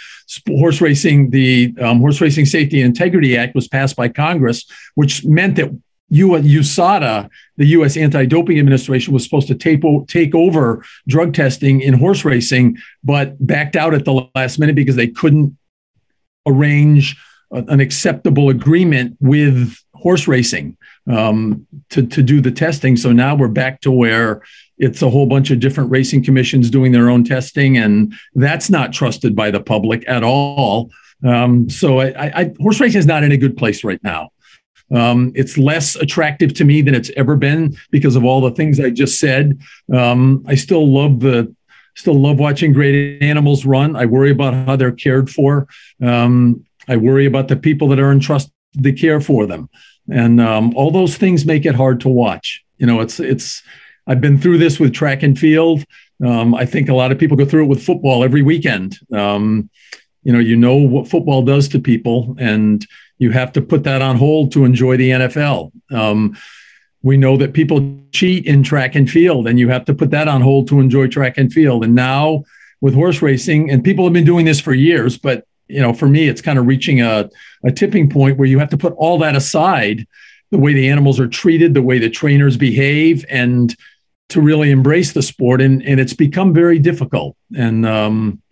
[0.48, 4.64] horse racing, the um, Horse Racing Safety and Integrity Act was passed by Congress,
[4.96, 5.70] which meant that
[6.12, 7.96] USADA, the U.S.
[7.96, 13.76] Anti-Doping Administration, was supposed to take, take over drug testing in horse racing, but backed
[13.76, 15.56] out at the last minute because they couldn't
[16.46, 17.16] arrange
[17.50, 20.76] an acceptable agreement with horse racing
[21.10, 22.96] um, to, to do the testing.
[22.96, 24.42] So now we're back to where
[24.78, 28.92] it's a whole bunch of different racing commissions doing their own testing, and that's not
[28.92, 30.90] trusted by the public at all.
[31.26, 34.30] Um, so I, I, horse racing is not in a good place right now.
[34.92, 38.80] Um, it's less attractive to me than it's ever been because of all the things
[38.80, 39.60] I just said.
[39.92, 41.54] Um, I still love the
[41.94, 43.94] still love watching great animals run.
[43.96, 45.68] I worry about how they're cared for.
[46.02, 48.52] Um, I worry about the people that are entrusted
[48.82, 49.68] to care for them,
[50.10, 52.64] and um, all those things make it hard to watch.
[52.78, 53.62] You know, it's it's.
[54.06, 55.84] I've been through this with track and field.
[56.24, 58.98] Um, I think a lot of people go through it with football every weekend.
[59.12, 59.70] Um,
[60.22, 62.86] you know, you know what football does to people, and
[63.18, 65.70] you have to put that on hold to enjoy the NFL.
[65.92, 66.36] Um,
[67.02, 70.28] we know that people cheat in track and field, and you have to put that
[70.28, 71.84] on hold to enjoy track and field.
[71.84, 72.44] And now
[72.80, 76.08] with horse racing, and people have been doing this for years, but you know, for
[76.08, 77.28] me, it's kind of reaching a,
[77.64, 80.06] a tipping point where you have to put all that aside
[80.50, 83.76] the way the animals are treated, the way the trainers behave, and
[84.28, 85.60] to really embrace the sport.
[85.60, 87.36] And, and it's become very difficult.
[87.56, 88.42] And um,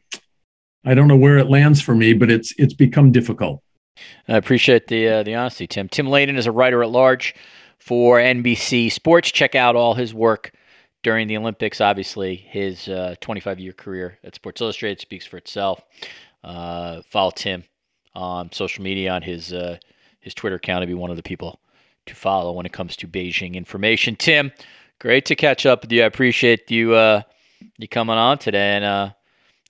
[0.84, 3.62] I don't know where it lands for me, but it's it's become difficult.
[4.28, 5.88] I appreciate the uh, the honesty, Tim.
[5.88, 7.34] Tim Layden is a writer at large
[7.78, 9.30] for NBC Sports.
[9.32, 10.52] Check out all his work
[11.02, 11.80] during the Olympics.
[11.80, 15.82] Obviously, his uh, 25 year career at Sports Illustrated speaks for itself.
[16.48, 17.62] Uh, follow Tim
[18.14, 19.76] on social media on his uh,
[20.20, 21.60] his Twitter account to be one of the people
[22.06, 24.16] to follow when it comes to Beijing information.
[24.16, 24.50] Tim,
[24.98, 26.02] great to catch up with you.
[26.02, 27.20] I appreciate you uh,
[27.76, 29.10] you coming on today, and uh,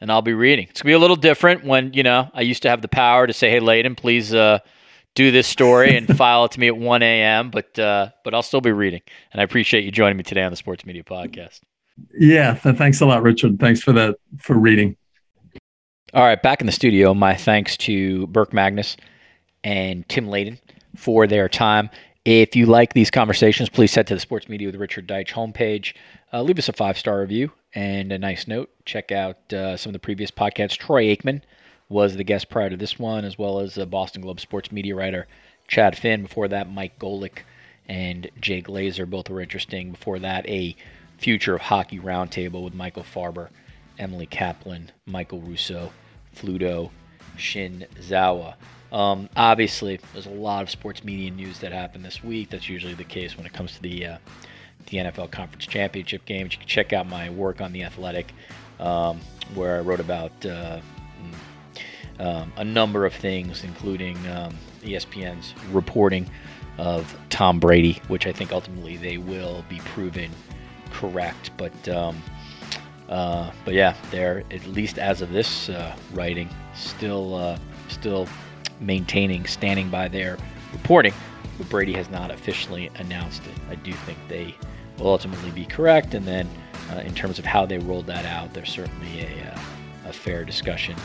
[0.01, 0.69] and I'll be reading.
[0.71, 3.27] It's gonna be a little different when you know I used to have the power
[3.27, 4.61] to say, "Hey, Layden, please." Uh,
[5.15, 7.51] do this story and file it to me at 1 a.m.
[7.51, 9.01] But uh, but I'll still be reading,
[9.33, 11.61] and I appreciate you joining me today on the Sports Media Podcast.
[12.17, 13.59] Yeah, thanks a lot, Richard.
[13.59, 14.97] Thanks for that for reading.
[16.15, 17.13] All right, back in the studio.
[17.13, 18.97] My thanks to Burke Magnus
[19.63, 20.59] and Tim Layden
[20.97, 21.91] for their time.
[22.25, 25.95] If you like these conversations, please head to the Sports Media with Richard Deitsch homepage.
[26.33, 29.91] Uh, leave us a five star review And a nice note: check out uh, some
[29.91, 30.79] of the previous podcasts.
[30.79, 31.43] Troy Aikman
[31.91, 34.95] was the guest prior to this one, as well as the Boston Globe sports media
[34.95, 35.27] writer
[35.67, 36.23] Chad Finn.
[36.23, 37.41] Before that, Mike Golic
[37.87, 39.91] and Jay Glazer both were interesting.
[39.91, 40.75] Before that, a
[41.19, 43.49] future of hockey roundtable with Michael Farber,
[43.99, 45.93] Emily Kaplan, Michael Russo,
[46.35, 46.91] Fluto,
[47.37, 48.55] Shin Zawa.
[48.93, 52.51] Um, obviously, there's a lot of sports media news that happened this week.
[52.51, 54.19] That's usually the case when it comes to the uh,
[54.87, 56.53] the NFL Conference Championship games.
[56.53, 58.33] You can check out my work on the Athletic,
[58.81, 59.21] um,
[59.55, 60.81] where I wrote about uh,
[62.19, 66.29] um, a number of things, including um, ESPN's reporting
[66.79, 70.31] of Tom Brady, which I think ultimately they will be proven
[70.91, 71.51] correct.
[71.57, 72.23] But um,
[73.09, 77.59] uh, but yeah, they're at least as of this uh, writing still uh,
[77.89, 78.29] still
[78.81, 80.37] maintaining, standing by their
[80.73, 81.15] reporting.
[81.57, 83.55] But Brady has not officially announced it.
[83.71, 84.55] I do think they
[84.99, 86.15] will ultimately be correct.
[86.15, 86.49] And then
[86.93, 89.61] uh, in terms of how they rolled that out, there's certainly a, uh,
[90.07, 90.97] a fair discussion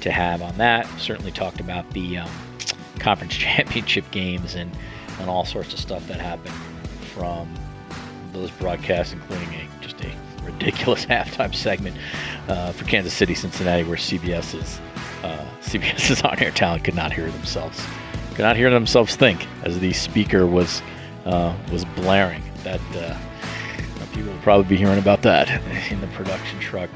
[0.00, 0.86] to have on that.
[0.98, 2.30] Certainly talked about the um,
[2.98, 4.70] conference championship games and,
[5.20, 6.54] and all sorts of stuff that happened
[7.14, 7.48] from
[8.32, 10.12] those broadcasts, including a just a
[10.44, 11.96] ridiculous halftime segment
[12.48, 14.80] uh, for Kansas City, Cincinnati, where CBS's
[15.22, 17.84] uh, CBS's on-air talent could not hear themselves,
[18.30, 20.82] could not hear themselves think as the speaker was
[21.24, 22.42] uh, was blaring.
[22.62, 23.18] That uh,
[24.14, 25.48] people will probably be hearing about that
[25.90, 26.90] in the production truck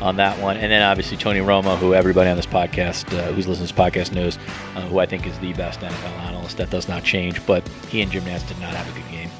[0.00, 0.56] on that one.
[0.56, 3.86] And then obviously Tony Romo, who everybody on this podcast, uh, who's listening to this
[3.86, 4.38] podcast knows,
[4.74, 6.56] uh, who I think is the best NFL analyst.
[6.56, 9.30] That does not change, but he and Jim Nantz did not have a good game.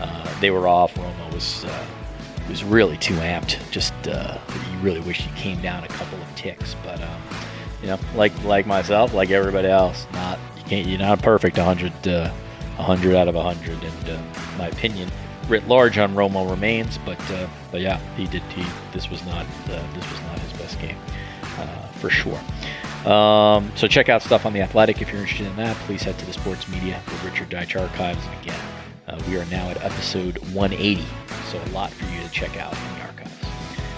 [0.00, 0.94] Uh, they were off.
[0.94, 1.64] Romo was
[2.44, 3.58] uh, was really too amped.
[3.70, 4.38] Just uh,
[4.72, 7.22] you really wish he came down a couple of ticks, but um,
[7.80, 11.92] you know, like like myself, like everybody else, not you can't you're not perfect 100
[11.92, 15.10] 100 uh, out of 100, and my opinion
[15.48, 18.42] writ large on Romo remains, but uh, but yeah, he did.
[18.54, 20.96] He this was not uh, this was not his best game
[21.58, 22.40] uh, for sure.
[23.10, 25.76] Um, so check out stuff on the Athletic if you're interested in that.
[25.78, 28.24] Please head to the Sports Media with Richard Deitsch archives.
[28.40, 28.58] Again,
[29.08, 31.04] uh, we are now at episode 180,
[31.50, 33.32] so a lot for you to check out in the archives.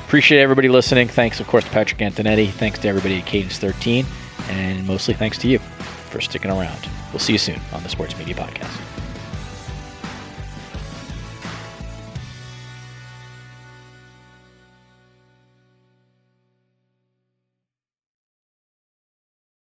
[0.06, 1.08] Appreciate everybody listening.
[1.08, 2.50] Thanks, of course, to Patrick Antonetti.
[2.50, 4.06] Thanks to everybody at Cadence 13,
[4.48, 6.88] and mostly thanks to you for sticking around.
[7.12, 8.85] We'll see you soon on the Sports Media Podcast.